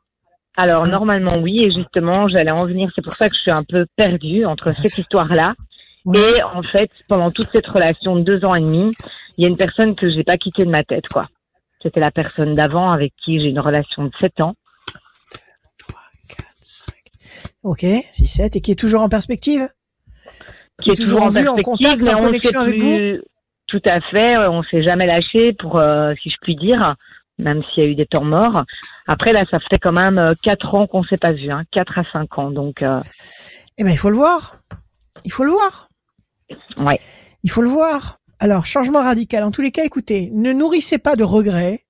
[0.58, 0.90] Alors hein?
[0.90, 2.92] normalement oui, et justement j'allais en venir.
[2.96, 5.56] C'est pour ça que je suis un peu perdue entre cette histoire-là
[6.14, 8.92] et en fait pendant toute cette relation de deux ans et demi,
[9.38, 11.28] il y a une personne que j'ai pas quittée de ma tête quoi.
[11.82, 14.56] C'était la personne d'avant avec qui j'ai une relation de 7 ans.
[15.78, 16.00] 3,
[16.30, 16.96] 4, 5.
[17.66, 19.68] Ok, 6, 7 et qui est toujours en perspective
[20.82, 23.18] qui est toujours en, vue, en contact, en connexion avec vous
[23.68, 26.96] Tout à fait, on s'est jamais lâché pour, euh, si je puis dire,
[27.40, 28.66] même s'il y a eu des temps morts.
[29.08, 31.98] Après là, ça fait quand même euh, quatre ans qu'on s'est pas vu, hein, quatre
[31.98, 32.84] à cinq ans, donc.
[32.84, 33.00] Euh...
[33.80, 34.58] Eh ben, il faut le voir.
[35.24, 35.90] Il faut le voir.
[36.80, 37.00] Ouais.
[37.44, 38.20] Il faut le voir.
[38.40, 39.44] Alors, changement radical.
[39.44, 41.86] En tous les cas, écoutez, ne nourrissez pas de regrets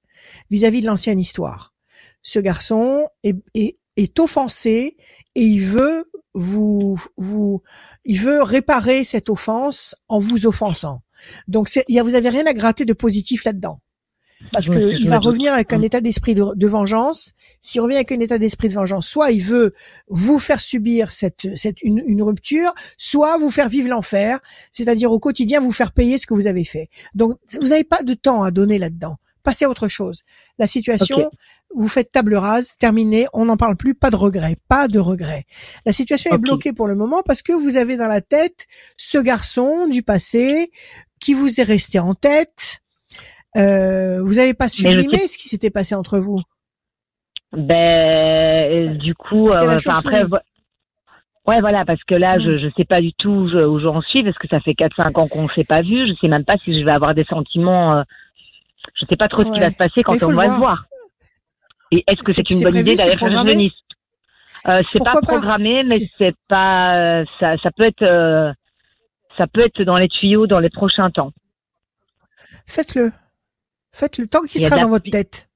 [0.51, 1.73] vis-à-vis de l'ancienne histoire.
[2.21, 4.97] Ce garçon est, est, est offensé
[5.35, 7.61] et il veut vous, vous,
[8.03, 11.01] il veut réparer cette offense en vous offensant.
[11.47, 13.79] Donc, c'est, vous avez rien à gratter de positif là-dedans.
[14.51, 15.83] Parce que il va revenir avec un mm.
[15.85, 17.33] état d'esprit de, vengeance.
[17.61, 19.73] S'il revient avec un état d'esprit de vengeance, soit il veut
[20.07, 24.39] vous faire subir cette, cette une, une rupture, soit vous faire vivre l'enfer,
[24.71, 26.89] c'est-à-dire au quotidien vous faire payer ce que vous avez fait.
[27.15, 29.15] Donc vous n'avez pas de temps à donner là-dedans.
[29.41, 30.23] Passez à autre chose.
[30.57, 31.29] La situation,
[31.75, 35.45] vous faites table rase, terminé, on n'en parle plus, pas de regret, pas de regret.
[35.85, 38.65] La situation est bloquée pour le moment parce que vous avez dans la tête
[38.97, 40.71] ce sublimé du passé
[41.19, 42.79] qui vous est resté en tête.
[43.57, 46.41] Euh, vous n'avez pas sublimé ce qui s'était passé entre vous.
[47.53, 50.23] Ben, du coup, euh, après,
[51.47, 52.71] ouais, voilà, parce que là, je ne hmm.
[52.75, 55.49] sais pas du tout où j'en suis parce que ça fait 4-5 ans qu'on ne
[55.49, 56.07] s'est pas vu?
[56.07, 57.97] Je sais même pas si je vais avoir des sentiments.
[57.97, 58.03] Euh,
[58.99, 60.85] je sais pas trop ce qui va se passer quand on va le voir.
[61.91, 63.69] Et est-ce que c'est une bonne idée d'aller faire une
[64.67, 67.57] euh, C'est pas programmé, mais c'est pas ça.
[67.57, 68.51] Ça peut être euh,
[69.37, 71.31] ça peut être dans les tuyaux dans les prochains temps.
[72.65, 73.11] Faites-le.
[73.91, 75.49] Faites-le tant qu'il sera dans votre tête.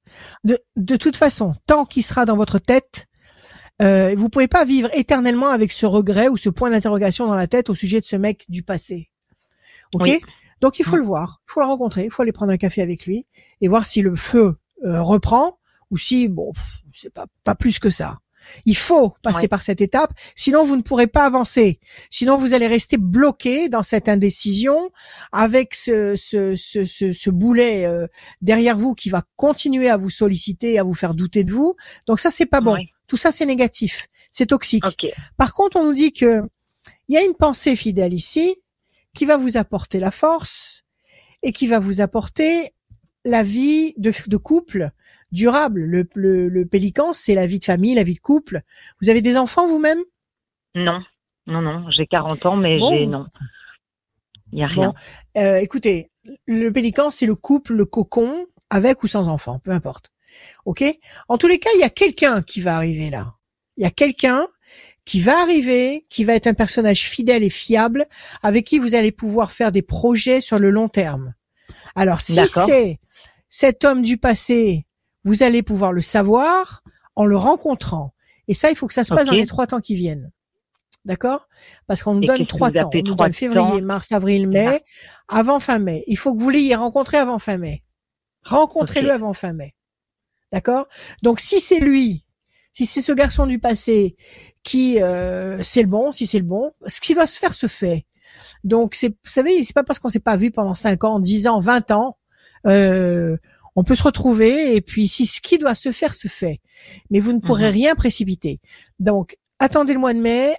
[0.44, 3.06] De, de toute façon, tant qu'il sera dans votre tête,
[3.82, 7.46] euh, vous pouvez pas vivre éternellement avec ce regret ou ce point d'interrogation dans la
[7.46, 9.10] tête au sujet de ce mec du passé.
[9.94, 10.08] Ok?
[10.60, 12.82] Donc il faut le voir, il faut le rencontrer, il faut aller prendre un café
[12.82, 13.26] avec lui
[13.62, 15.58] et voir si le feu euh, reprend
[15.90, 16.52] ou si bon
[16.92, 18.18] c'est pas pas plus que ça.
[18.64, 21.78] Il faut passer par cette étape, sinon vous ne pourrez pas avancer.
[22.10, 24.90] Sinon vous allez rester bloqué dans cette indécision
[25.32, 28.06] avec ce, ce, ce, ce, boulet euh,
[28.40, 31.76] derrière vous qui va continuer à vous solliciter, à vous faire douter de vous.
[32.06, 32.76] Donc ça c'est pas bon.
[33.06, 34.84] Tout ça c'est négatif, c'est toxique.
[35.36, 36.42] Par contre on nous dit que
[37.08, 38.56] il y a une pensée fidèle ici
[39.14, 40.84] qui va vous apporter la force
[41.42, 42.72] et qui va vous apporter
[43.24, 44.92] la vie de, de couple
[45.32, 45.82] durable.
[45.82, 48.62] Le, le, pélican, c'est la vie de famille, la vie de couple.
[49.00, 50.00] Vous avez des enfants vous-même?
[50.74, 51.00] Non,
[51.46, 51.90] non, non.
[51.90, 53.26] J'ai 40 ans, mais j'ai non.
[54.52, 54.92] Il n'y a rien.
[55.36, 56.10] Euh, écoutez,
[56.46, 60.10] le pélican, c'est le couple, le cocon, avec ou sans enfants, peu importe.
[60.64, 60.84] Ok?
[61.28, 63.34] En tous les cas, il y a quelqu'un qui va arriver là.
[63.76, 64.46] Il y a quelqu'un
[65.04, 68.06] qui va arriver, qui va être un personnage fidèle et fiable,
[68.42, 71.34] avec qui vous allez pouvoir faire des projets sur le long terme.
[71.94, 73.00] Alors si c'est
[73.48, 74.86] cet homme du passé
[75.24, 76.82] vous allez pouvoir le savoir
[77.16, 78.14] en le rencontrant.
[78.48, 80.30] Et ça, il faut que ça se passe dans les trois temps qui viennent.
[81.04, 81.48] D'accord?
[81.86, 82.90] Parce qu'on nous donne trois temps.
[82.92, 84.82] On nous donne février, mars, avril, mai,
[85.28, 86.04] avant fin mai.
[86.06, 87.82] Il faut que vous l'ayez rencontré avant fin mai.
[88.44, 89.74] Rencontrez-le avant fin mai.
[90.52, 90.88] D'accord?
[91.22, 92.24] Donc si c'est lui,
[92.72, 94.16] si c'est ce garçon du passé
[94.62, 97.66] qui euh, c'est le bon, si c'est le bon, ce qui doit se faire se
[97.66, 98.06] fait.
[98.64, 101.46] Donc c'est vous savez, c'est pas parce qu'on s'est pas vu pendant 5 ans, 10
[101.46, 102.18] ans, 20 ans
[102.66, 103.36] euh,
[103.80, 106.60] on peut se retrouver et puis si ce qui doit se faire se fait,
[107.08, 107.72] mais vous ne pourrez mhm.
[107.72, 108.60] rien précipiter.
[108.98, 110.54] Donc attendez le mois de mai.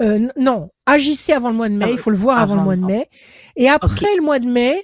[0.00, 1.92] Euh, non, agissez avant le mois de mai.
[1.92, 3.10] il faut le voir avant, le mois de mai.
[3.56, 4.82] Et après le mois de mai,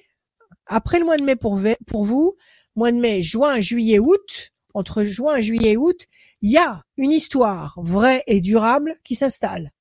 [0.67, 2.37] après le mois de mai pour pour vous,
[2.77, 6.05] mois de mai, juin, juillet, août, entre juin, juillet et août,
[6.43, 9.73] il y a une histoire vraie et durable qui s'installe.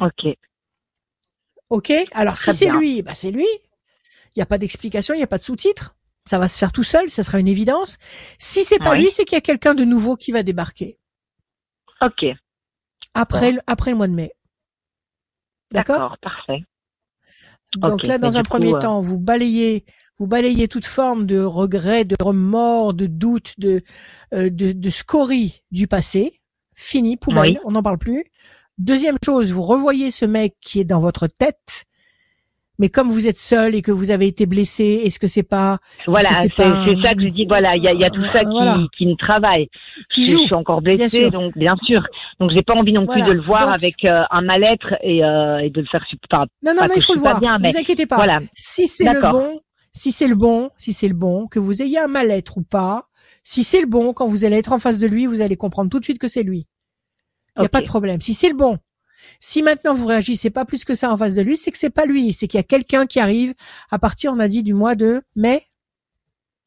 [0.00, 0.34] Ok.
[1.68, 1.92] Ok?
[2.12, 3.46] Alors si c'est lui, bah c'est lui.
[4.34, 5.94] Il n'y a pas d'explication, il n'y a pas de sous-titres
[6.26, 7.98] ça va se faire tout seul, ça sera une évidence.
[8.38, 10.98] Si c'est pas lui, c'est qu'il y a quelqu'un de nouveau qui va débarquer.
[12.00, 12.24] Ok.
[13.14, 14.32] Après, le, après le mois de mai.
[15.72, 16.16] D'accord?
[16.20, 16.64] Parfait.
[17.76, 19.84] Donc là, dans un premier euh, temps, vous balayez,
[20.18, 23.82] vous balayez toute forme de regret, de remords, de doute, de,
[24.34, 26.40] euh, de, de scorie du passé.
[26.74, 28.24] Fini, poubelle, on n'en parle plus.
[28.78, 31.84] Deuxième chose, vous revoyez ce mec qui est dans votre tête
[32.82, 35.78] mais comme vous êtes seul et que vous avez été blessé, est-ce que c'est pas
[36.08, 36.64] Voilà, c'est ça
[37.14, 37.46] que je dis.
[37.46, 39.68] Voilà, il y a, y a, tout ça qui, qui me travaille.
[40.10, 40.38] Qui joue.
[40.38, 42.02] Je suis encore blessée, donc bien sûr.
[42.40, 45.58] Donc j'ai pas envie non plus de le voir avec euh, un mal-être et, euh,
[45.58, 46.46] et, de le faire pas.
[46.64, 47.38] Non, non, non, il faut le voir.
[47.38, 48.16] Bien, mais vous inquiétez pas.
[48.16, 48.40] Voilà.
[48.52, 49.60] Si c'est le bon,
[49.92, 53.06] si c'est le bon, si c'est le bon, que vous ayez un mal-être ou pas,
[53.44, 55.88] si c'est le bon, quand vous allez être en face de lui, vous allez comprendre
[55.88, 56.66] tout de suite que c'est lui.
[57.56, 58.20] Il n'y a pas de problème.
[58.20, 58.78] Si c'est le bon,
[59.42, 61.90] si maintenant vous réagissez pas plus que ça en face de lui, c'est que c'est
[61.90, 63.54] pas lui, c'est qu'il y a quelqu'un qui arrive
[63.90, 65.66] à partir, on a dit, du mois de mai.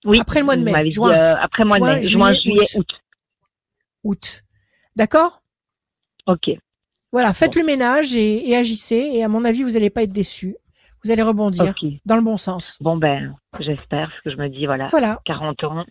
[0.04, 0.20] Oui.
[0.20, 0.90] Après le mois de mai.
[0.90, 2.04] Juin, euh, après le mois de mai.
[2.04, 2.90] Juin, juillet, août.
[4.04, 4.44] Août.
[4.98, 5.42] D'accord?
[6.28, 6.50] Ok.
[7.14, 9.10] Voilà, faites le ménage et, agissez.
[9.14, 10.58] Et à mon avis, vous n'allez pas être déçus.
[11.06, 11.74] Vous allez rebondir
[12.06, 12.78] dans le bon sens.
[12.82, 15.22] Bon ben, j'espère, parce que je me dis voilà, voilà.
[15.24, 15.86] 40 ans,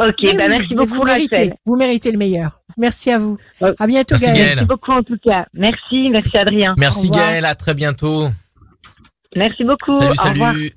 [0.00, 2.60] Ok, ben merci beaucoup, vous méritez, vous méritez le meilleur.
[2.76, 3.38] Merci à vous.
[3.60, 4.54] À bientôt, merci, Gaël.
[4.56, 5.46] Merci beaucoup en tout cas.
[5.52, 6.74] Merci, merci Adrien.
[6.78, 8.28] Merci Gaël, à très bientôt.
[9.36, 10.00] Merci beaucoup.
[10.00, 10.72] Salut, salut.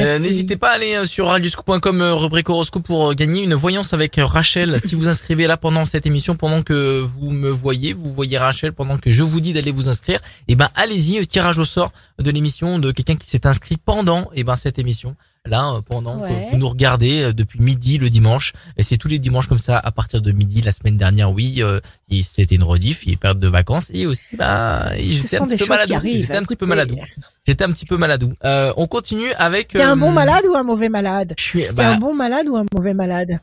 [0.00, 3.92] Euh, n'hésitez pas à aller euh, sur radioscoop.com euh, rubrique horoscope pour gagner une voyance
[3.92, 4.80] avec Rachel.
[4.84, 8.72] si vous inscrivez là pendant cette émission, pendant que vous me voyez, vous voyez Rachel
[8.72, 11.92] pendant que je vous dis d'aller vous inscrire, et eh ben allez-y, tirage au sort
[12.18, 15.14] de l'émission de quelqu'un qui s'est inscrit pendant et eh ben cette émission
[15.46, 18.52] là euh, pendant que vous nous regardez euh, depuis midi le dimanche.
[18.76, 21.56] Et c'est tous les dimanches comme ça à partir de midi la semaine dernière oui
[21.60, 21.80] euh,
[22.22, 23.90] c'était une rediff il période de vacances.
[23.94, 26.00] Et aussi bah j'étais un, petit peu maladou.
[26.02, 26.98] J'étais un petit peu maladou.
[27.46, 28.32] J'étais un petit peu maladou.
[28.44, 31.34] Euh, on continue avec t'es un bon malade ou un mauvais malade?
[31.38, 33.40] Je suis bah, un bon malade ou un mauvais malade?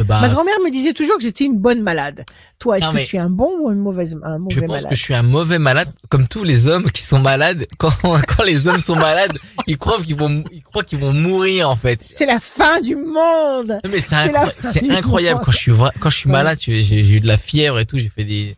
[0.00, 2.24] Bah, Ma grand-mère me disait toujours que j'étais une bonne malade.
[2.58, 4.90] Toi, est-ce que tu es un bon ou une mauvaise, un mauvais malade Je pense
[4.90, 7.66] que je suis un mauvais malade, comme tous les hommes qui sont malades.
[7.78, 11.68] Quand, quand les hommes sont malades, ils croient qu'ils vont, ils croient qu'ils vont mourir
[11.68, 12.02] en fait.
[12.02, 13.80] C'est la fin du monde.
[13.88, 16.58] mais c'est incroyable quand je suis quand je suis malade.
[16.60, 17.98] J'ai eu de la fièvre et tout.
[17.98, 18.56] J'ai fait des,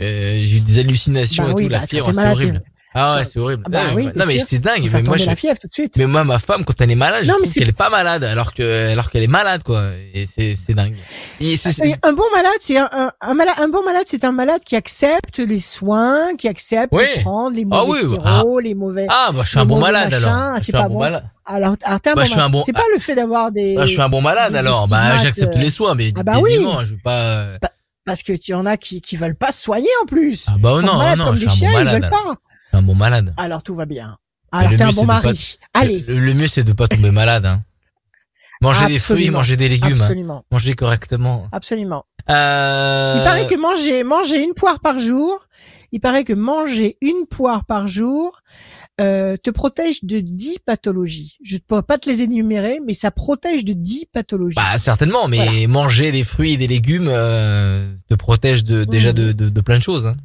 [0.00, 1.68] euh, j'ai eu des hallucinations bah et tout.
[1.68, 2.62] la bah, fièvre, c'est horrible.
[2.98, 3.62] Ah ouais, c'est horrible.
[3.68, 4.90] Bah, oui, non, mais c'est dingue.
[4.92, 5.26] Mais moi, je...
[5.26, 5.96] la fièvre tout de suite.
[5.96, 8.54] Mais moi, ma femme, quand elle est malade, je trouve qu'elle est pas malade, alors
[8.54, 9.82] que, alors qu'elle est malade, quoi.
[10.14, 10.96] Et c'est, c'est dingue.
[11.40, 11.54] Et
[12.02, 15.38] un bon malade, c'est un, un, malade, un bon malade, c'est un malade qui accepte
[15.38, 19.06] les soins, qui accepte de prendre les ah mauvais ah oui, les mauvais.
[19.08, 20.56] Ah, bah, je suis un bon malade, alors.
[20.60, 20.98] C'est pas bon.
[20.98, 21.24] Malade.
[21.46, 22.62] Alors, alors un, bah, bon malade.
[22.66, 23.74] C'est pas le fait d'avoir des.
[23.74, 24.88] Bah, je suis un bon malade, alors.
[24.88, 26.12] Bah, j'accepte les soins, mais.
[26.16, 26.66] Ah, bah oui.
[26.84, 27.46] Je vais pas.
[28.04, 30.46] Parce que tu en as qui, qui veulent pas se soigner en plus.
[30.48, 31.94] Ah, bah, non, non, je suis un bon malade.
[31.94, 32.34] Ils veulent pas
[32.72, 33.32] un bon malade.
[33.36, 34.18] Alors tout va bien.
[34.52, 35.58] Alors t'es un bon mari.
[35.74, 36.04] Allez.
[36.06, 37.46] Le, mieux c'est de pas tomber malade.
[37.46, 37.62] Hein.
[38.60, 39.92] Manger des fruits, manger des légumes.
[40.00, 40.04] Hein.
[40.04, 40.44] Absolument.
[40.50, 41.46] Manger correctement.
[41.52, 42.04] Absolument.
[42.28, 43.14] Euh...
[43.18, 45.46] Il paraît que manger manger une poire par jour,
[45.92, 48.42] il paraît que manger une poire par jour
[49.00, 51.38] euh, te protège de 10 pathologies.
[51.44, 54.56] Je ne pourrais pas te les énumérer, mais ça protège de 10 pathologies.
[54.56, 59.30] Bah certainement, mais manger des fruits et des légumes euh, te protège de déjà de,
[59.30, 60.06] de, de, plein de choses.
[60.06, 60.16] Hein.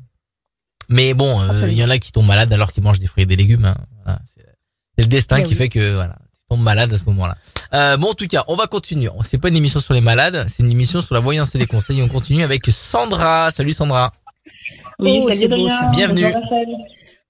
[0.89, 3.23] Mais bon, euh, il y en a qui tombent malades alors qu'ils mangent des fruits
[3.23, 3.73] et des légumes.
[4.05, 4.17] Hein.
[4.35, 7.37] c'est le destin eh qui fait que voilà, ils tombent malades à ce moment-là.
[7.73, 9.09] Euh, bon, en tout cas, on va continuer.
[9.23, 11.65] C'est pas une émission sur les malades, c'est une émission sur la voyance et les
[11.65, 12.01] conseils.
[12.01, 13.51] On continue avec Sandra.
[13.51, 14.11] Salut Sandra.
[14.99, 16.33] Oui, oh, c'est Bienvenue.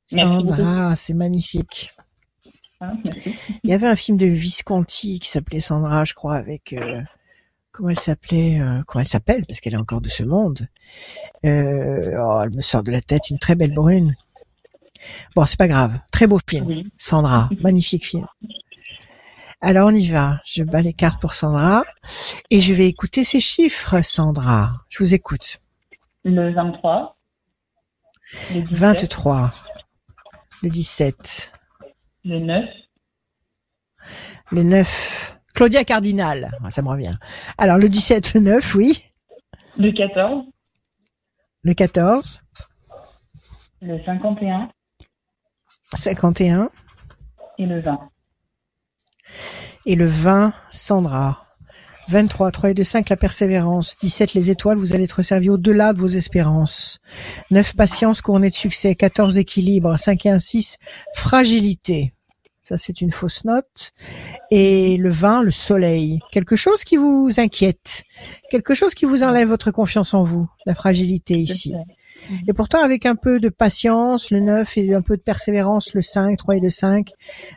[0.05, 1.93] Sandra, c'est magnifique.
[2.81, 2.93] Ah,
[3.63, 7.01] Il y avait un film de Visconti qui s'appelait Sandra, je crois, avec euh,
[7.73, 10.67] comment elle s'appelait, euh, comment elle s'appelle, parce qu'elle est encore de ce monde.
[11.43, 14.15] Euh, oh, elle me sort de la tête une très belle brune.
[15.35, 15.99] Bon, c'est pas grave.
[16.11, 18.25] Très beau film, Sandra, magnifique film.
[19.59, 20.39] Alors on y va.
[20.45, 21.83] Je bats les cartes pour Sandra
[22.49, 24.71] et je vais écouter ces chiffres, Sandra.
[24.89, 25.59] Je vous écoute.
[26.23, 27.17] Le 23.
[28.53, 29.53] Le 23.
[30.63, 31.53] Le 17.
[32.25, 32.65] Le 9.
[34.51, 35.32] Le 9.
[35.53, 36.51] Claudia Cardinal.
[36.63, 37.13] Ah, ça me revient.
[37.57, 39.03] Alors, le 17, le 9, oui.
[39.77, 40.45] Le 14.
[41.63, 42.43] Le 14.
[43.81, 44.69] Le 51.
[45.93, 46.69] 51.
[47.59, 47.99] Et le 20.
[49.85, 51.39] Et le 20, Sandra.
[52.09, 53.97] 23, 3 et 2, 5, la persévérance.
[53.97, 56.99] 17, les étoiles, vous allez être servi au-delà de vos espérances.
[57.51, 58.95] 9, patience couronnée de succès.
[58.95, 59.97] 14, équilibre.
[59.97, 60.77] 5 et 1, 6,
[61.15, 62.11] fragilité.
[62.63, 63.93] Ça, c'est une fausse note.
[64.49, 66.19] Et le 20, le soleil.
[66.31, 68.03] Quelque chose qui vous inquiète.
[68.49, 70.47] Quelque chose qui vous enlève votre confiance en vous.
[70.65, 71.75] La fragilité ici.
[72.47, 76.01] Et pourtant, avec un peu de patience, le 9 et un peu de persévérance, le
[76.01, 77.09] 5, 3 et 2, 5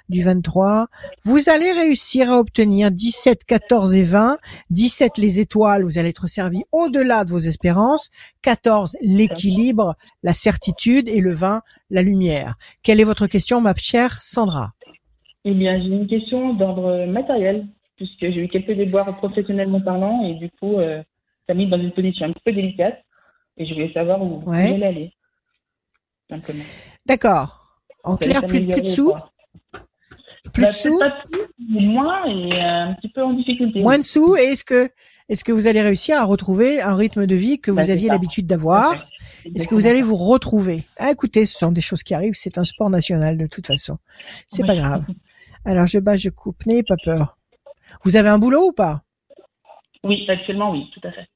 [0.08, 0.88] du 23,
[1.24, 4.38] vous allez réussir à obtenir 17, 14 et 20.
[4.70, 8.10] 17 les étoiles, vous allez être servi au-delà de vos espérances.
[8.42, 12.56] 14 l'équilibre, la certitude et le 20 la lumière.
[12.82, 14.75] Quelle est votre question, ma chère Sandra?
[15.48, 20.34] Eh bien, j'ai une question d'ordre matériel, puisque j'ai eu quelques déboires professionnellement parlant et
[20.34, 21.00] du coup, euh,
[21.46, 23.00] ça m'a mis dans une position un peu délicate.
[23.56, 24.72] Et je voulais savoir où ouais.
[24.74, 25.12] elle allait.
[26.28, 26.64] Simplement.
[27.06, 27.78] D'accord.
[28.02, 29.12] En clair, plus, de sous
[30.52, 33.82] Plus de bah, sous pas plus, moins et un petit peu en difficulté.
[33.82, 34.36] Moins de sous.
[34.36, 34.90] Et est-ce que,
[35.28, 38.08] est-ce que vous allez réussir à retrouver un rythme de vie que vous bah, aviez
[38.08, 38.94] l'habitude d'avoir
[39.54, 40.82] Est-ce que vous allez vous retrouver?
[40.98, 42.34] Ah, Écoutez, ce sont des choses qui arrivent.
[42.34, 43.98] C'est un sport national de toute façon.
[44.48, 45.04] C'est pas grave.
[45.66, 46.64] Alors je bats, je coupe.
[46.64, 47.36] N'ayez pas peur.
[48.04, 49.02] Vous avez un boulot ou pas?
[50.04, 51.26] Oui, actuellement oui, tout à fait.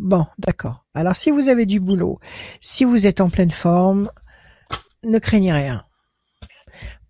[0.00, 0.84] Bon, d'accord.
[0.94, 2.18] Alors si vous avez du boulot,
[2.60, 4.10] si vous êtes en pleine forme,
[5.04, 5.84] ne craignez rien.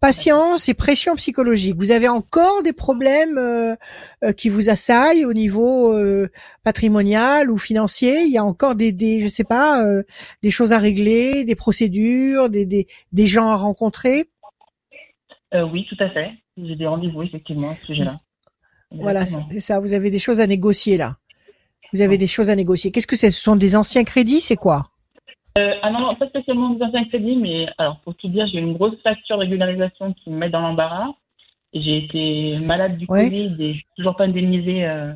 [0.00, 1.76] Patience et pression psychologique.
[1.78, 3.76] Vous avez encore des problèmes euh,
[4.24, 6.30] euh, qui vous assaillent au niveau euh,
[6.64, 8.22] patrimonial ou financier?
[8.22, 9.84] Il y a encore des, des je sais pas,
[10.42, 14.29] des choses à régler, des procédures, des, des, des gens à rencontrer?
[15.54, 16.32] Oui, tout à fait.
[16.56, 18.14] J'ai des rendez-vous effectivement à ce sujet-là.
[18.92, 19.80] Voilà, c'est ça.
[19.80, 21.16] Vous avez des choses à négocier là.
[21.92, 22.92] Vous avez des choses à négocier.
[22.92, 23.30] Qu'est-ce que c'est?
[23.30, 24.40] Ce sont des anciens crédits?
[24.40, 24.90] C'est quoi?
[25.58, 28.58] Euh, ah non, non, pas spécialement des anciens crédits, mais alors pour tout dire, j'ai
[28.58, 31.08] une grosse facture de régularisation qui me met dans l'embarras.
[31.72, 35.12] J'ai été malade du Covid et je suis toujours pas indemnisée euh,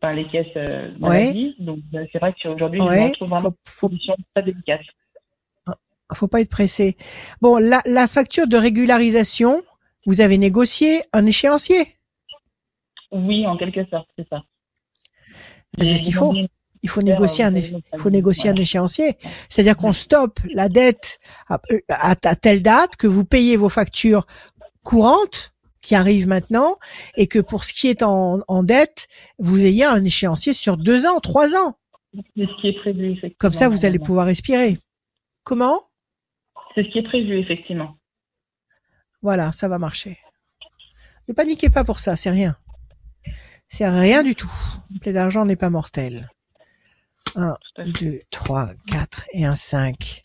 [0.00, 1.54] par les caisses euh, maladie.
[1.58, 4.82] Donc euh, c'est vrai qu'aujourd'hui, je me retrouve vraiment faut, une position très délicate.
[6.14, 6.96] Faut pas être pressé.
[7.40, 9.62] Bon, la, la facture de régularisation,
[10.06, 11.96] vous avez négocié un échéancier
[13.10, 14.42] Oui, en quelque sorte, c'est ça.
[15.78, 16.34] C'est ce qu'il faut.
[16.84, 19.16] Il faut négocier un, il faut négocier un échéancier.
[19.48, 24.26] C'est-à-dire qu'on stoppe la dette à, à, telle date que vous payez vos factures
[24.82, 26.78] courantes qui arrivent maintenant
[27.16, 29.06] et que pour ce qui est en, en dette,
[29.38, 31.76] vous ayez un échéancier sur deux ans, trois ans.
[32.36, 33.16] C'est ce qui est prévu.
[33.38, 34.78] Comme ça, vous allez pouvoir respirer.
[35.44, 35.82] Comment?
[36.74, 37.96] C'est ce qui est prévu, effectivement.
[39.20, 40.18] Voilà, ça va marcher.
[41.28, 42.56] Ne paniquez pas pour ça, c'est rien.
[43.68, 44.50] C'est rien du tout.
[44.90, 46.28] Une plaie d'argent n'est pas mortel.
[47.36, 47.56] 1,
[48.00, 50.22] 2, 3, 4 et un 5.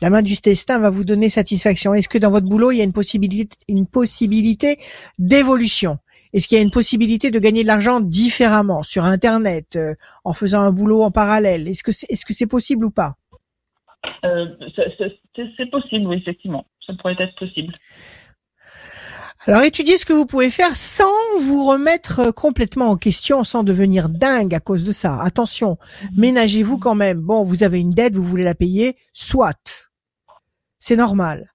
[0.00, 1.94] La main du destin va vous donner satisfaction.
[1.94, 4.78] Est-ce que dans votre boulot, il y a une possibilité, une possibilité
[5.18, 5.98] d'évolution?
[6.32, 9.94] Est-ce qu'il y a une possibilité de gagner de l'argent différemment sur Internet, euh,
[10.24, 11.68] en faisant un boulot en parallèle?
[11.68, 13.14] Est-ce que c'est est -ce c'est possible ou pas?
[14.24, 14.46] Euh,
[15.34, 16.66] C'est possible, oui, effectivement.
[16.86, 17.74] Ça pourrait être possible.
[19.46, 23.62] Alors étudiez ce que vous pouvez faire sans vous remettre euh, complètement en question, sans
[23.62, 25.20] devenir dingue à cause de ça.
[25.20, 26.08] Attention, mhm.
[26.16, 27.20] ménagez-vous quand même.
[27.20, 29.92] Bon, vous avez une dette, vous voulez la payer, soit.
[30.78, 31.52] C'est normal.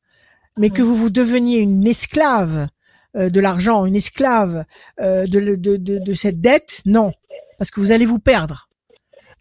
[0.58, 2.68] Mais que vous vous deveniez une esclave
[3.16, 4.66] euh, de l'argent, une esclave
[5.00, 7.12] euh, de, de, de, de cette dette, non.
[7.58, 8.69] Parce que vous allez vous perdre.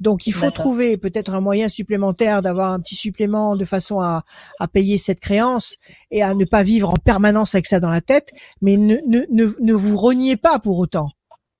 [0.00, 4.24] Donc il faut trouver peut-être un moyen supplémentaire d'avoir un petit supplément de façon à,
[4.60, 5.76] à payer cette créance
[6.10, 9.24] et à ne pas vivre en permanence avec ça dans la tête, mais ne, ne,
[9.30, 11.10] ne, vous reniez pas pour autant.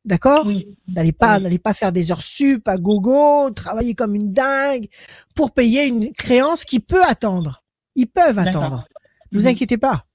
[0.04, 0.48] D'accord?
[0.86, 4.86] N'allez pas, n'allez pas faire des heures sup à gogo, travailler comme une dingue
[5.34, 7.64] pour payer une créance qui peut attendre.
[7.94, 8.86] Ils peuvent attendre.
[9.32, 9.50] Ne vous mhm.
[9.50, 10.06] inquiétez pas.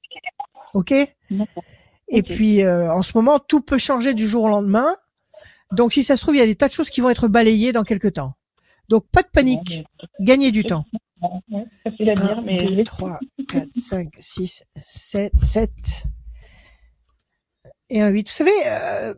[0.74, 0.94] Ok?
[2.08, 4.95] Et puis euh, en ce moment, tout peut changer du jour au lendemain.
[5.74, 7.28] Donc si ça se trouve, il y a des tas de choses qui vont être
[7.28, 8.34] balayées dans quelques temps.
[8.90, 9.84] Donc pas de panique,
[10.20, 10.86] gagnez du temps.
[11.84, 15.70] Facile à dire, 1, mais 2, 3, 4, 5, 6, 7, 7
[17.90, 18.28] et un 8.
[18.28, 19.14] Vous savez, euh,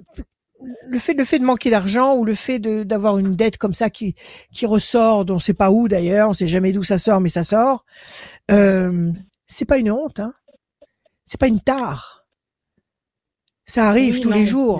[0.87, 3.89] le fait, le fait de manquer d'argent ou le fait d'avoir une dette comme ça
[3.89, 4.15] qui,
[4.51, 7.29] qui ressort, dont on sait pas où d'ailleurs, on sait jamais d'où ça sort, mais
[7.29, 7.85] ça sort,
[8.51, 9.11] euh,
[9.47, 10.33] c'est pas une honte, hein.
[11.27, 12.27] C'est pas une tare.
[13.65, 14.79] Ça arrive tous les jours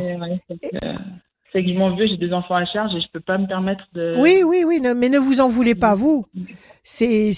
[1.56, 4.15] c'est j'ai des enfants à charge et je peux pas me permettre de.
[4.18, 6.26] Oui, oui, oui, mais ne vous en voulez pas vous.
[6.84, 7.32] C'est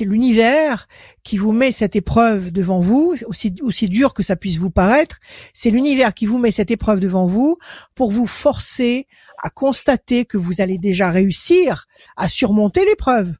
[0.00, 0.88] l'univers
[1.22, 5.18] qui vous met cette épreuve devant vous, aussi aussi dur que ça puisse vous paraître.
[5.52, 7.58] C'est l'univers qui vous met cette épreuve devant vous
[7.94, 9.06] pour vous forcer
[9.42, 11.84] à constater que vous allez déjà réussir
[12.16, 13.34] à surmonter l'épreuve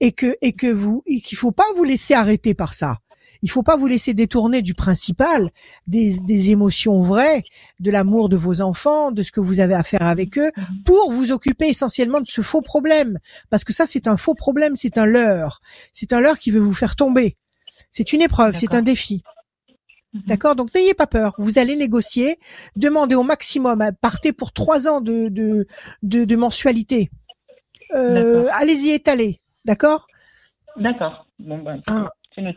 [0.00, 2.98] et que et que vous qu'il faut pas vous laisser arrêter par ça
[3.44, 5.50] il faut pas vous laisser détourner du principal,
[5.86, 7.42] des, des émotions vraies,
[7.78, 10.82] de l'amour de vos enfants, de ce que vous avez à faire avec eux, mhm.
[10.86, 13.18] pour vous occuper essentiellement de ce faux problème.
[13.50, 15.60] Parce que ça, c'est un faux problème, c'est un leurre.
[15.92, 17.36] C'est un leurre qui veut vous faire tomber.
[17.90, 19.22] C'est une épreuve, c'est un défi.
[20.14, 20.22] Mhm.
[20.26, 20.56] D'accord?
[20.56, 21.34] Donc n'ayez pas peur.
[21.36, 22.38] Vous allez négocier,
[22.76, 25.66] demandez au maximum, partez pour trois ans de, de,
[26.02, 27.10] de, mensualité.
[27.94, 29.42] Euh, allez-y étaler.
[29.66, 30.06] D'accord?
[30.78, 31.26] D'accord.
[31.38, 31.82] Bon, ben,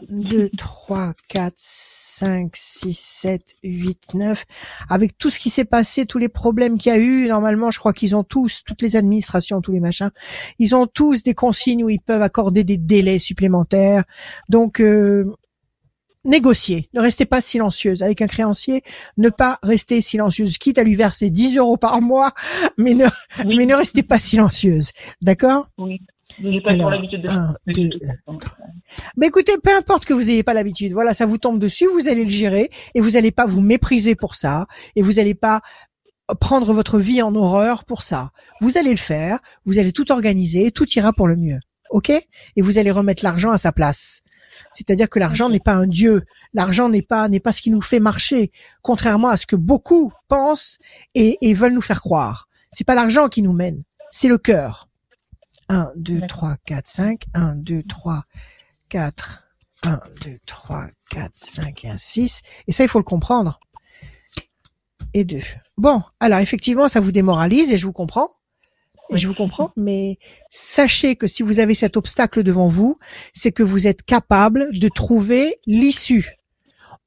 [0.10, 4.46] 2, 3, 4, 5, 6, 7, 8, 9.
[4.90, 7.80] Avec tout ce qui s'est passé, tous les problèmes qu'il y a eu, normalement, je
[7.80, 10.12] crois qu'ils ont tous, toutes les administrations, tous les machins,
[10.60, 14.04] ils ont tous des consignes où ils peuvent accorder des délais supplémentaires.
[14.50, 15.36] Donc, euh,
[16.28, 16.90] négocier.
[16.94, 18.04] Ne restez pas silencieuse.
[18.04, 18.84] Avec un créancier,
[19.18, 20.58] ne pas rester silencieuse.
[20.58, 22.34] Quitte à lui verser 10 euros par mois,
[22.78, 23.08] mais ne,
[23.46, 24.92] mais ne restez pas silencieuse.
[25.22, 25.70] D'accord?
[25.78, 26.02] Oui.
[26.42, 27.30] J'ai pas l'habitude de.
[27.30, 27.90] Un, deux,
[29.16, 32.08] Mais écoutez, peu importe que vous n'ayez pas l'habitude, voilà, ça vous tombe dessus, vous
[32.08, 35.62] allez le gérer et vous n'allez pas vous mépriser pour ça et vous n'allez pas
[36.40, 38.32] prendre votre vie en horreur pour ça.
[38.62, 41.60] Vous allez le faire, vous allez tout organiser, tout ira pour le mieux.
[41.90, 42.10] OK?
[42.10, 44.22] Et vous allez remettre l'argent à sa place.
[44.74, 46.24] C'est-à-dire que l'argent n'est pas un dieu,
[46.54, 48.52] l'argent n'est pas n'est pas ce qui nous fait marcher,
[48.82, 50.80] contrairement à ce que beaucoup pensent
[51.14, 52.48] et, et veulent nous faire croire.
[52.72, 54.87] C'est pas l'argent qui nous mène, c'est le cœur.
[55.70, 57.24] 1, 2, 3, 4, 5.
[57.34, 58.24] 1, 2, 3,
[58.90, 59.44] 4.
[59.84, 62.42] 1, 2, 3, 4, 5 et 1, 6.
[62.68, 63.60] Et ça, il faut le comprendre.
[65.14, 65.42] Et 2.
[65.78, 68.32] Bon, alors effectivement, ça vous démoralise et je vous comprends.
[69.12, 70.18] Je vous comprends, mais
[70.50, 73.00] sachez que si vous avez cet obstacle devant vous,
[73.34, 76.38] c'est que vous êtes capable de trouver l'issue.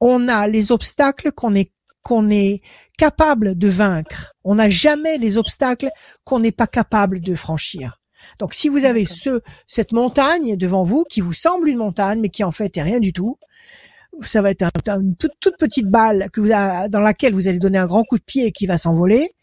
[0.01, 1.73] On a les obstacles qu'on est
[2.03, 2.62] qu'on est
[2.97, 4.35] capable de vaincre.
[4.43, 5.91] On n'a jamais les obstacles
[6.24, 7.99] qu'on n'est pas capable de franchir.
[8.38, 12.28] Donc si vous avez ce cette montagne devant vous qui vous semble une montagne mais
[12.28, 13.38] qui en fait est rien du tout,
[14.22, 17.78] ça va être une toute, toute, petite balle que vous dans laquelle vous allez donner
[17.78, 19.34] un grand coup de pied et qui va s'envoler.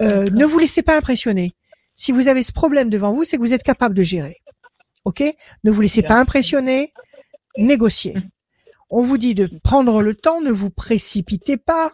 [0.00, 1.52] Euh, ne vous laissez pas impressionner.
[1.94, 4.38] Si vous avez ce problème devant vous, c'est que vous êtes capable de gérer.
[5.04, 5.22] Ok?
[5.64, 6.92] Ne vous laissez pas impressionner.
[7.56, 8.14] Négociez.
[8.90, 11.92] On vous dit de prendre le temps, ne vous précipitez pas.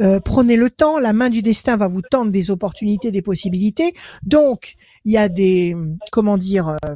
[0.00, 3.94] Euh, prenez le temps, la main du destin va vous tendre des opportunités, des possibilités.
[4.22, 5.76] Donc, il y a des,
[6.12, 6.94] comment dire, euh,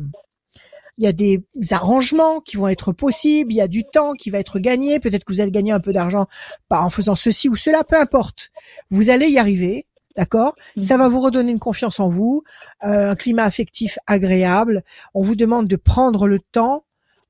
[0.98, 1.42] il y a des
[1.72, 5.24] arrangements qui vont être possibles, il y a du temps qui va être gagné, peut-être
[5.24, 6.26] que vous allez gagner un peu d'argent
[6.70, 8.52] en faisant ceci ou cela, peu importe.
[8.90, 10.54] Vous allez y arriver, d'accord?
[10.76, 10.80] Mmh.
[10.82, 12.44] Ça va vous redonner une confiance en vous,
[12.84, 14.84] euh, un climat affectif agréable.
[15.14, 16.84] On vous demande de prendre le temps,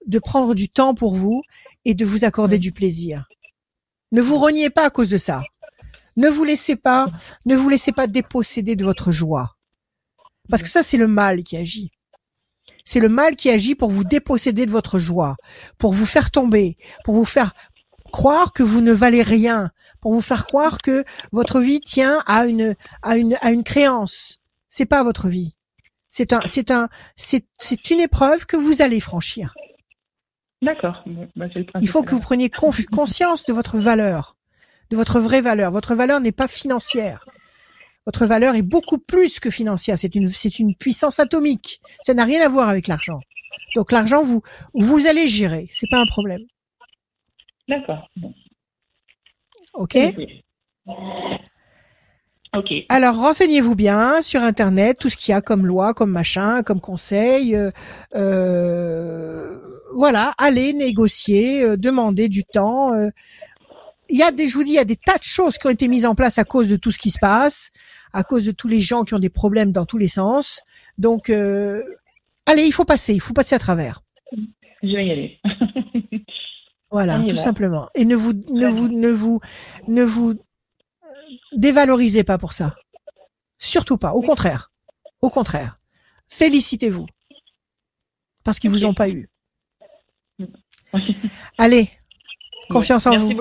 [0.06, 1.42] de prendre du temps pour vous
[1.86, 3.28] et de vous accorder du plaisir.
[4.12, 5.42] Ne vous reniez pas à cause de ça.
[6.16, 7.06] Ne vous laissez pas,
[7.44, 9.56] ne vous laissez pas déposséder de votre joie.
[10.48, 11.90] Parce que ça, c'est le mal qui agit.
[12.84, 15.36] C'est le mal qui agit pour vous déposséder de votre joie,
[15.78, 17.54] pour vous faire tomber, pour vous faire
[18.12, 19.70] croire que vous ne valez rien,
[20.00, 24.40] pour vous faire croire que votre vie tient à une, à une, à une créance.
[24.68, 25.54] C'est pas votre vie.
[26.10, 29.54] C'est un, c'est un, c'est, c'est une épreuve que vous allez franchir.
[30.62, 31.02] D'accord.
[31.34, 31.46] Bah,
[31.80, 34.36] Il faut que vous preniez conscience de votre valeur
[34.90, 35.70] de votre vraie valeur.
[35.70, 37.24] Votre valeur n'est pas financière.
[38.06, 39.96] Votre valeur est beaucoup plus que financière.
[39.98, 41.80] C'est une, c'est une puissance atomique.
[42.00, 43.20] Ça n'a rien à voir avec l'argent.
[43.74, 44.42] Donc l'argent, vous,
[44.74, 45.66] vous allez gérer.
[45.70, 46.42] C'est pas un problème.
[47.68, 48.08] D'accord.
[49.72, 49.96] Ok.
[52.56, 52.72] Ok.
[52.88, 56.80] Alors renseignez-vous bien sur internet, tout ce qu'il y a comme loi, comme machin, comme
[56.80, 57.56] conseil.
[57.56, 57.70] Euh,
[58.14, 59.58] euh
[59.96, 62.92] voilà, allez négocier, euh, demander du temps.
[64.14, 64.16] Euh.
[64.16, 65.66] Il y a des, je vous dis, il y a des tas de choses qui
[65.66, 67.70] ont été mises en place à cause de tout ce qui se passe,
[68.12, 70.62] à cause de tous les gens qui ont des problèmes dans tous les sens.
[70.98, 74.02] Donc, allez, il faut passer, il faut passer à travers.
[74.82, 75.40] Je vais y aller.
[76.90, 77.88] voilà, tout simplement.
[77.94, 79.40] Et ne vous, ne vous, ne vous,
[79.88, 80.34] ne vous
[81.56, 82.76] dévalorisez pas pour ça.
[83.58, 84.12] Surtout pas.
[84.12, 84.72] Au contraire.
[85.22, 85.78] Au contraire.
[86.28, 87.06] Félicitez-vous.
[88.44, 89.28] Parce qu'ils vous ont pas eu.
[91.58, 91.88] Allez.
[92.68, 93.32] Confiance en vous.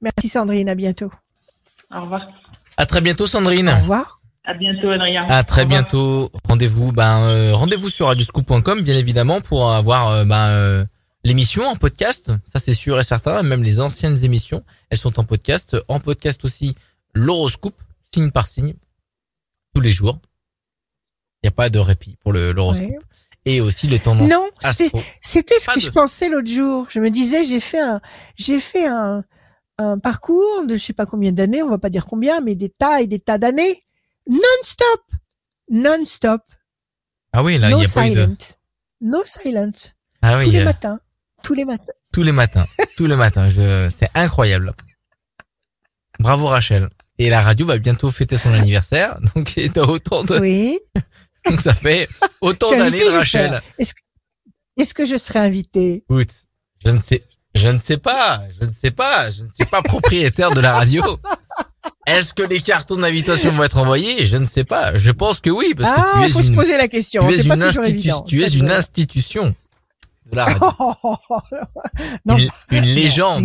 [0.00, 0.68] Merci Sandrine.
[0.68, 1.10] À bientôt.
[1.94, 2.28] Au revoir.
[2.76, 3.68] À très bientôt Sandrine.
[3.68, 4.18] Au revoir.
[4.44, 5.26] À bientôt Adrien.
[5.28, 6.30] À très bientôt.
[6.48, 10.84] Rendez-vous ben euh, rendez-vous sur radioscoop.com bien évidemment pour avoir euh, ben euh,
[11.22, 15.24] l'émission en podcast, ça c'est sûr et certain, même les anciennes émissions, elles sont en
[15.24, 16.74] podcast, en podcast aussi
[17.12, 17.78] l'horoscope,
[18.14, 18.72] signe par signe,
[19.74, 20.18] tous les jours.
[21.42, 23.04] Il n'y a pas de répit pour le l'horoscope.
[23.48, 24.30] Et aussi les tendances.
[24.30, 24.48] Non,
[25.20, 26.86] c'était ce que je pensais l'autre jour.
[26.90, 28.00] Je me disais, j'ai fait un,
[28.36, 29.24] j'ai fait un,
[29.78, 32.68] un parcours de je sais pas combien d'années, on va pas dire combien, mais des
[32.68, 33.82] tas et des tas d'années,
[34.28, 35.02] non-stop,
[35.70, 36.42] non-stop.
[37.32, 38.28] Ah oui, là, il y a pas eu de...
[39.00, 39.72] No silent.
[40.22, 41.00] Ah oui, tous les matins.
[41.42, 41.92] Tous les matins.
[42.12, 42.66] Tous les matins.
[42.96, 43.48] tous les matins.
[43.48, 43.88] Je...
[43.96, 44.74] C'est incroyable.
[46.18, 46.88] Bravo Rachel.
[47.18, 49.18] Et la radio va bientôt fêter son anniversaire.
[49.34, 50.38] Donc, il a autant de...
[50.38, 50.78] Oui.
[51.48, 52.08] donc, ça fait
[52.40, 53.60] autant d'années de Rachel.
[53.78, 54.00] Est-ce que...
[54.80, 56.30] Est que je serai invité Écoute,
[56.84, 59.82] je ne sais, je ne sais pas, je ne sais pas, je ne suis pas
[59.82, 61.02] propriétaire de la radio.
[62.06, 64.26] Est-ce que les cartons d'invitation vont être envoyés?
[64.26, 64.96] Je ne sais pas.
[64.96, 67.26] Je pense que oui, parce que ah, tu es faut se poser la question.
[67.28, 68.22] Tu es, une, institution.
[68.22, 69.54] tu es une institution
[72.26, 72.36] non,
[72.70, 73.44] une, légende.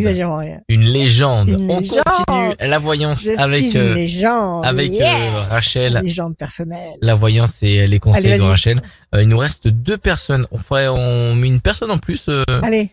[0.67, 1.57] Une légende.
[1.69, 5.05] On continue la voyance avec euh, avec euh,
[5.49, 6.01] Rachel.
[6.03, 6.89] légende personnelle.
[7.01, 8.81] La voyance et les conseils de Rachel.
[9.15, 10.45] Euh, il nous reste deux personnes.
[10.51, 12.29] On ferait on met une personne en plus.
[12.61, 12.91] Allez.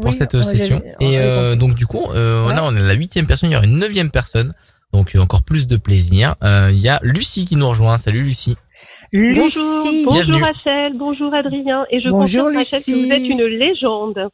[0.00, 0.82] pour cette session.
[1.00, 1.18] et
[1.56, 3.50] donc du coup, on a on a la huitième personne.
[3.50, 4.54] Il y aura une neuvième personne.
[4.92, 6.36] Donc encore plus de plaisir.
[6.42, 7.98] Il y a Lucie qui nous rejoint.
[7.98, 8.56] Salut Lucie.
[9.12, 10.04] Lucie.
[10.06, 14.28] Bonjour, Rachel, bonjour Adrien, et je bonjour confirme Rachel que vous êtes une légende.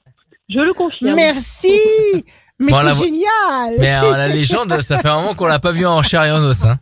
[0.48, 1.14] Je le confirme.
[1.16, 1.72] Merci.
[2.60, 3.76] Mais c'est génial.
[3.78, 6.32] Mais alors, la légende, ça fait un moment qu'on l'a pas vu en chair et
[6.32, 6.64] en os.
[6.64, 6.78] Hein.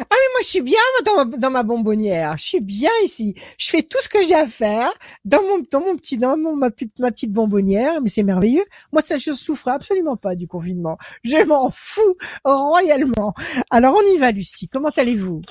[0.00, 3.34] Ah mais moi je suis bien dans ma, dans ma bonbonnière, je suis bien ici.
[3.58, 4.88] Je fais tout ce que j'ai à faire
[5.24, 8.64] dans mon dans mon petit dans mon, ma petite ma petite bonbonnière, mais c'est merveilleux.
[8.92, 10.96] Moi ça je souffre absolument pas du confinement.
[11.24, 13.34] Je m'en fous royalement.
[13.70, 15.42] Alors on y va Lucie, comment allez-vous?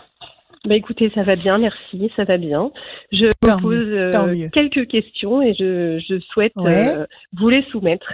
[0.65, 2.71] Bah écoutez, ça va bien, merci, ça va bien.
[3.11, 8.13] Je vous pose euh, quelques questions et je, je souhaite euh, vous les soumettre.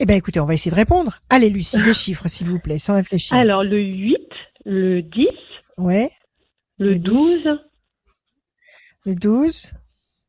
[0.00, 1.18] Eh ben écoutez, on va essayer de répondre.
[1.30, 3.36] Allez Lucie, des chiffres s'il vous plaît, sans réfléchir.
[3.36, 4.16] Alors le 8,
[4.64, 5.28] le 10,
[5.78, 6.10] ouais.
[6.78, 7.56] le, 12,
[9.06, 9.72] le 12,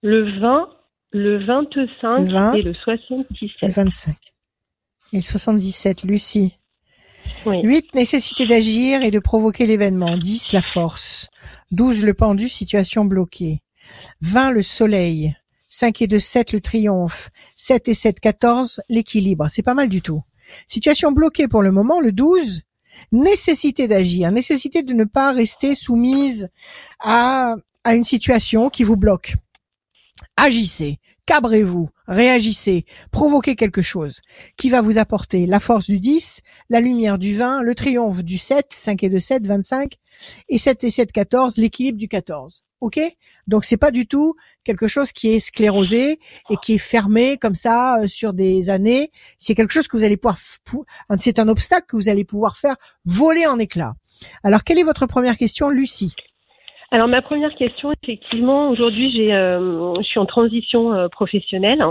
[0.04, 0.70] le 20,
[1.12, 3.62] le 25 et le 77.
[3.64, 4.16] Le 25.
[5.14, 6.58] Et le 77, Lucie.
[7.46, 7.94] 8.
[7.94, 10.18] Nécessité d'agir et de provoquer l'événement.
[10.18, 10.54] 10.
[10.54, 11.30] La force.
[11.72, 12.04] 12.
[12.04, 13.62] Le pendu, situation bloquée.
[14.22, 14.52] 20.
[14.52, 15.36] Le soleil.
[15.70, 16.54] 5 et 2, 7.
[16.54, 17.30] Le triomphe.
[17.56, 18.82] 7 et 7, 14.
[18.90, 19.48] L'équilibre.
[19.50, 20.22] C'est pas mal du tout.
[20.68, 22.00] Situation bloquée pour le moment.
[22.00, 22.62] Le 12.
[23.12, 24.32] Nécessité d'agir.
[24.32, 26.50] Nécessité de ne pas rester soumise
[27.00, 29.36] à, à une situation qui vous bloque.
[30.38, 34.22] Agissez cabrez-vous, réagissez, provoquez quelque chose
[34.58, 38.38] qui va vous apporter la force du 10, la lumière du 20, le triomphe du
[38.38, 39.94] 7, 5 et 2, 7, 25,
[40.50, 42.66] et 7 et 7, 14, l'équilibre du 14.
[42.82, 43.00] Ok?
[43.48, 46.20] Donc c'est pas du tout quelque chose qui est sclérosé
[46.52, 49.12] et qui est fermé comme ça euh, sur des années.
[49.40, 50.38] C'est quelque chose que vous allez pouvoir,
[51.18, 52.76] c'est un obstacle que vous allez pouvoir faire
[53.06, 53.96] voler en éclats.
[54.44, 56.14] Alors quelle est votre première question, Lucie
[56.96, 61.84] alors ma première question, effectivement, aujourd'hui j'ai, euh, je suis en transition euh, professionnelle.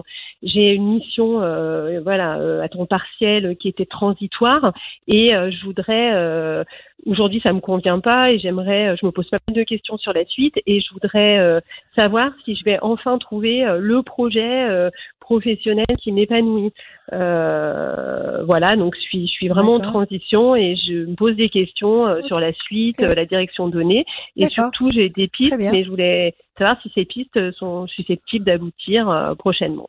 [0.45, 4.73] J'ai une mission, euh, voilà, à temps partiel qui était transitoire
[5.09, 6.65] et je voudrais,
[7.07, 10.13] aujourd'hui ça me convient pas et j'aimerais, je me pose pas mal de questions sur
[10.13, 11.61] la suite et je voudrais
[11.97, 14.91] savoir si je vais enfin trouver le projet
[15.21, 16.73] professionnel qui m'épanouit.
[17.11, 22.23] voilà, donc je suis, je suis vraiment en transition et je me pose des questions
[22.25, 24.05] sur la suite, la direction donnée
[24.37, 29.09] et surtout j'ai des pistes, mais je voulais savoir si ces pistes sont susceptibles d'aboutir
[29.09, 29.89] euh, prochainement.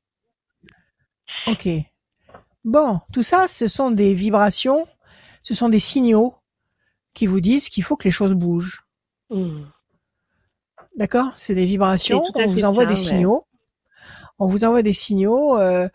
[1.47, 1.67] Ok.
[2.63, 4.87] Bon, tout ça, ce sont des vibrations,
[5.43, 6.35] ce sont des signaux
[7.13, 8.85] qui vous disent qu'il faut que les choses bougent.
[9.29, 9.63] Hmm.
[10.97, 11.31] D'accord?
[11.35, 13.45] C'est des vibrations, on vous envoie des signaux.
[14.39, 15.57] On vous envoie des signaux.
[15.57, 15.87] Euh,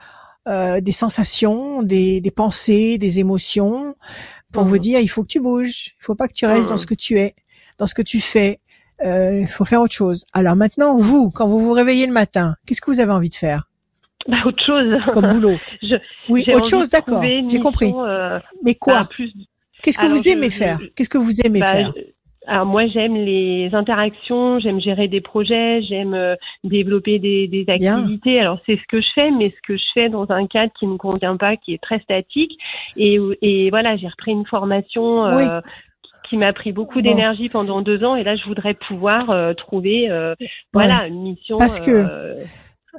[0.49, 3.95] euh, des sensations, des, des pensées, des émotions,
[4.53, 4.81] pour vous mhm.
[4.81, 6.79] dire il faut que tu bouges, il faut pas que tu restes dans mhm.
[6.79, 7.35] ce que tu es,
[7.77, 8.59] dans ce que tu fais.
[9.05, 10.25] Euh, il faut faire autre chose.
[10.33, 13.35] Alors maintenant, vous, quand vous vous réveillez le matin, qu'est-ce que vous avez envie de
[13.35, 13.70] faire?
[14.29, 14.99] Bah, autre chose.
[15.13, 15.57] Comme boulot.
[16.29, 17.23] oui, autre chose, d'accord.
[17.23, 17.93] J'ai compris.
[17.97, 19.09] Euh, Mais quoi
[19.83, 21.93] Qu'est-ce que vous aimez faire Qu'est-ce que vous aimez bah, faire
[22.47, 26.35] alors moi j'aime les interactions, j'aime gérer des projets, j'aime euh,
[26.65, 28.41] développer des, des activités.
[28.41, 30.87] Alors c'est ce que je fais, mais ce que je fais dans un cadre qui
[30.87, 32.59] ne me convient pas, qui est très statique.
[32.97, 35.61] Et, et voilà, j'ai repris une formation euh,
[36.29, 40.09] qui m'a pris beaucoup d'énergie pendant deux ans, et là je voudrais pouvoir euh, trouver
[40.73, 41.57] voilà une mission.
[41.59, 42.39] Parce que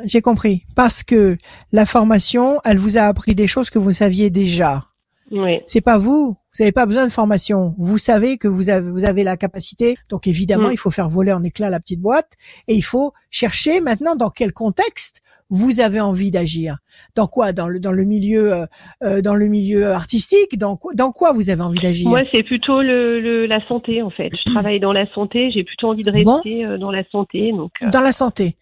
[0.05, 0.65] j'ai compris.
[0.76, 1.38] Parce que
[1.72, 4.85] la formation, elle vous a appris des choses que vous saviez déjà.
[5.31, 5.61] Oui.
[5.65, 6.35] C'est pas vous.
[6.53, 7.73] Vous n'avez pas besoin de formation.
[7.77, 9.95] Vous savez que vous avez, vous avez la capacité.
[10.09, 10.73] Donc évidemment, mm.
[10.73, 12.34] il faut faire voler en éclats la petite boîte
[12.68, 16.77] et il faut chercher maintenant dans quel contexte vous avez envie d'agir.
[17.15, 17.51] Dans quoi?
[17.51, 18.65] Dans le dans le milieu euh,
[19.03, 20.57] euh dans le milieu artistique?
[20.57, 22.09] Dans quoi Dans quoi vous avez envie d'agir?
[22.09, 24.31] Moi, c'est plutôt le, le, la santé en fait.
[24.34, 25.51] Je travaille dans la santé.
[25.51, 27.51] J'ai plutôt envie de rester euh, dans la santé.
[27.51, 27.89] Donc euh.
[27.89, 28.55] dans la santé.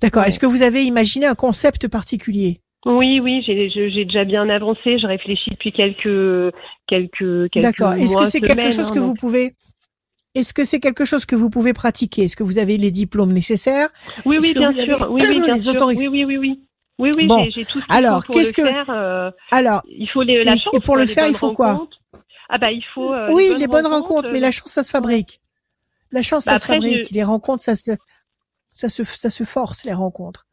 [0.00, 0.24] D'accord.
[0.24, 2.60] Est-ce que vous avez imaginé un concept particulier?
[2.86, 4.98] Oui, oui, j'ai déjà bien avancé.
[4.98, 6.54] Je réfléchis depuis quelques
[6.86, 7.94] quelques quelques D'accord.
[7.94, 9.54] Est-ce que c'est quelque chose que hein, vous pouvez
[10.34, 12.22] est-ce que c'est quelque chose que vous pouvez pratiquer?
[12.22, 13.88] Est-ce que vous avez les diplômes nécessaires?
[14.24, 15.06] Oui, oui, bien sûr.
[15.08, 15.74] Oui, oui, bien sûr.
[15.86, 16.60] Oui, oui, oui, oui.
[16.98, 17.44] Oui, oui, bon.
[17.54, 20.74] j'ai tout ce Alors, qu'est-ce que faire, euh, Alors, il faut les, la chance.
[20.74, 21.88] Et pour le faire, il faut quoi?
[22.48, 23.12] Ah bah, il faut.
[23.12, 25.40] Euh, oui, les bonnes, rencontres, mais la chance, ça se fabrique.
[26.12, 27.10] La chance, ça bah, se fabrique.
[27.10, 27.92] Les rencontres, ça se,
[28.74, 30.46] ça se, ça se force les rencontres.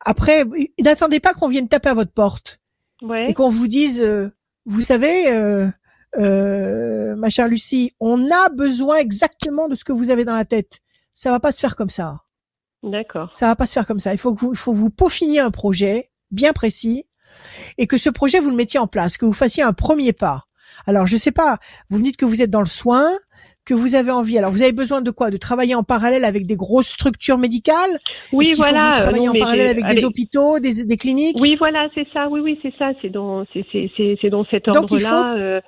[0.00, 0.44] Après,
[0.80, 2.60] n'attendez pas qu'on vienne taper à votre porte
[3.02, 3.30] ouais.
[3.30, 4.30] et qu'on vous dise, euh,
[4.66, 5.68] vous savez, euh,
[6.18, 10.44] euh, ma chère Lucie, on a besoin exactement de ce que vous avez dans la
[10.44, 10.80] tête.
[11.14, 12.22] Ça va pas se faire comme ça.
[12.82, 13.32] D'accord.
[13.32, 14.12] Ça va pas se faire comme ça.
[14.12, 17.06] Il faut que vous, il faut vous peaufiner un projet bien précis
[17.78, 20.46] et que ce projet vous le mettiez en place, que vous fassiez un premier pas.
[20.86, 21.58] Alors je sais pas,
[21.90, 23.12] vous me dites que vous êtes dans le soin,
[23.64, 24.38] que vous avez envie.
[24.38, 25.30] Alors, vous avez besoin de quoi?
[25.30, 27.98] De travailler en parallèle avec des grosses structures médicales?
[28.32, 28.92] Oui, voilà.
[28.92, 31.36] travailler en parallèle avec des hôpitaux, des, des, cliniques?
[31.40, 32.28] Oui, voilà, c'est ça.
[32.28, 32.90] Oui, oui, c'est ça.
[33.00, 35.36] C'est dans, c'est, c'est, c'est, dans cet ordre-là.
[35.40, 35.60] Euh...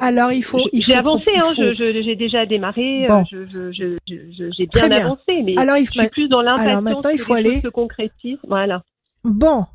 [0.00, 0.58] Alors il faut.
[0.72, 3.24] J'ai avancé, hein, j'ai déjà démarré, euh, bon.
[3.30, 5.94] j'ai bien, bien, avancé, mais Alors, il faut...
[5.94, 7.60] je suis plus dans l'impatience Alors maintenant il faut aller.
[7.60, 8.38] Se concrétise.
[8.48, 8.82] Voilà.
[9.22, 9.66] Bon,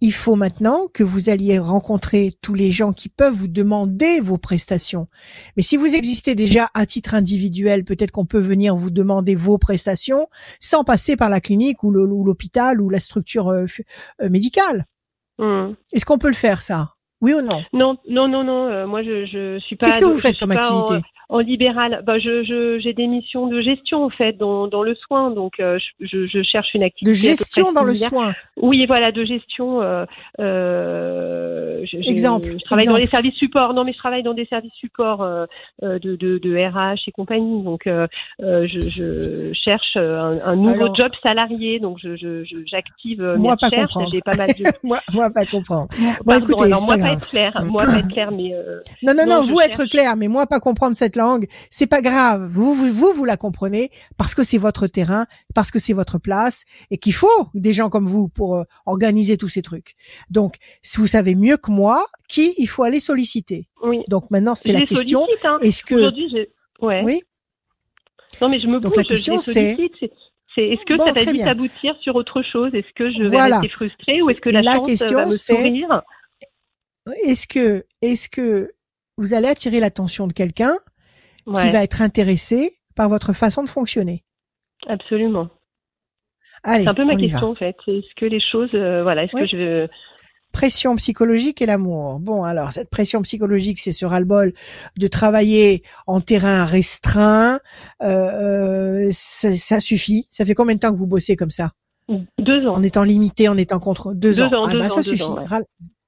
[0.00, 4.38] il faut maintenant que vous alliez rencontrer tous les gens qui peuvent vous demander vos
[4.38, 5.08] prestations.
[5.56, 9.58] Mais si vous existez déjà à titre individuel, peut-être qu'on peut venir vous demander vos
[9.58, 10.28] prestations
[10.60, 13.66] sans passer par la clinique ou l'hôpital ou la structure euh,
[14.22, 14.86] euh, médicale.
[15.38, 15.72] Mmh.
[15.92, 16.94] Est-ce qu'on peut le faire ça?
[17.20, 17.62] Oui ou non?
[17.72, 18.66] Non, non, non, non.
[18.66, 19.86] Euh, moi, je, je suis pas.
[19.86, 21.00] Qu'est-ce que vous faites comme activité en
[21.36, 25.30] libéral, bah, je, je, j'ai des missions de gestion en fait dans, dans le soin,
[25.30, 27.10] donc euh, je, je, cherche une activité.
[27.10, 28.32] De gestion dans le soin.
[28.56, 29.82] Oui, voilà, de gestion.
[29.82, 30.06] Euh,
[30.40, 32.48] euh, je, exemple.
[32.50, 33.74] Je, travaille dans les services supports.
[33.74, 35.44] Non, mais je travaille dans des services supports euh,
[35.82, 37.62] euh de, de, de, RH et compagnie.
[37.62, 38.06] Donc, euh,
[38.40, 41.78] je, je cherche un, un nouveau job salarié.
[41.78, 43.92] Donc, je, je, j'active moi mes recherches.
[44.10, 44.64] J'ai pas mal de.
[44.82, 45.88] moi, moi, pas comprendre.
[46.24, 47.62] Bon, écoutez, alors, moi, pas, être clair.
[47.66, 48.54] Moi, pas être clair, mais.
[49.02, 52.48] non, non, non, vous être clair, mais moi, pas comprendre cette langue, c'est pas grave.
[52.50, 56.64] Vous, vous, vous, la comprenez parce que c'est votre terrain, parce que c'est votre place
[56.90, 59.94] et qu'il faut des gens comme vous pour euh, organiser tous ces trucs.
[60.30, 63.68] Donc, si vous savez mieux que moi qui il faut aller solliciter.
[63.82, 64.02] Oui.
[64.08, 65.26] Donc maintenant, c'est la question.
[65.44, 65.58] Hein.
[65.60, 66.10] Est-ce que
[66.80, 67.02] ouais.
[67.04, 67.22] Oui.
[68.40, 69.76] Non, mais je me Donc la question c'est
[70.56, 72.74] est-ce que ça va vite aboutir sur autre chose?
[72.74, 75.30] Est-ce que je vais rester frustrée ou est-ce que la, la chance question, va me
[75.30, 76.02] sourire?
[77.24, 78.72] Est-ce que, est-ce que
[79.16, 80.76] vous allez attirer l'attention de quelqu'un
[81.54, 84.24] qui va être intéressé par votre façon de fonctionner.
[84.86, 85.48] Absolument.
[86.64, 87.76] Allez, c'est un peu ma question en fait.
[87.86, 89.88] Est-ce que les choses, euh, voilà, est-ce que je
[90.52, 92.18] pression psychologique et l'amour.
[92.20, 94.52] Bon, alors cette pression psychologique, c'est ce ras-le-bol
[94.96, 97.60] de travailler en terrain restreint.
[98.02, 100.26] Euh, euh ça, ça, suffit.
[100.30, 101.72] Ça fait combien de temps que vous bossez comme ça
[102.38, 102.72] Deux ans.
[102.72, 104.50] En étant limité, en étant contre deux, deux ans.
[104.64, 105.22] ah, deux bah, ans, ça suffit.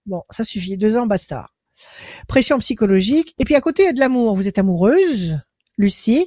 [0.06, 0.76] Bon, ça suffit.
[0.76, 1.48] Deux ans, basta
[2.28, 3.35] pression psychologique.
[3.39, 4.35] Et puis à côté, il y a de l'amour.
[4.35, 5.40] Vous êtes amoureuse,
[5.78, 6.27] Lucie?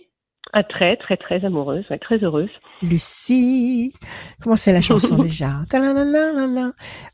[0.51, 2.49] Ah, très, très, très amoureuse, très heureuse.
[2.81, 3.93] Lucie.
[4.41, 5.61] Comment c'est la chanson déjà?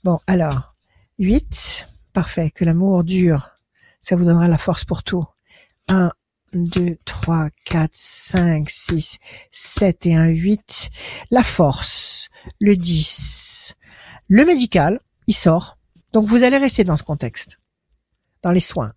[0.03, 0.75] Bon, alors,
[1.19, 1.87] 8.
[2.13, 2.51] Parfait.
[2.51, 3.51] Que l'amour dure.
[4.01, 5.25] Ça vous donnera la force pour tout.
[5.87, 6.11] 1,
[6.53, 9.19] 2, 3, 4, 5, 6,
[9.51, 10.89] 7 et un 8.
[11.31, 12.29] La force.
[12.59, 13.75] Le 10.
[14.27, 15.77] Le médical, il sort.
[16.13, 17.59] Donc vous allez rester dans ce contexte
[18.43, 18.93] dans les soins.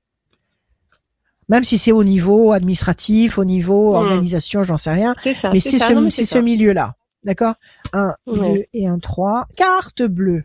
[1.48, 3.96] Même si c'est au niveau administratif, au niveau hmm.
[3.96, 5.14] organisation, j'en sais rien.
[5.52, 6.94] mais c'est ce, ce milieu-là.
[7.24, 7.54] D'accord?
[7.92, 9.46] Un, deux et un trois.
[9.56, 10.44] Carte bleue.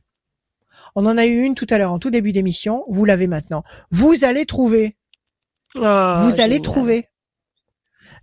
[0.95, 2.83] On en a eu une tout à l'heure en tout début d'émission.
[2.87, 3.63] Vous l'avez maintenant.
[3.89, 4.95] Vous allez trouver.
[5.75, 7.07] Oh, vous allez trouver.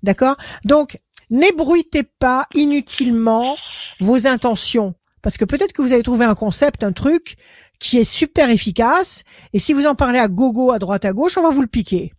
[0.02, 0.36] D'accord?
[0.64, 3.56] Donc, n'ébruitez pas inutilement
[4.00, 4.94] vos intentions.
[5.22, 7.36] Parce que peut-être que vous avez trouvé un concept, un truc
[7.78, 9.24] qui est super efficace.
[9.52, 11.66] Et si vous en parlez à gogo, à droite, à gauche, on va vous le
[11.68, 12.12] piquer.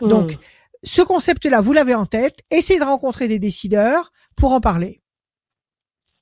[0.00, 0.08] Hmm.
[0.08, 0.38] Donc,
[0.82, 2.40] ce concept-là, vous l'avez en tête.
[2.50, 5.02] Essayez de rencontrer des décideurs pour en parler.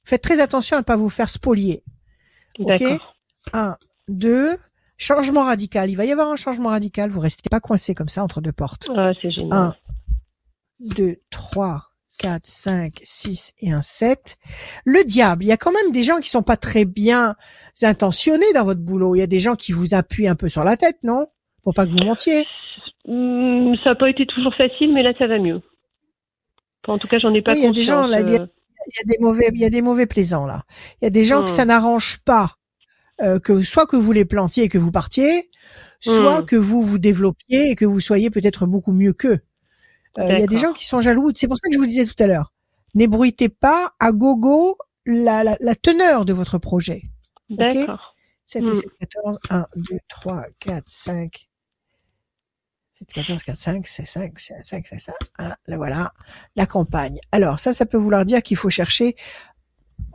[0.04, 1.82] Faites très attention à ne pas vous faire spolier.
[2.58, 2.82] Ok?
[3.52, 3.76] Un,
[4.08, 4.56] deux.
[4.98, 5.90] Changement radical.
[5.90, 7.10] Il va y avoir un changement radical.
[7.10, 8.88] Vous restez pas coincé comme ça entre deux portes.
[8.96, 9.52] Ah, c'est génial.
[9.52, 9.76] Un,
[10.80, 14.36] deux, trois, quatre, cinq, six et un sept.
[14.84, 15.44] Le diable.
[15.44, 17.34] Il y a quand même des gens qui sont pas très bien
[17.82, 19.14] intentionnés dans votre boulot.
[19.14, 21.26] Il y a des gens qui vous appuient un peu sur la tête, non?
[21.62, 22.46] Pour pas que vous mentiez.
[23.06, 25.60] Hmm, ça n'a pas été toujours facile, mais là, ça va mieux.
[26.88, 28.30] En tout cas, j'en ai pas Oui, il y a des gens, conscience, là, il
[28.32, 28.46] y a- euh.
[28.86, 30.62] il y a des mauvais, il y a des mauvais plaisants là.
[31.00, 31.54] Il y a des gens que Hmm.
[31.54, 32.52] ça n'arrange pas,
[33.22, 35.50] euh, que soit que vous les plantiez et que vous partiez,
[36.00, 36.46] soit Hmm.
[36.46, 39.40] que vous vous développiez et que vous soyez peut-être beaucoup mieux qu'eux.
[40.18, 41.30] Euh, il y a des gens qui sont jaloux.
[41.34, 42.52] C'est pour ça que je vous disais tout à l'heure.
[42.94, 47.02] N'ébruitez pas à gogo la, la, la teneur de votre projet.
[47.50, 48.14] D'accord.
[48.46, 48.70] 7 Hmm.
[48.70, 51.48] et 7, 14, 1, 2, 3, 4, 5.
[52.98, 55.12] 7, 14, 4, 5, c'est 5, c'est 5, c'est ça.
[55.38, 56.12] Ah, là voilà,
[56.54, 57.18] la campagne.
[57.32, 59.16] Alors ça, ça peut vouloir dire qu'il faut chercher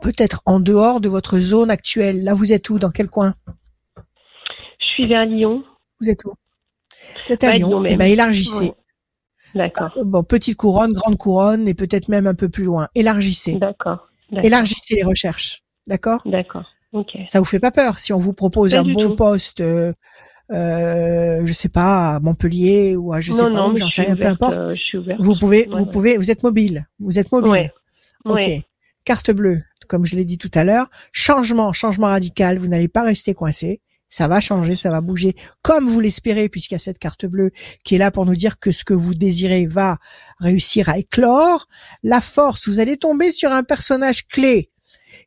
[0.00, 2.24] peut-être en dehors de votre zone actuelle.
[2.24, 2.78] Là, vous êtes où?
[2.78, 3.34] Dans quel coin?
[3.96, 5.62] Je suis vers Lyon.
[6.00, 6.32] Vous êtes où?
[7.28, 7.68] Vous êtes à Ouais, Lyon.
[7.82, 8.58] Lyon Eh ben, élargissez.
[8.70, 8.74] Ouais.
[9.54, 9.92] D'accord.
[10.04, 12.88] Bon, petite couronne, grande couronne, et peut-être même un peu plus loin.
[12.94, 13.54] Élargissez.
[13.56, 14.08] D'accord.
[14.42, 15.62] Élargissez les recherches.
[15.86, 16.22] D'accord?
[16.24, 16.64] D'accord.
[16.92, 17.16] Ok.
[17.26, 19.16] Ça vous fait pas peur si on vous propose Pas un bon tout.
[19.16, 19.92] poste, euh,
[20.52, 23.88] euh, je sais pas, à Montpellier ou à je sais non, pas non, où, j'en
[23.88, 24.56] je sais rien, peu importe.
[24.58, 25.20] euh, je suis ouverte.
[25.20, 25.90] Vous pouvez, Ouais, vous ouais.
[25.90, 27.50] pouvez, vous êtes mobile, vous êtes mobile.
[27.50, 27.72] Ouais.
[28.24, 28.44] Ok.
[29.04, 30.86] Carte bleue, comme je l'ai dit tout à l'heure.
[31.12, 32.58] Changement, changement radical.
[32.58, 33.80] Vous n'allez pas rester coincé.
[34.12, 37.50] Ça va changer, ça va bouger, comme vous l'espérez, puisqu'il y a cette carte bleue
[37.82, 39.96] qui est là pour nous dire que ce que vous désirez va
[40.38, 41.66] réussir à éclore.
[42.02, 44.70] La force, vous allez tomber sur un personnage clé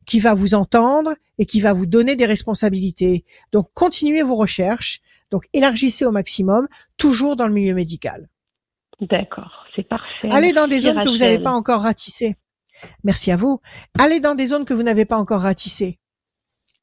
[0.05, 3.25] qui va vous entendre et qui va vous donner des responsabilités.
[3.51, 4.99] Donc, continuez vos recherches.
[5.31, 8.29] Donc, élargissez au maximum, toujours dans le milieu médical.
[9.01, 9.65] D'accord.
[9.75, 10.29] C'est parfait.
[10.29, 12.35] Allez dans des zones que vous n'avez pas encore ratissées.
[13.03, 13.61] Merci à vous.
[13.97, 15.97] Allez dans des zones que vous n'avez pas encore ratissées.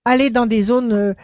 [0.05, 1.15] Allez dans des zones, euh,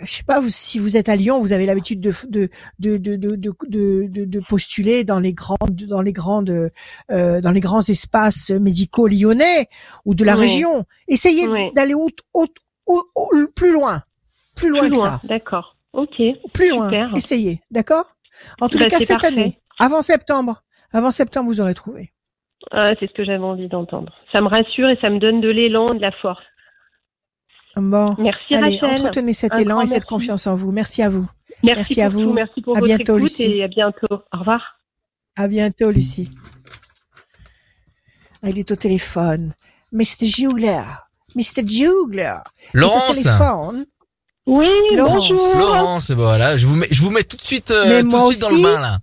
[0.00, 2.48] je sais pas si vous êtes à Lyon, vous avez l'habitude de de
[2.78, 6.70] de de de de, de, de- de postuler dans les grandes dans les grandes
[7.10, 9.68] euh, dans les grands espaces médicaux lyonnais
[10.04, 10.40] ou de la Oui.
[10.40, 10.84] région.
[11.08, 11.70] Essayez Oui.
[11.74, 12.46] d'aller au, au,
[12.86, 14.02] au- au- plus loin,
[14.56, 15.04] plus loin Plus que loin.
[15.10, 15.76] ça, D'accord.
[15.92, 16.20] Ok.
[16.52, 16.90] plus loin.
[17.14, 18.16] Essayez, d'accord?
[18.60, 19.26] En tous Bah, les cas cette parfait.
[19.26, 22.12] année, avant septembre, avant septembre vous aurez trouvé.
[22.72, 24.12] Ah, c'est ce que j'avais envie d'entendre.
[24.32, 26.42] Ça me rassure et ça me donne de l'élan, de la force.
[27.76, 28.14] Bon.
[28.18, 29.00] Merci Allez, Rachel.
[29.00, 30.06] entretenez cet Un élan et cette merci.
[30.08, 30.72] confiance en vous.
[30.72, 31.28] Merci à vous.
[31.62, 32.24] Merci, Merci à vous.
[32.24, 32.32] tout.
[32.32, 33.44] Merci pour À votre bientôt, écoute Lucie.
[33.58, 34.06] et à bientôt.
[34.32, 34.80] Au revoir.
[35.36, 36.30] À bientôt, Lucie.
[38.42, 39.52] Il est au téléphone.
[39.92, 40.24] Mr.
[40.26, 40.82] Jugler.
[41.34, 41.64] Mr.
[41.66, 42.34] Jugler.
[42.74, 43.86] Il est au Laurence téléphone.
[44.46, 44.66] Oui,
[44.96, 45.28] Laurence.
[45.28, 45.58] bonjour.
[45.58, 48.40] Laurence, voilà, je vous mets, je vous mets tout de suite, euh, tout de suite
[48.40, 48.62] dans le aussi.
[48.62, 48.98] bain là.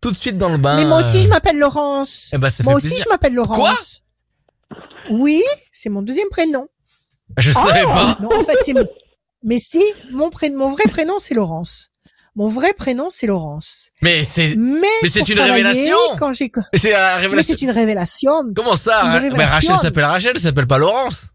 [0.00, 0.76] Tout de suite dans le bain.
[0.76, 2.30] Mais moi aussi, euh, je m'appelle Laurence.
[2.32, 3.04] Eh ben, ça moi fait aussi, plaisir.
[3.04, 3.56] je m'appelle Laurence.
[3.58, 4.78] Quoi?
[5.10, 5.42] Oui,
[5.72, 6.68] c'est mon deuxième prénom.
[7.38, 8.18] Je savais pas.
[8.20, 8.86] Non, en fait, c'est mon...
[9.44, 9.82] Mais si,
[10.12, 11.90] mon prénom, mon vrai prénom, c'est Laurence.
[12.36, 13.90] Mon vrai prénom, c'est Laurence.
[14.00, 15.96] Mais c'est, Mais, Mais c'est une révélation.
[16.18, 16.88] Quand j'ai, mais c'est
[17.54, 18.32] mais une révélation.
[18.54, 19.20] Comment ça?
[19.20, 19.44] Mais.
[19.44, 21.26] Rachel s'appelle Rachel, elle s'appelle pas Laurence.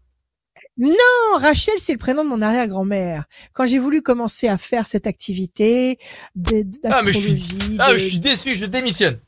[0.76, 3.24] Non, Rachel, c'est le prénom de mon arrière-grand-mère.
[3.52, 5.98] Quand j'ai voulu commencer à faire cette activité
[6.36, 9.18] de- Ah, mais je suis- d'astrologie, Ah, de- je suis déçu, je démissionne.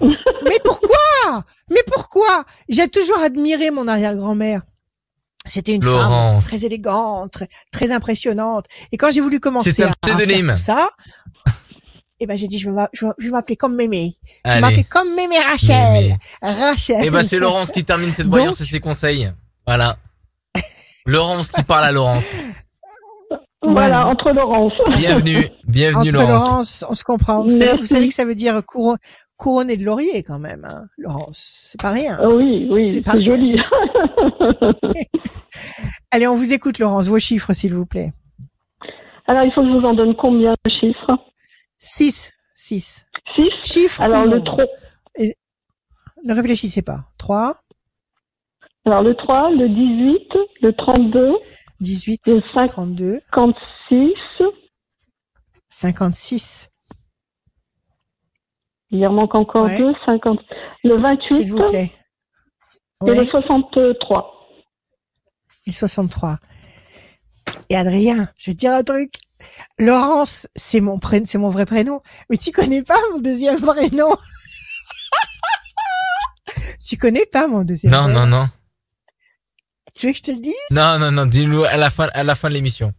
[0.00, 1.44] mais pourquoi?
[1.70, 2.44] Mais pourquoi?
[2.68, 4.62] J'ai toujours admiré mon arrière-grand-mère.
[5.48, 6.44] C'était une femme Laurence.
[6.44, 8.66] très élégante, très, très impressionnante.
[8.92, 10.88] Et quand j'ai voulu commencer à, à faire tout ça,
[12.20, 14.16] eh ben j'ai dit je vais m'a- je vais je vais m'appeler comme Mémé.
[14.22, 14.60] Je vais Allez.
[14.60, 15.92] m'appeler comme Mémé Rachel.
[15.92, 16.16] Mémé.
[16.42, 17.00] Rachel.
[17.04, 19.32] Eh ben, c'est Laurence qui termine cette Donc- voyance et ses conseils.
[19.66, 19.96] Voilà.
[21.06, 22.26] Laurence qui parle à Laurence.
[23.66, 24.72] Voilà, entre Laurence.
[24.96, 26.42] Bienvenue, bienvenue Entre Laurence.
[26.42, 27.42] Laurence, on se comprend.
[27.44, 28.96] Vous savez, vous savez que ça veut dire couron,
[29.38, 31.68] couronné de laurier quand même, hein, Laurence.
[31.70, 32.18] C'est pas rien.
[32.20, 33.56] Ah oui, oui, C'est pas- joli.
[36.10, 37.08] Allez, on vous écoute, Laurence.
[37.08, 38.12] Vos chiffres, s'il vous plaît.
[39.26, 41.16] Alors, il faut que je vous en donne combien de chiffres?
[41.78, 42.32] 6.
[42.54, 43.06] 6.
[43.36, 44.44] 6 Chiffre Alors, le nombre?
[44.44, 44.64] 3,
[46.24, 47.04] Ne réfléchissez pas.
[47.18, 47.56] 3,
[48.84, 50.28] alors le 3, le 18,
[50.62, 51.32] le 32,
[51.80, 54.14] 18, le 32, 56,
[55.68, 56.70] 56.
[58.90, 59.78] Il en manque encore Ouais.
[59.78, 60.38] deux, 50,
[60.84, 61.92] le 28 S'il vous plaît.
[63.06, 63.26] et le Ouais.
[63.26, 64.34] 63.
[65.66, 66.38] Et 63.
[67.70, 69.12] Et Adrien, je vais te dire un truc.
[69.78, 72.00] Laurence, c'est mon prénom, c'est mon vrai prénom.
[72.30, 74.08] Mais tu connais pas mon deuxième prénom?
[76.84, 78.26] tu connais pas mon deuxième Non, prénom?
[78.26, 78.46] non, non.
[79.94, 80.54] Tu veux que je te le dise?
[80.70, 82.92] Non, non, non, dis-nous à la fin, à la fin de l'émission.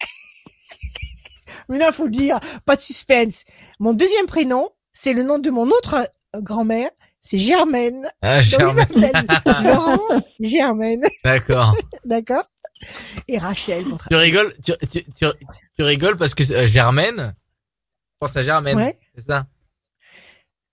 [1.68, 2.38] Mais non, faut le dire.
[2.64, 3.44] Pas de suspense.
[3.78, 5.94] Mon deuxième prénom, c'est le nom de mon autre
[6.34, 6.90] euh, grand-mère.
[7.20, 8.10] C'est Germaine.
[8.20, 9.12] Ah, Germaine.
[9.64, 11.02] Laurence Germaine.
[11.24, 11.76] D'accord.
[12.04, 12.44] D'accord.
[13.28, 13.84] Et Rachel.
[13.84, 15.26] Pour tu rigoles, tu, tu, tu,
[15.76, 18.76] tu, rigoles parce que euh, Germaine, je pense à Germaine.
[18.76, 18.98] Ouais.
[19.14, 19.46] C'est ça?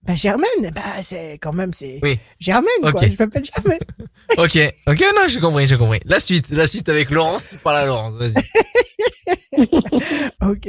[0.03, 2.19] Bah Germaine, bah c'est quand même c'est oui.
[2.39, 2.91] Germaine Ok.
[2.91, 3.01] quoi.
[3.07, 3.79] Je m'appelle Germaine.
[4.37, 5.99] ok, ok, non, j'ai compris, j'ai compris.
[6.05, 8.13] La suite, la suite avec Laurence qui parle à Laurence.
[8.13, 8.33] Vas-y.
[10.41, 10.67] ok.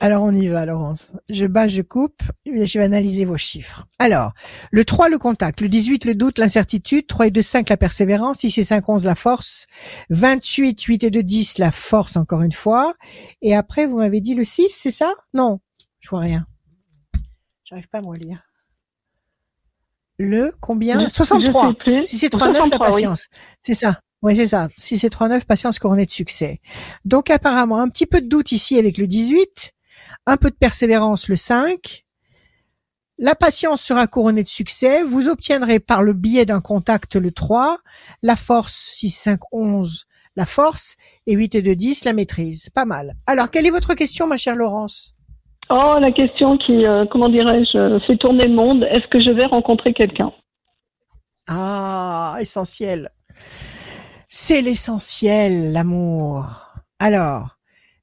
[0.00, 1.12] Alors on y va, Laurence.
[1.28, 2.22] Je bats, je coupe.
[2.46, 3.86] et Je vais analyser vos chiffres.
[3.98, 4.32] Alors,
[4.70, 5.60] le 3, le contact.
[5.60, 7.06] Le 18, le doute, l'incertitude.
[7.06, 8.38] 3 et 2, 5, la persévérance.
[8.38, 9.66] 6 et 5, 11, la force.
[10.10, 12.94] 28, 8 et 2, 10, la force encore une fois.
[13.42, 15.12] Et après, vous m'avez dit le 6, c'est ça?
[15.32, 15.60] Non,
[16.00, 16.46] je vois rien.
[17.64, 18.42] J'arrive pas à me lire.
[20.18, 21.08] Le combien?
[21.08, 21.62] Je- 63.
[21.62, 22.06] je sais plus.
[22.06, 22.92] Si c'est 39, la 63, oui.
[22.92, 23.26] patience.
[23.60, 24.00] C'est ça.
[24.24, 24.68] Oui, c'est ça.
[24.74, 26.62] Si c'est 39, patience couronnée de succès.
[27.04, 29.72] Donc apparemment, un petit peu de doute ici avec le 18,
[30.24, 32.04] un peu de persévérance le 5.
[33.18, 35.02] La patience sera couronnée de succès.
[35.02, 37.76] Vous obtiendrez par le biais d'un contact le 3,
[38.22, 40.06] la force 6, 5, 11,
[40.36, 40.96] la force,
[41.26, 42.70] et 8 et 2, 10, la maîtrise.
[42.70, 43.16] Pas mal.
[43.26, 45.14] Alors, quelle est votre question, ma chère Laurence?
[45.68, 48.84] Oh, la question qui, euh, comment dirais-je, fait tourner le monde.
[48.84, 50.32] Est-ce que je vais rencontrer quelqu'un?
[51.46, 53.10] Ah, essentiel.
[54.36, 56.72] C'est l'essentiel, l'amour.
[56.98, 57.56] Alors,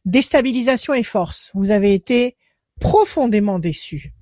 [0.06, 1.52] déstabilisation et force.
[1.56, 2.38] Vous avez été
[2.80, 4.14] profondément déçu.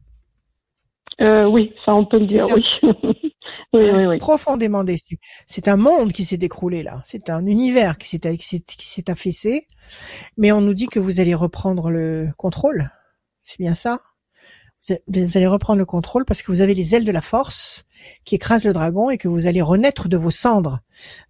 [1.22, 2.66] euh, Oui, ça on peut le dire, oui.
[3.74, 4.18] oui, oui, oui.
[4.18, 5.20] Profondément déçu.
[5.46, 7.00] C'est un monde qui s'est écroulé là.
[7.06, 9.68] C'est un univers qui s'est qui s'est- qui s'est affaissé.
[10.36, 12.90] Mais on nous dit que vous allez reprendre le contrôle.
[13.44, 14.00] C'est bien ça?
[15.08, 17.86] Vous allez reprendre le contrôle parce que vous avez les ailes de la force
[18.24, 20.80] qui écrasent le dragon et que vous allez renaître de vos cendres.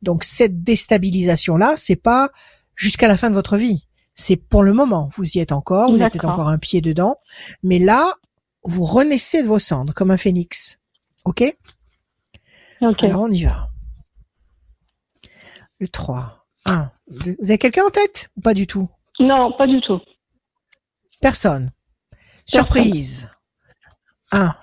[0.02, 2.30] Donc cette déstabilisation là, c'est pas
[2.76, 3.88] jusqu'à la fin de votre vie.
[4.16, 5.10] C'est pour le moment.
[5.16, 6.32] Vous y êtes encore, vous avez peut-être D'accord.
[6.32, 7.18] encore un pied dedans,
[7.64, 8.16] mais là,
[8.64, 10.80] vous renaissez de vos cendres comme un phénix.
[11.26, 11.44] OK?
[12.82, 13.04] Ok.
[13.04, 13.70] alors on y va.
[15.80, 16.46] Le 3.
[16.66, 17.38] 1, 2.
[17.40, 18.30] Vous avez quelqu'un en tête?
[18.38, 18.90] Ou pas du tout?
[19.20, 20.00] Non, pas du tout.
[21.22, 21.72] Personne.
[22.46, 23.29] Surprise.
[24.32, 24.54] 1,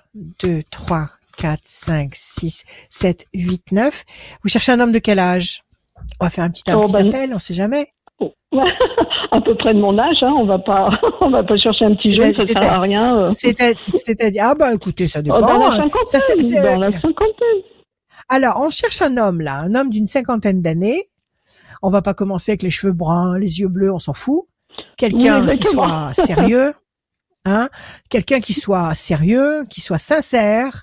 [0.42, 4.04] 2, 3, 4, 5, 6, 7, 8, 9.
[4.42, 5.62] Vous cherchez un homme de quel âge?
[6.20, 7.88] On va faire un petit, un Oh, petit bah, appel, on sait jamais.
[9.32, 10.32] à peu près de mon âge, hein.
[10.38, 10.88] On va pas,
[11.20, 13.16] on va pas chercher un petit jeune, ça sert à rien.
[13.24, 13.28] euh.
[13.30, 15.36] C'est-à- C'est-à-dire, ah bah écoutez, ça dépend.
[15.38, 17.62] Oh, dans la cinquantaine, Ça, c'est- c'est- dans la cinquantaine.
[18.28, 21.04] Alors, on cherche un homme là, un homme d'une cinquantaine d'années.
[21.82, 24.44] On va pas commencer avec les cheveux bruns, les yeux bleus, on s'en fout.
[24.96, 26.72] Quelqu'un Oui, qui soit sérieux,
[27.46, 27.68] hein
[28.10, 30.82] Quelqu'un qui soit sérieux, qui soit sincère,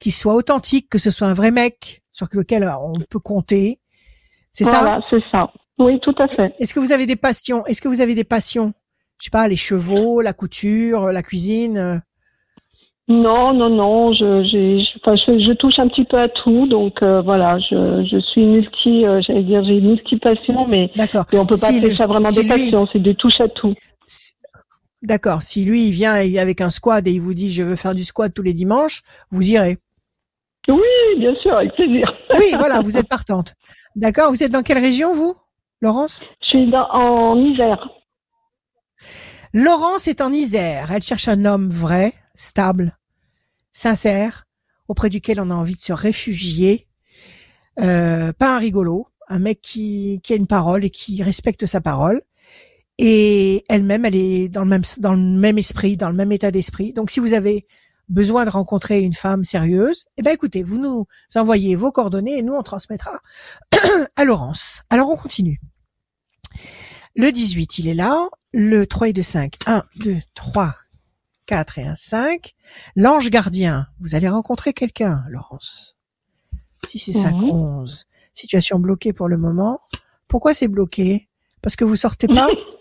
[0.00, 3.78] qui soit authentique, que ce soit un vrai mec sur lequel euh, on peut compter.
[4.50, 4.80] C'est ça?
[4.80, 5.52] Voilà, c'est ça.
[5.78, 6.52] Oui, tout à fait.
[6.58, 7.64] Est-ce que vous avez des passions?
[7.66, 8.72] Est-ce que vous avez des passions?
[9.18, 11.76] Je sais pas, les chevaux, la couture, la cuisine.
[11.78, 11.96] euh,
[13.08, 16.66] Non, non, non, je, j'ai, je, enfin, je, je touche un petit peu à tout,
[16.68, 21.44] donc euh, voilà, je, suis multi, euh, j'allais dire, j'ai multi passion, mais mais on
[21.46, 23.72] peut pas Si appeler le- ça vraiment si des passions, c'est des touches à tout.
[24.04, 24.32] Si-
[25.02, 25.42] D'accord.
[25.42, 28.04] Si lui, il vient avec un squad et il vous dit je veux faire du
[28.04, 29.78] squat tous les dimanches, vous irez.
[30.68, 32.06] Oui, bien sûr, avec plaisir.
[32.38, 33.54] Oui, voilà, vous êtes partante.
[33.96, 34.30] D'accord.
[34.30, 35.34] Vous êtes dans quelle région, vous,
[35.80, 36.26] Laurence?
[36.42, 37.88] Je suis dans, en Isère.
[39.52, 40.92] Laurence est en Isère.
[40.92, 42.96] Elle cherche un homme vrai, stable,
[43.72, 44.46] sincère,
[44.86, 46.86] auprès duquel on a envie de se réfugier.
[47.80, 51.80] Euh, pas un rigolo, un mec qui, qui a une parole et qui respecte sa
[51.80, 52.22] parole.
[53.02, 56.50] Et elle-même, elle est dans le même dans le même esprit, dans le même état
[56.50, 56.92] d'esprit.
[56.92, 57.66] Donc, si vous avez
[58.10, 62.42] besoin de rencontrer une femme sérieuse, eh ben écoutez, vous nous envoyez vos coordonnées et
[62.42, 63.12] nous on transmettra
[64.16, 64.82] à Laurence.
[64.90, 65.60] Alors on continue.
[67.16, 68.28] Le 18, il est là.
[68.52, 69.54] Le 3 et 2, 5.
[69.66, 70.74] 1, 2, 3,
[71.46, 72.52] 4 et 1, 5.
[72.96, 73.86] L'ange gardien.
[74.00, 75.96] Vous allez rencontrer quelqu'un, Laurence.
[76.86, 77.50] 6 et 5, Mhm.
[77.50, 78.06] 11.
[78.34, 79.80] Situation bloquée pour le moment.
[80.28, 81.28] Pourquoi c'est bloqué?
[81.62, 82.48] Parce que vous sortez pas?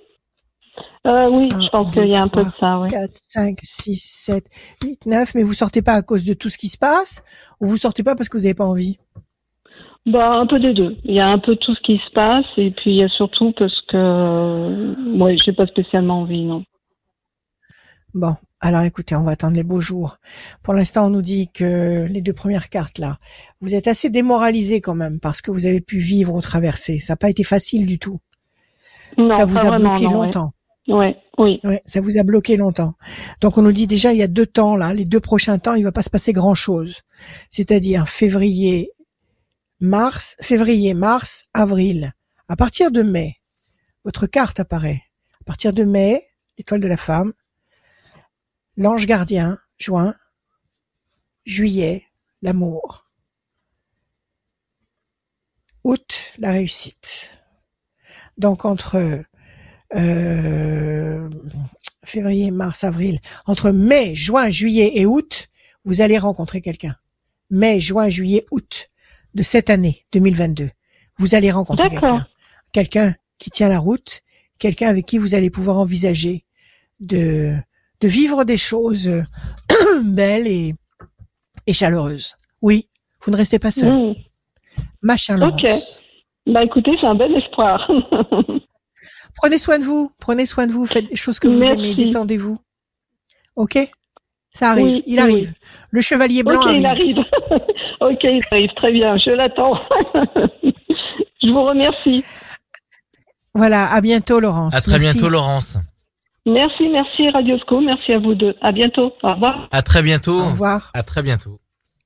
[1.07, 2.89] Euh, oui, Un, je pense qu'il y a un peu de ça, oui.
[2.89, 4.45] 4, 5, 6, 7,
[4.83, 7.23] 8, 9, mais vous sortez pas à cause de tout ce qui se passe
[7.59, 8.99] ou vous sortez pas parce que vous avez pas envie?
[10.05, 10.97] Bah, un peu des deux.
[11.03, 13.09] Il y a un peu tout ce qui se passe, et puis il y a
[13.09, 16.63] surtout parce que, euh, ouais, j'ai pas spécialement envie, non.
[18.13, 20.17] Bon, alors écoutez, on va attendre les beaux jours.
[20.63, 23.17] Pour l'instant, on nous dit que les deux premières cartes là,
[23.61, 26.97] vous êtes assez démoralisé quand même parce que vous avez pu vivre ou traverser.
[26.97, 28.19] Ça n'a pas été facile du tout.
[29.27, 30.53] ça vous a bloqué longtemps.
[30.89, 31.15] Ouais.
[31.37, 31.59] oui.
[31.63, 32.95] Ouais, ça vous a bloqué longtemps.
[33.41, 35.75] Donc on nous dit déjà il y a deux temps là, les deux prochains temps,
[35.75, 37.01] il va pas se passer grand chose.
[37.51, 38.91] C'est-à-dire février,
[39.79, 42.13] mars, février, mars, avril.
[42.47, 43.37] À partir de mai,
[44.03, 45.03] votre carte apparaît.
[45.41, 46.25] À partir de mai,
[46.57, 47.33] l'étoile de la femme,
[48.75, 50.15] l'ange gardien, juin,
[51.45, 52.05] juillet,
[52.41, 53.05] l'amour.
[55.83, 57.43] Août, la réussite.
[58.37, 59.23] Donc entre
[59.95, 61.29] euh,
[62.05, 65.47] février, mars, avril, entre mai, juin, juillet et août,
[65.85, 66.95] vous allez rencontrer quelqu'un.
[67.49, 68.89] Mai, juin, juillet, août
[69.33, 70.69] de cette année 2022.
[71.17, 72.27] Vous allez rencontrer quelqu'un.
[72.71, 74.21] Quelqu'un qui tient la route,
[74.59, 76.45] quelqu'un avec qui vous allez pouvoir envisager
[76.99, 77.55] de,
[78.01, 79.09] de vivre des choses
[80.03, 80.75] belles et,
[81.65, 82.35] et chaleureuses.
[82.61, 82.87] Oui,
[83.23, 83.93] vous ne restez pas seul.
[83.93, 84.15] Mmh.
[85.01, 85.65] Machin Ok.
[86.45, 87.89] Bah écoutez, c'est un bel espoir.
[89.35, 92.59] Prenez soin de vous, prenez soin de vous, faites des choses que vous aimez, détendez-vous.
[93.55, 93.77] Ok?
[94.51, 95.53] Ça arrive, il arrive.
[95.91, 97.17] Le chevalier blanc Ok, il arrive.
[98.01, 99.79] ok, il arrive, très bien, je l'attends.
[101.41, 102.23] je vous remercie.
[103.53, 104.75] Voilà, à bientôt Laurence.
[104.75, 105.77] À très bientôt Laurence.
[106.45, 108.55] Merci, merci Radiosco, merci à vous deux.
[108.61, 109.67] À bientôt, au revoir.
[109.71, 110.39] À très bientôt.
[110.39, 110.89] Au revoir.
[110.93, 111.59] À très bientôt.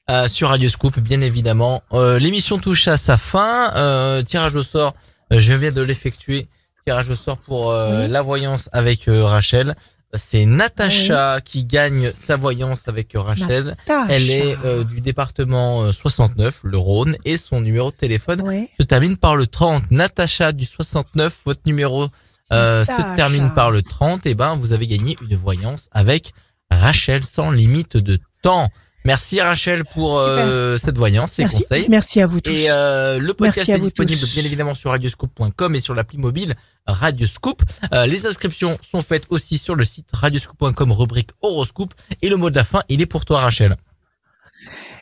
[0.10, 1.82] Euh, sur Radio Scoop, bien évidemment.
[1.94, 3.72] Euh, l'émission touche à sa fin.
[3.76, 4.94] Euh, tirage au sort,
[5.32, 6.48] je viens de l'effectuer
[6.86, 9.76] tirage au sort pour euh, la voyance avec euh, Rachel.
[10.16, 13.76] C'est Natacha qui gagne sa voyance avec euh, Rachel.
[14.10, 14.56] Elle est
[14.86, 18.44] du département 69, le Rhône, et son numéro de téléphone
[18.80, 19.90] se termine par le 30.
[19.90, 22.10] Natacha du 69, votre numéro
[22.52, 24.28] se termine par le 30.
[24.28, 26.34] Et eh ben, vous avez gagné une voyance avec
[26.70, 28.70] Rachel sans limite de temps.
[29.06, 31.88] Merci Rachel pour euh, cette voyance, ces conseils.
[31.90, 32.52] Merci à vous tous.
[32.52, 36.56] Et euh, le podcast est disponible bien évidemment sur radioscoop.com et sur l'appli mobile
[36.88, 37.62] Radioscoop.
[37.94, 42.50] Euh, les inscriptions sont faites aussi sur le site radioscoop.com rubrique horoscope et le mot
[42.50, 43.76] de la fin, il est pour toi Rachel.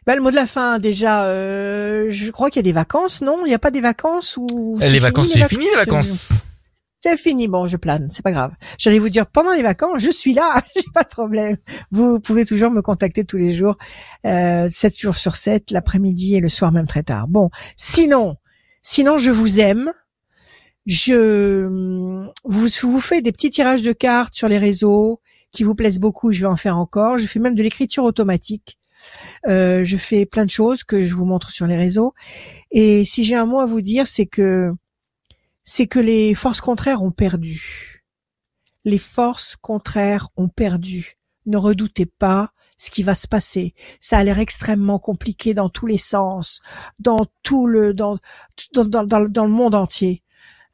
[0.08, 3.42] Bah, le mot de la fin, déjà, je crois qu'il y a des vacances, non?
[3.46, 6.44] Il n'y a pas des vacances ou Les vacances, c'est fini les vacances.
[7.04, 8.54] C'est fini, bon, je plane, c'est pas grave.
[8.78, 11.58] J'allais vous dire pendant les vacances, je suis là, j'ai pas de problème.
[11.90, 13.76] Vous pouvez toujours me contacter tous les jours,
[14.28, 17.28] euh, 7 jours sur 7, l'après-midi et le soir même très tard.
[17.28, 18.36] Bon, sinon,
[18.84, 19.92] sinon je vous aime.
[20.86, 21.66] Je
[22.44, 25.22] vous vous faites des petits tirages de cartes sur les réseaux
[25.52, 26.32] qui vous plaisent beaucoup.
[26.32, 27.18] Je vais en faire encore.
[27.18, 28.78] Je fais même de l'écriture automatique.
[29.48, 32.14] Euh, je fais plein de choses que je vous montre sur les réseaux.
[32.70, 34.72] Et si j'ai un mot à vous dire, c'est que
[35.64, 38.04] c'est que les forces contraires ont perdu.
[38.84, 41.18] Les forces contraires ont perdu.
[41.46, 43.76] Ne redoutez pas ce qui va se passer.
[44.00, 46.62] Ça a l'air extrêmement compliqué dans tous les sens,
[46.98, 48.18] dans tout le, dans,
[48.74, 50.24] dans, le monde entier.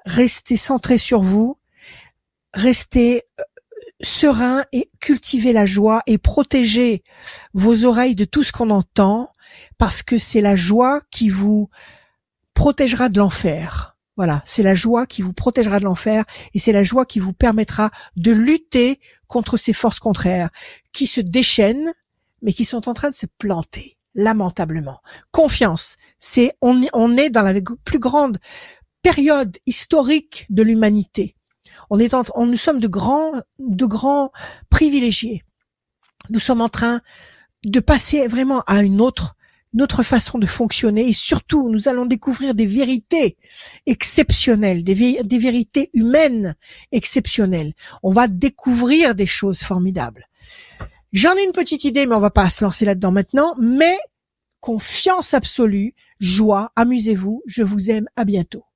[0.06, 1.58] Restez centré sur vous.
[2.54, 3.44] Restez euh,
[4.02, 7.04] serein et cultivez la joie et protégez
[7.54, 9.30] vos oreilles de tout ce qu'on entend
[9.78, 11.70] parce que c'est la joie qui vous
[12.54, 13.97] protégera de l'enfer.
[14.18, 16.26] Voilà, c'est la joie qui vous protégera de l'enfer
[16.56, 20.50] et c'est la joie qui vous permettra de lutter contre ces forces contraires
[20.92, 21.94] qui se déchaînent
[22.42, 25.02] mais qui sont en train de se planter lamentablement.
[25.32, 27.54] Confiance, c'est on, on est dans la
[27.84, 28.40] plus grande
[29.04, 31.36] période historique de l'humanité.
[31.92, 34.32] On est en, on, nous sommes de grands de grands
[34.70, 35.44] privilégiés.
[36.30, 37.02] Nous sommes en train
[37.64, 39.36] de passer vraiment à une autre
[39.78, 43.38] notre façon de fonctionner et surtout nous allons découvrir des vérités
[43.86, 44.94] exceptionnelles, des,
[45.38, 46.56] vérités humaines
[46.92, 47.74] exceptionnelles.
[48.02, 50.28] On va découvrir des choses formidables.
[51.14, 53.56] J'en ai une petite idée, mais on va pas se lancer là-dedans maintenant.
[53.62, 53.98] Mais
[54.60, 58.67] confiance absolue, joie, amusez-vous, je vous aime, à bientôt.